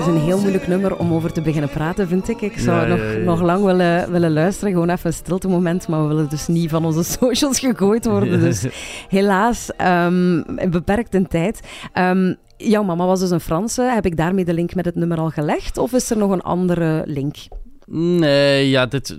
is 0.00 0.06
een 0.06 0.16
heel 0.20 0.38
moeilijk 0.40 0.66
nummer 0.66 0.96
om 0.96 1.12
over 1.12 1.32
te 1.32 1.40
beginnen 1.40 1.70
praten, 1.70 2.08
vind 2.08 2.28
ik. 2.28 2.40
Ik 2.40 2.58
zou 2.58 2.80
Ja, 2.80 2.86
nog, 2.86 2.98
ja, 2.98 3.10
ja. 3.10 3.18
nog 3.24 3.40
lang 3.40 3.64
willen, 3.64 4.10
willen 4.12 4.32
luisteren, 4.32 4.72
gewoon 4.72 4.88
even 4.90 5.06
een 5.06 5.12
stilte 5.12 5.48
moment, 5.48 5.88
maar 5.88 6.02
we 6.02 6.08
willen 6.08 6.28
dus 6.28 6.46
niet 6.46 6.70
van 6.70 6.84
onze 6.84 7.02
socials 7.18 7.58
gegooid 7.58 8.06
worden. 8.06 8.40
Dus 8.40 8.66
helaas, 9.08 9.70
ehm, 9.76 10.42
beperkt 10.70 11.14
in 11.14 11.26
tijd. 11.26 11.60
Ehm, 11.92 12.34
jouw 12.56 12.82
mama 12.82 13.06
was 13.06 13.20
dus 13.20 13.30
een 13.30 13.40
Franse. 13.40 13.82
Heb 13.82 14.06
ik 14.06 14.16
daarmee 14.16 14.44
de 14.44 14.54
link 14.54 14.74
met 14.74 14.84
het 14.84 14.94
nummer 14.94 15.18
al 15.18 15.30
gelegd? 15.30 15.78
Of 15.78 15.92
is 15.92 16.10
er 16.10 16.16
nog 16.16 16.30
een 16.30 16.42
andere 16.42 17.02
link? 17.06 17.36
Nee, 17.92 18.68
ja, 18.70 18.86
dit, 18.86 19.18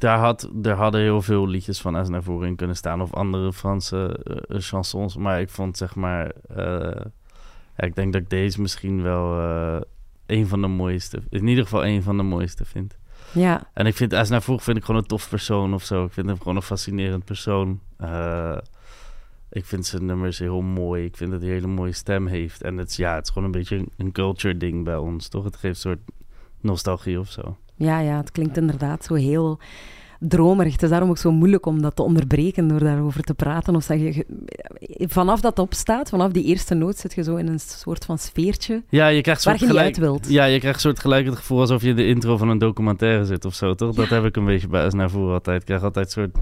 daar, 0.00 0.18
had, 0.18 0.50
daar 0.52 0.76
hadden 0.76 1.00
heel 1.00 1.22
veel 1.22 1.48
liedjes 1.48 1.80
van 1.80 1.96
Aznavour 1.96 2.46
in 2.46 2.56
kunnen 2.56 2.76
staan. 2.76 3.02
Of 3.02 3.14
andere 3.14 3.52
Franse 3.52 4.18
eh, 4.24 4.58
chansons. 4.60 5.16
Maar 5.16 5.40
ik 5.40 5.50
vond 5.50 5.76
zeg 5.76 5.94
maar... 5.94 6.32
eh, 6.56 7.00
ja, 7.76 7.86
ik 7.86 7.94
denk 7.94 8.12
dat 8.12 8.22
ik 8.22 8.30
deze 8.30 8.60
misschien 8.60 9.02
wel 9.02 9.38
eh, 9.38 9.80
een 10.26 10.46
van 10.46 10.60
de 10.60 10.66
mooiste... 10.66 11.22
In 11.28 11.46
ieder 11.46 11.64
geval 11.64 11.86
een 11.86 12.02
van 12.02 12.16
de 12.16 12.22
mooiste 12.22 12.64
vind. 12.64 12.96
Ja, 13.32 13.70
En 13.72 13.86
ik 13.86 13.94
vind 13.94 14.14
Aznavour 14.14 14.60
vind 14.60 14.76
ik 14.76 14.84
gewoon 14.84 15.00
een 15.00 15.06
tof 15.06 15.28
persoon 15.28 15.74
of 15.74 15.84
zo. 15.84 16.04
Ik 16.04 16.12
vind 16.12 16.26
hem 16.26 16.38
gewoon 16.38 16.56
een 16.56 16.62
fascinerend 16.62 17.24
persoon. 17.24 17.80
Eh, 17.96 18.56
ik 19.50 19.64
vind 19.64 19.86
zijn 19.86 20.04
nummers 20.06 20.38
heel 20.38 20.60
mooi. 20.60 21.04
Ik 21.04 21.16
vind 21.16 21.30
dat 21.30 21.40
hij 21.40 21.48
een 21.48 21.54
hele 21.54 21.66
mooie 21.66 21.92
stem 21.92 22.26
heeft. 22.26 22.62
En 22.62 22.76
het 22.76 22.90
is, 22.90 22.96
ja, 22.96 23.14
het 23.14 23.24
is 23.24 23.28
gewoon 23.32 23.44
een 23.44 23.58
beetje 23.58 23.76
een, 23.76 23.88
een 23.96 24.12
culture 24.12 24.56
ding 24.56 24.84
bij 24.84 24.96
ons, 24.96 25.28
toch? 25.28 25.44
Het 25.44 25.56
geeft 25.56 25.74
een 25.74 25.90
soort 25.90 26.00
nostalgie 26.60 27.18
of 27.18 27.30
zo. 27.30 27.56
ja, 27.76 27.98
ja, 27.98 28.16
het 28.16 28.30
klinkt 28.30 28.56
inderdaad 28.56 29.04
zo 29.04 29.14
heel 29.14 29.58
dromerig. 30.28 30.72
Het 30.72 30.82
is 30.82 30.88
daarom 30.90 31.08
ook 31.08 31.18
zo 31.18 31.32
moeilijk 31.32 31.66
om 31.66 31.82
dat 31.82 31.96
te 31.96 32.02
onderbreken 32.02 32.68
door 32.68 32.78
daarover 32.80 33.22
te 33.22 33.34
praten. 33.34 33.76
Of 33.76 33.82
zeg 33.84 33.98
je, 33.98 34.12
je- 34.14 35.08
vanaf 35.08 35.40
dat 35.40 35.58
opstaat, 35.58 36.08
vanaf 36.08 36.32
die 36.32 36.44
eerste 36.44 36.74
noot, 36.74 36.96
zit 36.98 37.14
je 37.14 37.22
zo 37.22 37.36
in 37.36 37.48
een 37.48 37.58
soort 37.60 38.04
van 38.04 38.18
sfeertje 38.18 38.82
Ja, 38.88 39.06
je 39.06 39.20
krijgt 39.20 39.44
waar 39.44 39.58
soort 39.58 39.68
je 39.68 39.74
niet 39.74 39.82
gelijk... 39.84 39.96
uit 39.96 40.04
wilt. 40.04 40.28
Ja, 40.32 40.44
je 40.44 40.58
krijgt 40.58 40.80
soort 40.80 41.00
gelijk 41.00 41.26
het 41.26 41.36
gevoel 41.36 41.60
alsof 41.60 41.82
je 41.82 41.88
in 41.88 41.96
de 41.96 42.06
intro 42.06 42.36
van 42.36 42.48
een 42.48 42.58
documentaire 42.58 43.24
zit 43.24 43.44
of 43.44 43.54
zo, 43.54 43.74
toch? 43.74 43.94
Dat 43.94 44.08
heb 44.08 44.24
ik 44.24 44.36
een 44.36 44.44
beetje 44.44 44.68
bij 44.68 44.84
Aznavour 44.84 45.32
altijd. 45.32 45.60
Ik 45.60 45.66
krijg 45.66 45.82
altijd 45.82 46.06
een 46.06 46.12
soort, 46.12 46.36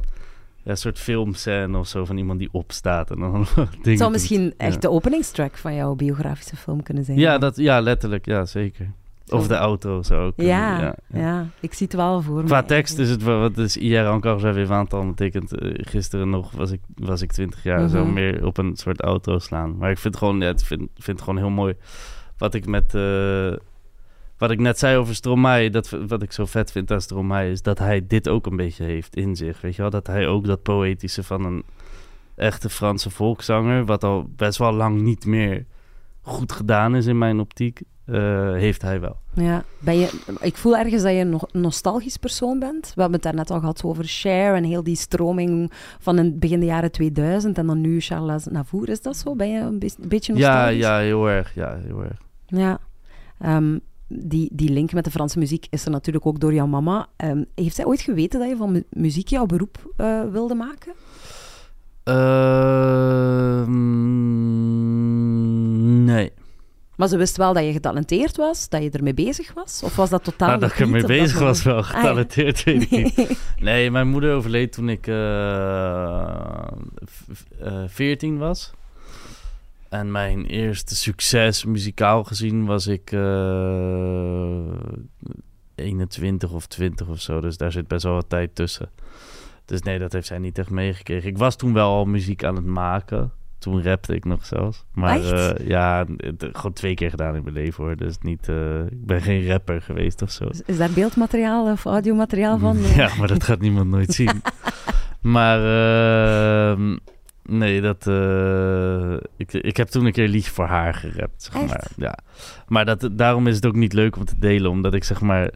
ja, 0.63 0.71
een 0.71 0.77
soort 0.77 0.99
filmscène 0.99 1.79
of 1.79 1.87
zo 1.87 2.05
van 2.05 2.17
iemand 2.17 2.39
die 2.39 2.49
opstaat 2.53 3.11
en 3.11 3.19
dan 3.19 3.35
Het 3.41 3.49
zou 3.83 3.97
doet. 3.97 4.11
misschien 4.11 4.55
echt 4.57 4.75
Ja. 4.75 4.81
de 4.81 4.91
openingstrack 4.91 5.57
van 5.57 5.75
jouw 5.75 5.95
biografische 5.95 6.57
film 6.57 6.83
kunnen 6.83 7.05
zijn. 7.05 7.19
Ja, 7.19 7.39
dat, 7.39 7.57
ja, 7.57 7.81
letterlijk. 7.81 8.27
Ja, 8.27 8.45
zeker. 8.45 8.91
Of 9.33 9.47
de 9.49 9.55
auto 9.55 10.03
zou 10.03 10.27
ook. 10.27 10.33
Ja, 10.37 10.95
ja, 11.13 11.47
ik 11.61 11.75
zie 11.75 11.87
het 11.87 11.97
wel 11.97 12.23
voor 12.23 12.45
Qua 12.45 12.61
me 12.61 12.67
tekst 12.67 12.99
is 12.99 13.11
het 13.11 13.23
wat 13.23 13.59
is 13.59 13.75
j'avais 13.81 14.67
20 14.67 14.93
ans 14.93 15.07
betekent 15.07 15.53
eh, 15.59 15.71
gisteren 15.75 16.31
nog 16.31 16.51
was 16.51 16.71
ik, 16.71 16.81
was 16.95 17.23
ik 17.23 17.33
20 17.33 17.63
jaar, 17.63 17.89
zo 17.89 18.05
Mhm. 18.05 18.13
meer 18.13 18.47
op 18.47 18.59
een 18.59 18.77
soort 18.77 19.01
auto 19.01 19.39
slaan. 19.39 19.77
Maar 19.77 19.91
ik 19.91 19.99
vind 19.99 20.17
gewoon, 20.17 20.41
ja, 20.41 20.47
het 20.47 20.65
vind, 20.65 20.81
vind 20.95 21.07
het 21.19 21.21
gewoon 21.29 21.39
heel 21.39 21.51
mooi 21.51 21.75
wat 22.39 22.55
ik 22.55 22.67
met, 22.67 22.95
eh, 22.95 23.53
wat 24.39 24.51
ik 24.51 24.59
net 24.61 24.79
zei 24.79 24.97
over 24.97 25.15
Stromae, 25.15 25.71
dat 25.71 25.97
wat 26.09 26.23
ik 26.23 26.33
zo 26.33 26.45
vet 26.47 26.73
vind 26.73 26.91
aan 26.91 27.01
Stromae 27.01 27.51
is 27.51 27.63
dat 27.63 27.79
hij 27.79 28.07
dit 28.07 28.29
ook 28.29 28.47
een 28.47 28.57
beetje 28.57 28.85
heeft 28.85 29.17
in 29.17 29.37
zich, 29.37 29.61
weet 29.61 29.75
je 29.77 29.83
wel, 29.83 29.91
dat 29.91 30.07
hij 30.07 30.27
ook 30.29 30.47
dat 30.47 30.63
poëtische 30.63 31.23
van 31.23 31.45
een 31.45 31.65
echte 32.35 32.69
Franse 32.71 33.11
volkszanger, 33.11 33.85
wat 33.85 34.05
al 34.05 34.27
best 34.37 34.59
wel 34.59 34.73
lang 34.73 35.01
niet 35.01 35.27
meer 35.27 35.65
goed 36.23 36.53
gedaan 36.53 36.95
is 36.97 37.07
in 37.07 37.19
mijn 37.19 37.41
optiek, 37.41 37.81
eh, 38.05 38.53
heeft 38.53 38.83
hij 38.83 39.01
wel. 39.01 39.17
Ja, 39.35 39.65
ben 39.79 39.99
je, 39.99 40.21
ik 40.41 40.57
voel 40.57 40.77
ergens 40.77 41.03
dat 41.03 41.13
je 41.13 41.19
een 41.19 41.31
no- 41.31 41.61
nostalgisch 41.61 42.17
persoon 42.17 42.59
bent. 42.59 42.87
We 42.95 43.01
hebben 43.01 43.13
het 43.13 43.23
daar 43.23 43.35
net 43.35 43.51
al 43.51 43.59
gehad 43.59 43.83
over 43.85 44.05
Cher 44.05 44.55
en 44.55 44.65
heel 44.65 44.83
die 44.83 44.97
stroming 44.97 45.73
van 45.99 46.19
in 46.19 46.39
begin 46.39 46.61
de 46.61 46.67
jaren 46.67 46.93
2000 46.93 47.59
en 47.59 47.67
dan 47.67 47.81
nu 47.81 48.01
Charles 48.01 48.45
Navour. 48.47 48.89
Is 48.89 49.03
dat 49.03 49.17
zo? 49.17 49.37
Ben 49.37 49.51
je 49.51 49.61
een, 49.61 49.79
be- 49.79 49.91
een 50.03 50.09
beetje 50.09 50.35
Ja, 50.37 50.53
nostalgisch? 50.55 50.81
ja, 50.83 50.99
heel 50.99 51.29
erg, 51.31 51.55
ja, 51.55 51.77
heel 51.87 52.03
erg. 52.03 52.19
Ja. 52.47 52.79
Ehm, 53.39 53.79
die, 54.09 54.49
die 54.53 54.69
link 54.73 54.93
met 54.93 55.05
de 55.05 55.11
Franse 55.11 55.39
muziek 55.39 55.67
is 55.71 55.85
er 55.85 55.91
natuurlijk 55.91 56.27
ook 56.27 56.41
door 56.41 56.55
jouw 56.55 56.67
mama. 56.67 57.07
Ehm, 57.17 57.45
heeft 57.55 57.75
zij 57.77 57.85
ooit 57.85 58.01
geweten 58.01 58.41
dat 58.41 58.49
je 58.49 58.57
van 58.57 58.73
mu- 58.73 58.85
muziek 58.91 59.29
jouw 59.29 59.47
beroep 59.47 59.93
eh, 59.97 60.21
wilde 60.31 60.55
maken? 60.55 60.93
Ehm, 64.53 65.72
nee. 66.05 66.33
Maar 66.97 67.09
ze 67.09 67.17
wist 67.17 67.37
wel 67.37 67.53
dat 67.53 67.65
je 67.65 67.73
getalenteerd 67.73 68.37
was, 68.37 68.69
dat 68.69 68.83
je 68.83 68.91
ermee 68.91 69.15
bezig 69.15 69.53
was? 69.53 69.83
Of 69.85 69.97
was 69.97 70.11
dat 70.11 70.25
totaal 70.25 70.49
Nou, 70.49 70.61
dat 70.61 70.69
nog 70.69 70.79
ik 70.79 70.85
ermee 70.85 71.01
dat 71.01 71.11
bezig 71.11 71.39
was 71.39 71.63
wel 71.63 71.77
Ah, 71.77 71.89
ja. 71.91 71.99
getalenteerd, 71.99 72.65
weet 72.65 72.83
ik 72.83 72.91
niet. 72.91 73.39
Nee, 73.61 73.91
mijn 73.91 74.09
moeder 74.09 74.35
overleed 74.35 74.73
toen 74.73 74.89
ik 74.89 75.07
eh, 75.07 76.67
v- 77.05 77.61
eh, 77.61 77.83
14 77.87 78.39
was. 78.39 78.71
En 79.89 80.11
mijn 80.11 80.47
eerste 80.47 80.97
succes 80.97 81.65
muzikaal 81.65 82.25
gezien 82.25 82.65
was 82.65 82.87
ik 82.87 83.13
eh 83.13 84.63
21 85.75 86.51
of 86.53 86.67
20 86.67 87.09
of 87.09 87.21
zo. 87.21 87.41
Dus 87.41 87.57
daar 87.57 87.73
zit 87.73 87.89
best 87.89 88.03
wel 88.03 88.13
wat 88.15 88.29
tijd 88.29 88.55
tussen. 88.55 88.91
Dus 89.65 89.83
nee, 89.83 89.99
dat 89.99 90.13
heeft 90.13 90.27
zij 90.27 90.39
niet 90.39 90.59
echt 90.59 90.71
meegekregen. 90.71 91.29
Ik 91.29 91.39
was 91.39 91.57
toen 91.57 91.73
wel 91.73 91.89
al 91.91 92.05
muziek 92.05 92.45
aan 92.45 92.57
het 92.57 92.65
maken. 92.65 93.33
Toen 93.63 93.83
rapte 93.83 94.15
ik 94.15 94.25
nog 94.25 94.47
zelfs. 94.47 94.85
Maar 94.95 95.25
eh, 95.33 95.67
ja, 95.69 96.05
het- 96.17 96.49
gewoon 96.53 96.73
twee 96.73 96.95
keer 96.95 97.11
gedaan 97.11 97.35
in 97.37 97.43
mijn 97.43 97.55
leven 97.55 97.85
hoor. 97.85 97.97
Dus 97.97 98.19
niet, 98.21 98.49
eh, 98.49 98.79
ik 98.81 99.07
ben 99.07 99.21
geen 99.21 99.47
rapper 99.47 99.83
geweest 99.83 100.23
of 100.23 100.31
zo. 100.31 100.45
Is- 100.45 100.63
Is 100.67 100.77
daar 100.79 100.91
beeldmateriaal 100.91 101.71
of 101.73 101.85
audiomateriaal 101.85 102.59
van? 102.59 102.77
Ja, 102.97 103.09
maar 103.19 103.29
dat 103.29 103.45
gaat 103.45 103.61
niemand 103.61 103.91
nooit 103.91 104.13
zien. 104.21 104.43
maar 105.21 105.59
ehm, 105.59 106.97
nee, 107.43 107.81
dat. 107.81 108.07
eh, 108.07 109.13
ik, 109.37 109.53
ik 109.53 109.77
heb 109.77 109.89
toen 109.89 110.05
een 110.07 110.13
keer 110.13 110.29
lief 110.29 110.53
voor 110.53 110.67
haar 110.67 110.95
gerapt, 110.95 111.43
zeg 111.43 111.67
maar. 111.67 111.87
Ja. 111.97 112.19
Maar 112.69 112.85
dat, 112.85 113.09
daarom 113.13 113.47
is 113.47 113.57
het 113.57 113.67
ook 113.67 113.75
niet 113.77 113.93
leuk 113.93 114.17
om 114.17 114.25
te 114.25 114.39
delen, 114.39 114.71
omdat 114.71 114.95
ik 114.95 115.05
zeg 115.05 115.21
maar. 115.21 115.51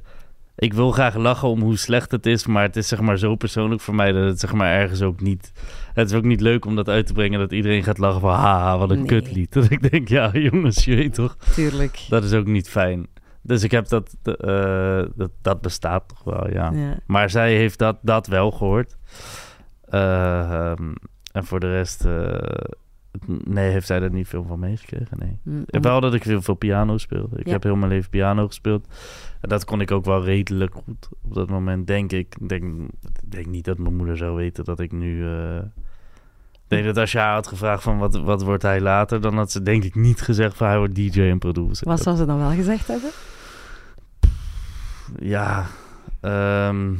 Ik 0.58 0.74
wil 0.74 0.90
graag 0.90 1.14
lachen 1.14 1.48
om 1.48 1.60
hoe 1.60 1.76
slecht 1.76 2.10
het 2.10 2.26
is, 2.26 2.46
maar 2.46 2.62
het 2.62 2.76
is 2.76 2.88
zeg 2.88 3.00
maar 3.00 3.18
zo 3.18 3.34
persoonlijk 3.34 3.80
voor 3.80 3.94
mij 3.94 4.12
dat 4.12 4.24
het 4.24 4.40
zeg 4.40 4.52
maar 4.52 4.72
ergens 4.72 5.02
ook 5.02 5.20
niet. 5.20 5.52
Het 5.94 6.10
is 6.10 6.16
ook 6.16 6.24
niet 6.24 6.40
leuk 6.40 6.64
om 6.64 6.76
dat 6.76 6.88
uit 6.88 7.06
te 7.06 7.12
brengen 7.12 7.38
dat 7.38 7.52
iedereen 7.52 7.82
gaat 7.82 7.98
lachen 7.98 8.20
van 8.20 8.34
haha, 8.34 8.78
wat 8.78 8.90
een 8.90 8.96
Nee. 8.98 9.06
kutlied. 9.06 9.52
Dat 9.54 9.70
ik 9.70 9.90
denk, 9.90 10.08
ja 10.08 10.30
jongens, 10.32 10.84
je 10.84 10.94
weet 10.94 11.14
toch, 11.14 11.36
Tuurlijk. 11.54 12.06
dat 12.08 12.24
is 12.24 12.32
ook 12.32 12.46
niet 12.46 12.68
fijn. 12.68 13.06
Dus 13.42 13.62
ik 13.62 13.70
heb 13.70 13.88
dat, 13.88 14.16
eh, 14.22 15.02
dat, 15.14 15.30
dat 15.42 15.60
bestaat 15.60 16.08
toch 16.08 16.22
wel, 16.24 16.50
ja. 16.52 16.70
Ja. 16.70 16.98
Maar 17.06 17.30
zij 17.30 17.54
heeft 17.56 17.78
dat, 17.78 17.96
dat 18.02 18.26
wel 18.26 18.50
gehoord. 18.50 18.96
Eh, 19.88 20.70
ehm, 20.70 20.92
en 21.32 21.44
voor 21.44 21.60
de 21.60 21.70
rest, 21.70 22.04
eh, 22.04 22.34
nee, 23.44 23.70
heeft 23.70 23.86
zij 23.86 24.02
er 24.02 24.10
niet 24.12 24.28
veel 24.28 24.44
van 24.44 24.58
meegekregen. 24.58 25.18
Nee. 25.18 25.38
Mm, 25.42 25.62
Ik 25.66 25.74
heb 25.74 25.82
wel 25.82 26.00
dat 26.00 26.14
ik 26.14 26.22
heel 26.22 26.42
veel 26.42 26.54
piano 26.54 26.98
speel. 26.98 27.28
Ik 27.36 27.46
Ja. 27.46 27.52
heb 27.52 27.62
heel 27.62 27.76
mijn 27.76 27.90
leven 27.90 28.10
piano 28.10 28.46
gespeeld. 28.46 28.86
En 29.40 29.48
dat 29.48 29.64
kon 29.64 29.80
ik 29.80 29.90
ook 29.90 30.04
wel 30.04 30.24
redelijk 30.24 30.74
goed 30.74 31.08
op 31.22 31.34
dat 31.34 31.48
moment, 31.48 31.86
denk 31.86 32.12
ik. 32.12 32.36
Ik 32.40 32.48
denk, 32.48 32.64
ik 33.22 33.30
denk 33.30 33.46
niet 33.46 33.64
dat 33.64 33.78
mijn 33.78 33.96
moeder 33.96 34.16
zou 34.16 34.36
weten 34.36 34.64
dat 34.64 34.80
ik 34.80 34.92
nu... 34.92 35.28
ik 36.52 36.66
denk 36.66 36.84
dat 36.84 36.96
als 36.96 37.12
je 37.12 37.18
haar 37.18 37.34
had 37.34 37.46
gevraagd 37.46 37.82
van 37.82 37.98
wat, 37.98 38.16
wat 38.20 38.42
wordt 38.42 38.62
hij 38.62 38.80
later... 38.80 39.20
dan 39.20 39.36
had 39.36 39.50
ze 39.52 39.62
denk 39.62 39.84
ik 39.84 39.94
niet 39.94 40.20
gezegd 40.20 40.56
van 40.56 40.66
hij 40.66 40.78
wordt 40.78 40.94
DJ 40.94 41.20
en 41.20 41.38
producer. 41.38 41.86
Wat 41.88 42.02
zou 42.02 42.16
ze 42.16 42.24
dan 42.26 42.38
wel 42.38 42.50
gezegd 42.50 42.86
hebben? 42.88 43.10
Ja, 45.18 45.66
ehm, 46.20 46.94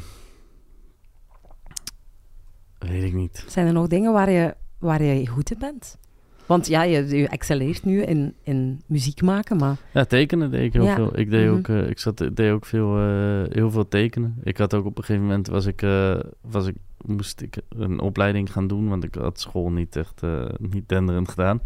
weet 2.79 3.03
ik 3.03 3.13
niet. 3.13 3.45
Zijn 3.49 3.67
er 3.67 3.73
nog 3.73 3.87
dingen 3.87 4.13
waar 4.13 4.31
je, 4.31 4.55
waar 4.79 5.03
je 5.03 5.27
goed 5.27 5.51
in 5.51 5.59
bent? 5.59 5.99
Want 6.47 6.67
ja, 6.67 6.83
je, 6.83 7.17
je 7.17 7.29
excelleert 7.29 7.85
nu 7.85 8.03
in, 8.03 8.35
in 8.43 8.81
muziek 8.87 9.23
maken, 9.23 9.57
maar... 9.57 9.77
Ja, 9.93 10.05
tekenen 10.05 10.51
deed 10.51 10.63
ik 10.65 10.73
heel 10.73 10.85
Ja. 10.85 10.95
veel. 10.95 11.19
Ik 11.19 11.31
deed 11.31 11.47
Mhm. 11.47 11.57
ook, 11.57 11.69
eh, 11.69 11.89
ik 11.89 11.99
zat, 11.99 12.17
deed 12.33 12.51
ook 12.53 12.67
veel, 12.67 12.99
eh, 12.99 13.43
heel 13.53 13.71
veel 13.71 13.89
tekenen. 13.89 14.37
Ik 14.43 14.57
had 14.59 14.75
ook 14.75 14.85
op 14.85 14.99
een 14.99 15.05
gegeven 15.05 15.27
moment 15.27 15.47
was 15.47 15.67
ik, 15.67 15.83
eh, 15.83 16.19
was 16.41 16.67
ik, 16.67 16.75
moest 17.07 17.41
ik 17.41 17.57
een 17.69 18.01
opleiding 18.01 18.53
gaan 18.53 18.67
doen, 18.67 18.89
want 18.89 19.05
ik 19.05 19.15
had 19.15 19.41
school 19.41 19.71
niet 19.71 19.97
echt 19.97 20.23
niet 20.59 20.89
denderend 20.89 21.29
gedaan. 21.29 21.61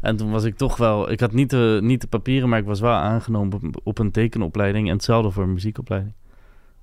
En 0.00 0.16
toen 0.16 0.30
was 0.30 0.44
ik 0.44 0.56
toch 0.56 0.76
wel, 0.76 1.10
ik 1.10 1.20
had 1.20 1.32
niet 1.32 1.50
de, 1.50 1.78
niet 1.82 2.00
de 2.00 2.06
papieren, 2.06 2.48
maar 2.48 2.58
ik 2.58 2.64
was 2.64 2.80
wel 2.80 2.92
aangenomen 2.92 3.54
op, 3.54 3.80
op 3.84 3.98
een 3.98 4.10
tekenopleiding 4.10 4.86
en 4.88 4.94
hetzelfde 4.94 5.30
voor 5.30 5.42
een 5.42 5.52
muziekopleiding. 5.52 6.14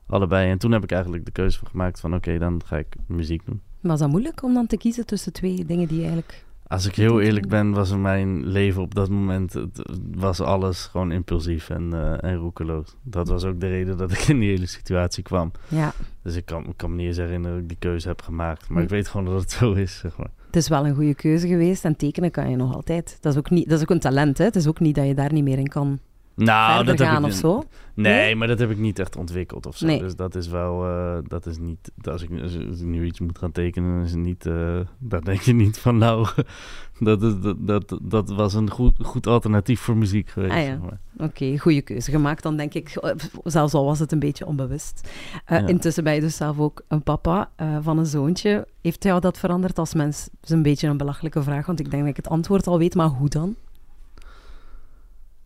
Allebei. 0.08 0.50
En 0.50 0.58
toen 0.58 0.72
heb 0.72 0.84
ik 0.84 0.92
eigenlijk 0.92 1.26
de 1.26 1.32
keuze 1.32 1.66
gemaakt 1.66 2.00
van 2.00 2.16
oké, 2.16 2.38
dan 2.38 2.62
ga 2.66 2.78
ik 2.78 2.88
muziek 3.08 3.46
doen. 3.46 3.62
Was 3.82 4.00
dat 4.00 4.10
moeilijk 4.10 4.44
om 4.44 4.54
dan 4.54 4.68
te 4.68 4.78
kiezen 4.78 5.06
tussen 5.06 5.34
twee 5.34 5.66
dingen 5.66 5.88
die 5.88 5.98
je 5.98 6.04
eigenlijk... 6.06 6.46
Als 6.68 6.86
ik 6.86 6.96
heel 6.96 7.22
eerlijk 7.22 7.48
ben, 7.48 7.72
was 7.72 7.96
mijn 7.96 8.48
leven 8.48 8.82
op 8.82 8.96
dat 8.96 9.10
moment, 9.10 9.54
het 9.54 9.82
was 10.16 10.40
alles 10.40 10.86
gewoon 10.86 11.12
impulsief 11.12 11.70
en, 11.70 11.94
eh, 11.94 12.30
en 12.30 12.36
roekeloos. 12.36 12.96
Dat 13.04 13.28
was 13.28 13.44
ook 13.44 13.60
de 13.60 13.68
reden 13.68 13.98
dat 13.98 14.12
ik 14.12 14.20
in 14.20 14.40
die 14.40 14.50
hele 14.50 14.66
situatie 14.66 15.24
kwam. 15.24 15.52
Ja, 15.68 15.94
Dus 16.24 16.36
ik 16.36 16.46
kan, 16.46 16.66
ik 16.68 16.78
kan 16.78 16.90
me 16.90 16.96
niet 16.96 17.08
eens 17.08 17.18
herinneren 17.18 17.54
dat 17.54 17.64
ik 17.64 17.70
die 17.70 17.78
keuze 17.80 18.08
heb 18.08 18.22
gemaakt. 18.22 18.70
Maar 18.70 18.84
ik 18.84 18.90
weet 18.90 19.08
gewoon 19.08 19.26
dat 19.26 19.42
het 19.42 19.52
zo 19.52 19.74
is, 19.74 19.98
zeg 19.98 20.18
maar. 20.18 20.30
het 20.46 20.56
is 20.56 20.68
wel 20.68 20.88
een 20.88 20.96
goede 20.96 21.16
keuze 21.16 21.48
geweest 21.48 21.86
en 21.86 21.96
tekenen 21.96 22.32
kan 22.32 22.50
je 22.50 22.56
nog 22.56 22.74
altijd. 22.74 23.18
Dat 23.22 23.34
is 23.34 23.40
ook, 23.40 23.50
niet, 23.50 23.70
dat 23.70 23.78
is 23.78 23.84
ook 23.84 23.90
een 23.90 24.00
talent, 24.00 24.38
hè? 24.38 24.44
Het 24.44 24.56
is 24.56 24.68
ook 24.68 24.80
niet 24.80 24.96
dat 24.96 25.08
je 25.08 25.14
daar 25.16 25.34
niet 25.34 25.44
meer 25.44 25.58
in 25.58 25.68
kan 25.68 26.00
Nou, 26.46 26.84
dat 26.86 27.00
heb 27.00 27.18
ik, 27.20 27.26
of 27.26 27.32
zo. 27.34 27.64
Nee, 27.94 28.14
Nee? 28.14 28.36
maar 28.36 28.48
dat 28.48 28.60
heb 28.60 28.72
ik 28.72 28.78
niet 28.78 29.00
echt 29.00 29.16
ontwikkeld 29.16 29.66
of 29.66 29.78
zo. 29.78 29.86
Nee. 29.86 30.00
Dus 30.00 30.16
dat 30.16 30.36
is 30.36 30.48
wel, 30.48 30.86
eh, 30.86 31.18
dat 31.28 31.46
is 31.46 31.58
niet, 31.58 31.92
als 32.04 32.22
ik, 32.24 32.30
als 32.42 32.54
ik 32.56 32.86
nu 32.86 33.06
iets 33.06 33.20
moet 33.20 33.38
gaan 33.38 33.52
tekenen, 33.52 34.04
is 34.04 34.12
het 34.12 34.20
niet, 34.20 34.46
eh 34.46 34.80
dan 35.00 35.22
denk 35.22 35.42
je 35.42 35.54
niet 35.54 35.80
van 35.80 35.98
nou, 35.98 36.28
dat, 37.00 37.24
is- 37.24 37.34
dat, 37.58 37.58
dat, 37.60 38.00
dat 38.02 38.30
was 38.30 38.54
een 38.54 38.70
goed, 38.70 38.94
goed 39.02 39.28
alternatief 39.28 39.80
voor 39.80 39.98
muziek 39.98 40.30
geweest. 40.30 40.54
Ah, 40.54 40.60
ja. 40.60 40.66
zeg 40.66 40.80
maar. 40.80 41.00
Oké, 41.28 41.58
goede 41.58 41.82
keuze 41.82 42.12
gemaakt 42.12 42.44
dan, 42.44 42.58
denk 42.58 42.74
ik. 42.74 42.90
eh, 42.90 43.12
Zelfs 43.44 43.74
al 43.74 43.86
was 43.86 44.00
het 44.00 44.12
een 44.12 44.20
beetje 44.20 44.46
onbewust. 44.46 45.10
Ja. 45.48 45.68
Intussen 45.68 46.04
ben 46.04 46.14
je 46.14 46.22
dus 46.22 46.36
zelf 46.36 46.60
ook 46.60 46.82
een 46.88 47.04
papa 47.04 47.50
van 47.82 47.98
een 47.98 48.06
zoontje. 48.06 48.68
Heeft 48.82 49.04
jou 49.04 49.20
dat 49.22 49.38
veranderd 49.38 49.80
als 49.80 49.94
mens? 49.94 50.24
Dat 50.24 50.44
is 50.44 50.50
een 50.50 50.62
beetje 50.64 50.88
een 50.88 50.98
belachelijke 50.98 51.44
vraag, 51.44 51.66
want 51.66 51.80
ik 51.80 51.90
denk 51.92 52.02
dat 52.02 52.12
ik 52.12 52.18
het 52.18 52.30
antwoord 52.30 52.68
al 52.68 52.78
weet, 52.78 52.96
maar 52.96 53.08
hoe 53.08 53.30
dan? 53.30 53.56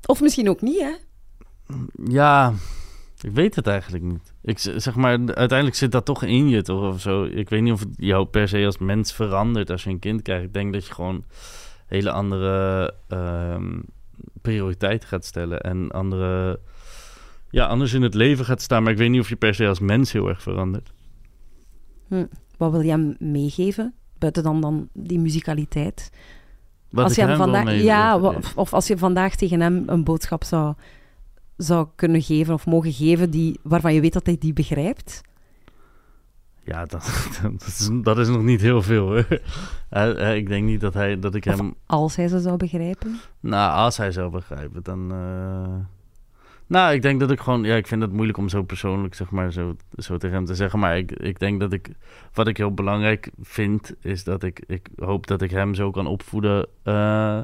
Of 0.06 0.22
misschien 0.22 0.50
ook 0.50 0.62
niet, 0.62 0.80
hè? 0.80 0.94
Ja, 2.04 2.54
ik 3.22 3.32
weet 3.32 3.56
het 3.56 3.68
eigenlijk 3.68 4.04
niet. 4.04 4.34
Ik 4.42 4.60
zeg 4.60 4.96
maar, 4.96 5.12
uiteindelijk 5.12 5.76
zit 5.76 5.92
dat 5.92 6.06
toch 6.06 6.24
in 6.24 6.50
je, 6.50 6.62
toch? 6.62 6.94
Of 6.94 7.02
zo. 7.02 7.24
Ik 7.24 7.50
weet 7.50 7.62
niet 7.62 7.74
of 7.74 7.80
het 7.80 7.90
jou 7.96 8.26
per 8.26 8.48
se 8.48 8.66
als 8.66 8.78
mens 8.78 9.14
verandert 9.14 9.70
als 9.70 9.84
je 9.84 9.90
een 9.90 10.00
kind 10.00 10.22
krijgt. 10.22 10.46
Ik 10.46 10.54
denk 10.54 10.74
dat 10.74 10.86
je 10.86 10.94
gewoon 10.94 11.24
hele 11.86 12.12
andere 12.12 12.94
ehm 13.08 13.80
prioriteiten 14.42 15.08
gaat 15.08 15.26
stellen 15.26 15.62
en 15.62 15.92
andere, 15.92 16.60
ja, 17.50 17.66
anders 17.66 17.94
in 17.94 18.02
het 18.02 18.14
leven 18.14 18.46
gaat 18.46 18.62
staan. 18.62 18.84
Maar 18.84 18.92
ik 18.92 18.98
weet 18.98 19.10
niet 19.10 19.22
of 19.22 19.30
je 19.30 19.36
per 19.36 19.56
se 19.56 19.68
als 19.68 19.80
mens 19.80 20.12
heel 20.12 20.28
erg 20.28 20.42
verandert. 20.42 20.94
Wat 22.58 22.72
wil 22.72 22.82
je 22.82 22.90
hem 22.90 23.16
meegeven? 23.20 23.94
Buiten 24.18 24.44
dan, 24.44 24.62
dan 24.62 24.90
die 24.94 25.20
muzikaliteit. 25.20 26.12
Wat 26.92 27.04
als 27.04 27.16
je 27.16 27.22
hem 27.26 27.38
vandaag, 27.38 27.82
ja, 27.82 28.18
of 28.56 28.74
als 28.74 28.88
je 28.88 28.98
vandaag 28.98 29.36
tegen 29.36 29.60
hem 29.62 29.84
een 29.88 30.04
boodschap 30.04 30.44
zou, 30.44 30.74
zou 31.58 31.88
kunnen 31.96 32.22
geven 32.22 32.54
of 32.54 32.66
mogen 32.66 32.92
geven 32.94 33.30
die, 33.30 33.60
waarvan 33.64 33.94
je 33.94 34.02
weet 34.02 34.14
dat 34.14 34.26
hij 34.26 34.36
die 34.40 34.54
begrijpt. 34.54 35.22
Ja, 36.64 36.86
dat, 36.86 37.30
dat, 37.42 37.68
is, 37.68 37.90
dat 38.02 38.18
is 38.18 38.28
nog 38.28 38.44
niet 38.44 38.62
heel 38.62 38.82
veel, 38.82 39.24
hij- 39.90 40.38
ik 40.38 40.48
denk 40.48 40.66
niet 40.66 40.82
dat, 40.82 40.94
hij, 40.94 41.20
dat 41.20 41.36
ik 41.36 41.46
Of 41.46 41.56
hem... 41.58 41.74
als 41.86 42.16
hij 42.16 42.28
ze 42.28 42.40
zou 42.40 42.58
begrijpen. 42.58 43.20
Nou, 43.40 43.74
als 43.74 43.98
hij 43.98 44.12
zou 44.12 44.32
begrijpen, 44.32 44.84
dan. 44.84 45.12
eh, 45.12 45.74
Nou, 46.72 46.94
ik 46.94 47.02
denk 47.02 47.20
dat 47.20 47.32
ik 47.32 47.40
gewoon. 47.40 47.64
Ja, 47.64 47.76
ik 47.76 47.88
vind 47.88 48.02
het 48.02 48.12
moeilijk 48.12 48.38
om 48.38 48.50
zo 48.50 48.64
persoonlijk, 48.64 49.14
zeg 49.14 49.30
maar, 49.30 49.52
zo, 49.52 49.76
zo 49.98 50.18
tegen 50.18 50.36
hem 50.36 50.46
te 50.46 50.56
zeggen. 50.56 50.80
Maar 50.80 50.98
ik, 50.98 51.12
ik 51.12 51.40
denk 51.40 51.60
dat 51.60 51.74
ik. 51.74 51.90
Wat 52.34 52.48
ik 52.48 52.58
heel 52.58 52.74
belangrijk 52.74 53.30
vind, 53.42 53.94
is 54.02 54.24
dat 54.24 54.44
ik. 54.44 54.64
Ik 54.68 54.88
hoop 54.96 55.28
dat 55.28 55.42
ik 55.42 55.52
hem 55.52 55.74
zo 55.74 55.92
kan 55.92 56.08
opvoeden. 56.08 56.68
eh, 56.84 57.42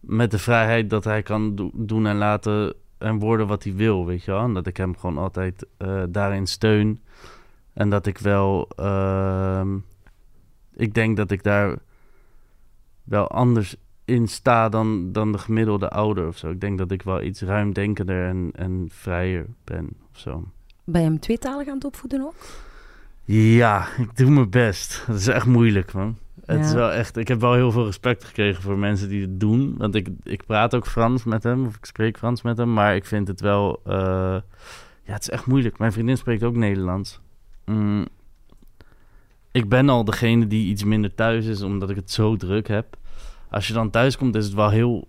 met 0.00 0.30
de 0.30 0.38
vrijheid 0.38 0.90
dat 0.90 1.04
hij 1.04 1.22
kan 1.22 1.54
do- 1.54 1.70
doen 1.74 2.06
en 2.06 2.16
laten. 2.16 2.74
en 2.98 3.18
worden 3.18 3.46
wat 3.46 3.64
hij 3.64 3.74
wil, 3.74 4.06
weet 4.06 4.24
je 4.24 4.30
wel. 4.30 4.42
En 4.42 4.54
dat 4.54 4.66
ik 4.66 4.76
hem 4.76 4.96
gewoon 4.96 5.18
altijd 5.18 5.66
eh, 5.76 6.02
daarin 6.08 6.46
steun. 6.46 7.00
En 7.72 7.90
dat 7.90 8.06
ik 8.06 8.18
wel... 8.18 8.68
ehm, 8.76 9.76
ik 10.74 10.94
denk 10.94 11.16
dat 11.16 11.30
ik 11.30 11.42
daar 11.42 11.78
wel 13.04 13.28
anders 13.28 13.76
in 14.04 14.28
sta 14.28 14.68
dan, 14.68 15.12
dan 15.12 15.32
de 15.32 15.38
gemiddelde 15.38 15.88
ouder 15.88 16.26
of 16.26 16.36
zo. 16.36 16.50
Ik 16.50 16.60
denk 16.60 16.78
dat 16.78 16.90
ik 16.90 17.02
wel 17.02 17.22
iets 17.22 17.40
ruimdenkender 17.42 18.28
en, 18.28 18.50
en 18.52 18.88
vrijer 18.90 19.46
ben 19.64 19.88
of 20.12 20.18
zo. 20.18 20.48
Ben 20.84 21.00
je 21.00 21.06
hem 21.06 21.18
tweetalig 21.18 21.68
aan 21.68 21.74
het 21.74 21.84
opvoeden 21.84 22.22
ook? 22.22 22.34
Ja, 23.24 23.86
ik 23.98 24.16
doe 24.16 24.30
mijn 24.30 24.50
best. 24.50 25.06
Het 25.06 25.16
is 25.16 25.26
echt 25.26 25.46
moeilijk, 25.46 25.92
man. 25.92 26.18
Het 26.44 26.64
is 26.64 26.72
wel 26.72 26.92
echt... 26.92 27.16
Ik 27.16 27.28
heb 27.28 27.40
wel 27.40 27.54
heel 27.54 27.70
veel 27.70 27.84
respect 27.84 28.24
gekregen 28.24 28.62
voor 28.62 28.78
mensen 28.78 29.08
die 29.08 29.20
het 29.20 29.40
doen. 29.40 29.74
Want 29.78 29.94
ik, 29.94 30.08
ik 30.22 30.46
praat 30.46 30.74
ook 30.74 30.86
Frans 30.86 31.24
met 31.24 31.42
hem, 31.42 31.66
of 31.66 31.76
ik 31.76 31.84
spreek 31.84 32.18
Frans 32.18 32.42
met 32.42 32.56
hem. 32.56 32.72
Maar 32.72 32.94
ik 32.94 33.04
vind 33.04 33.28
het 33.28 33.40
wel... 33.40 33.80
eh, 33.84 34.40
ja, 35.04 35.12
het 35.12 35.20
is 35.22 35.30
echt 35.30 35.46
moeilijk. 35.46 35.78
Mijn 35.78 35.92
vriendin 35.92 36.16
spreekt 36.16 36.42
ook 36.42 36.56
Nederlands. 36.56 37.20
Mm, 37.64 38.06
ik 39.52 39.68
ben 39.68 39.88
al 39.88 40.04
degene 40.04 40.46
die 40.46 40.66
iets 40.66 40.84
minder 40.84 41.14
thuis 41.14 41.46
is, 41.46 41.62
omdat 41.62 41.90
ik 41.90 41.96
het 41.96 42.10
zo 42.10 42.36
druk 42.36 42.68
heb. 42.68 42.96
Als 43.54 43.66
je 43.66 43.72
dan 43.72 43.90
thuis 43.90 44.16
komt, 44.16 44.34
is 44.34 44.44
het 44.44 44.54
wel 44.54 44.70
heel 44.70 45.08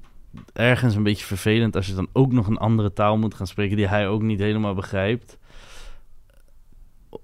ergens 0.53 0.95
een 0.95 1.03
beetje 1.03 1.25
vervelend 1.25 1.75
als 1.75 1.87
je 1.87 1.93
dan 1.93 2.07
ook 2.13 2.31
nog 2.31 2.47
een 2.47 2.57
andere 2.57 2.93
taal 2.93 3.17
moet 3.17 3.33
gaan 3.33 3.47
spreken 3.47 3.77
die 3.77 3.87
hij 3.87 4.07
ook 4.07 4.21
niet 4.21 4.39
helemaal 4.39 4.73
begrijpt. 4.73 5.37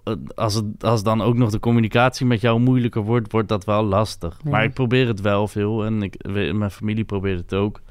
Eh, 0.04 0.14
Als, 0.36 0.54
het, 0.54 0.84
als 0.84 1.04
dan 1.04 1.22
ook 1.22 1.36
nog 1.36 1.52
de 1.52 1.60
communicatie 1.60 2.26
met 2.26 2.42
jou 2.42 2.60
moeilijker 2.60 3.02
wordt, 3.02 3.32
wordt 3.32 3.50
dat 3.50 3.66
wel 3.66 3.84
lastig. 3.84 4.40
Ja. 4.44 4.50
Maar 4.50 4.64
ik 4.64 4.74
probeer 4.74 5.08
het 5.08 5.22
wel 5.22 5.48
veel 5.48 5.86
en 5.86 6.04
ik, 6.04 6.32
mijn 6.54 6.72
familie 6.72 7.04
probeert 7.04 7.40
het 7.40 7.54
ook. 7.54 7.82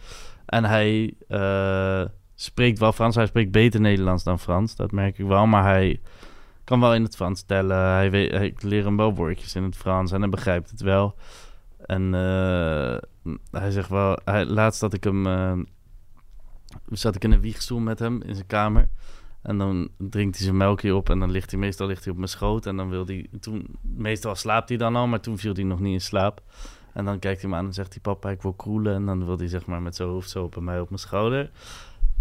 En 0.47 0.65
hij 0.65 1.15
eh, 1.29 2.05
spreekt 2.35 2.79
wel 2.79 2.93
Frans. 2.93 3.15
Hij 3.15 3.27
spreekt 3.27 3.53
beter 3.53 3.81
Nederlands 3.81 4.25
dan 4.25 4.39
Frans, 4.39 4.77
dat 4.77 4.93
merk 4.93 5.19
ik 5.19 5.27
wel. 5.27 5.47
Maar 5.47 5.65
hij 5.65 6.01
kan 6.65 6.81
wel 6.81 6.95
in 6.95 7.03
het 7.03 7.17
Frans 7.17 7.43
tellen. 7.43 7.77
Hij 7.77 8.11
weet, 8.11 8.33
ik 8.33 8.63
leer 8.63 8.85
hem 8.85 8.97
wel 8.97 9.15
woordjes 9.15 9.55
in 9.55 9.63
het 9.63 9.77
Frans 9.77 10.13
en 10.13 10.21
hij 10.21 10.31
begrijpt 10.31 10.71
het 10.71 10.81
wel. 10.81 11.15
En 11.87 12.15
eh, 12.15 12.97
hij 13.51 13.71
zegt 13.71 13.89
wel, 13.89 14.19
hij, 14.25 14.45
laatst 14.45 14.81
dat 14.81 14.93
ik 14.93 15.05
hem, 15.05 15.27
eh, 15.27 15.59
zat 16.89 17.15
ik 17.15 17.25
in 17.25 17.33
een 17.33 17.41
wiegstoel 17.41 17.79
met 17.79 17.99
hem 17.99 18.23
in 18.23 18.35
zijn 18.35 18.47
kamer. 18.47 18.91
En 19.43 19.59
dan 19.59 19.89
drinkt 19.97 20.37
hij 20.37 20.45
zijn 20.45 20.57
melkje 20.57 20.95
op 20.95 21.11
en 21.11 21.19
dan 21.19 21.31
ligt 21.31 21.51
hij 21.51 21.61
meestal 21.61 21.87
ligt 21.87 22.05
hij 22.05 22.13
op 22.13 22.19
mijn 22.19 22.31
schoot. 22.31 22.67
En 22.67 22.77
dan 22.77 22.89
wil 22.89 23.07
hij, 23.07 23.27
toen, 23.41 23.67
meestal 23.81 24.35
slaapt 24.35 24.69
hij 24.69 24.79
dan 24.79 24.97
al, 24.97 25.07
maar 25.07 25.21
toen 25.21 25.39
viel 25.39 25.55
hij 25.55 25.65
nog 25.65 25.81
niet 25.81 25.93
in 25.93 26.01
slaap. 26.01 26.43
En 26.93 27.05
dan 27.05 27.19
kijkt 27.19 27.41
hij 27.41 27.51
me 27.51 27.57
aan 27.57 27.67
en 27.67 27.73
zegt 27.73 27.93
hij, 27.93 28.01
papa, 28.03 28.31
ik 28.31 28.43
wil 28.43 28.53
kroelen. 28.53 28.95
En 28.95 29.07
dan 29.07 29.25
wil 29.25 29.39
hij 29.39 29.49
zeg 29.49 29.67
maar 29.67 29.83
met 29.83 29.97
zijn 29.97 30.09
hoofd 30.09 30.31
zo 30.31 30.49
bij 30.49 30.63
mij 30.63 30.81
op 30.81 30.89
mijn 30.89 31.01
schouder. 31.01 31.51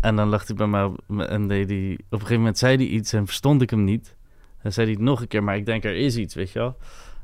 En 0.01 0.15
dan 0.15 0.29
lag 0.29 0.47
hij 0.47 0.55
bij 0.55 0.67
mij 0.67 0.83
op, 0.83 1.19
en 1.19 1.47
deed 1.47 1.69
hij, 1.69 1.93
op 1.93 1.99
een 2.11 2.19
gegeven 2.19 2.37
moment 2.37 2.57
zei 2.57 2.75
hij 2.75 2.85
iets 2.85 3.13
en 3.13 3.25
verstond 3.25 3.61
ik 3.61 3.69
hem 3.69 3.83
niet. 3.83 4.15
En 4.57 4.73
zei 4.73 4.85
hij 4.85 4.95
het 4.95 5.03
nog 5.03 5.21
een 5.21 5.27
keer, 5.27 5.43
maar 5.43 5.55
ik 5.55 5.65
denk 5.65 5.83
er 5.83 5.95
is 5.95 6.17
iets, 6.17 6.35
weet 6.35 6.51
je 6.51 6.59
wel. 6.59 6.77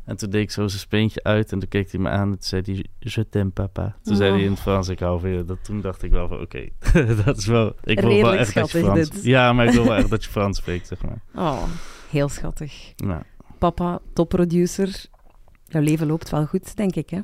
En 0.05 0.17
toen 0.17 0.29
deed 0.29 0.41
ik 0.41 0.51
zo 0.51 0.67
zijn 0.67 0.79
speentje 0.79 1.23
uit 1.23 1.51
en 1.51 1.59
toen 1.59 1.69
keek 1.69 1.91
hij 1.91 1.99
me 1.99 2.09
aan 2.09 2.31
en 2.31 2.31
toen 2.31 2.41
zei 2.41 2.61
hij, 2.65 2.85
je 2.99 3.29
t'aime 3.29 3.49
papa. 3.49 3.95
Toen 4.01 4.15
zei 4.15 4.31
hij 4.31 4.41
in 4.41 4.51
het 4.51 4.59
Frans, 4.59 4.87
ik 4.87 4.99
hou 4.99 5.19
van 5.19 5.29
je. 5.29 5.45
Dat, 5.45 5.63
toen 5.63 5.81
dacht 5.81 6.03
ik 6.03 6.11
wel 6.11 6.27
van, 6.27 6.41
oké, 6.41 6.69
dat 7.25 7.37
is 7.37 7.45
wel, 7.45 7.75
ik 7.83 7.99
wil 7.99 8.21
wel 8.21 8.33
echt 8.33 8.53
dat 8.53 8.71
je 8.71 8.79
Frans... 8.79 9.09
dit. 9.09 9.23
Ja, 9.23 9.53
maar 9.53 9.65
ik 9.65 9.71
wil 9.71 9.83
wel 9.83 9.95
echt 9.95 10.09
dat 10.09 10.23
je 10.23 10.29
Frans 10.29 10.57
spreekt, 10.57 10.87
zeg 10.87 11.01
maar. 11.01 11.21
Oh, 11.35 11.63
heel 12.09 12.29
schattig. 12.29 12.93
Nou, 12.95 13.21
Papa, 13.57 13.99
topproducer. 14.13 15.05
Jouw 15.65 15.81
leven 15.81 16.07
loopt 16.07 16.29
wel 16.29 16.45
goed, 16.45 16.75
denk 16.75 16.95
ik, 16.95 17.09
hè? 17.09 17.19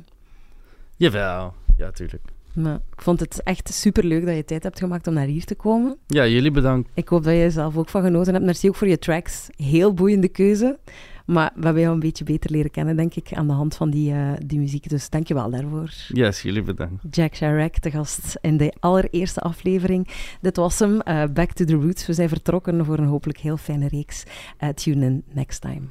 jawel, 0.96 1.54
ja, 1.76 1.90
tuurlijk. 1.90 2.22
Maar 2.52 2.74
ik 2.74 3.02
vond 3.02 3.20
het 3.20 3.42
echt 3.42 3.74
superleuk 3.74 4.26
dat 4.26 4.36
je 4.36 4.44
tijd 4.44 4.62
hebt 4.62 4.78
gemaakt 4.78 5.06
om 5.06 5.14
naar 5.14 5.26
hier 5.26 5.44
te 5.44 5.54
komen. 5.54 5.96
Ja, 6.06 6.26
jullie 6.26 6.50
bedankt. 6.50 6.90
Ik 6.94 7.08
hoop 7.08 7.24
dat 7.24 7.32
je 7.32 7.40
er 7.40 7.50
zelf 7.50 7.76
ook 7.76 7.88
van 7.88 8.02
genoten 8.02 8.32
hebt. 8.32 8.44
Merci 8.44 8.68
ook 8.68 8.76
voor 8.76 8.88
je 8.88 8.98
tracks. 8.98 9.48
Heel 9.56 9.94
boeiende 9.94 10.28
keuze. 10.28 10.78
Maar 11.26 11.52
we 11.54 11.64
hebben 11.64 11.82
jou 11.82 11.94
een 11.94 12.00
beetje 12.00 12.24
beter 12.24 12.50
leren 12.50 12.70
kennen, 12.70 12.96
denk 12.96 13.14
ik, 13.14 13.32
aan 13.32 13.46
de 13.46 13.52
hand 13.52 13.74
van 13.74 13.90
die, 13.90 14.12
eh, 14.12 14.32
die 14.46 14.58
muziek. 14.58 14.88
Dus 14.88 15.10
dank 15.10 15.28
je 15.28 15.34
wel 15.34 15.50
daarvoor. 15.50 15.90
Yes, 16.08 16.42
jullie 16.42 16.62
bedankt. 16.62 17.04
Jack 17.10 17.34
Chirac, 17.34 17.82
de 17.82 17.90
gast 17.90 18.36
in 18.40 18.56
de 18.56 18.74
allereerste 18.80 19.40
aflevering. 19.40 20.08
Dit 20.40 20.56
was 20.56 20.78
hem, 20.78 21.00
eh, 21.00 21.24
Back 21.32 21.52
to 21.52 21.64
the 21.64 21.74
Roots. 21.74 22.06
We 22.06 22.12
zijn 22.12 22.28
vertrokken 22.28 22.84
voor 22.84 22.98
een 22.98 23.06
hopelijk 23.06 23.38
heel 23.38 23.56
fijne 23.56 23.88
reeks. 23.88 24.24
Eh, 24.56 24.68
tune 24.68 25.06
in 25.06 25.22
next 25.32 25.60
time. 25.60 25.82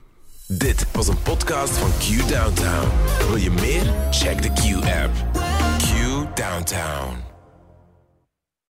Dit 0.48 0.92
was 0.92 1.08
een 1.08 1.22
podcast 1.24 1.78
van 1.78 1.90
Q 1.90 2.30
Downtown. 2.30 2.88
Wil 3.28 3.36
je 3.36 3.52
meer? 3.52 4.12
Check 4.12 4.42
de 4.42 4.50
Q-app. 4.50 5.12
Q 5.78 6.36
Downtown. 6.36 7.31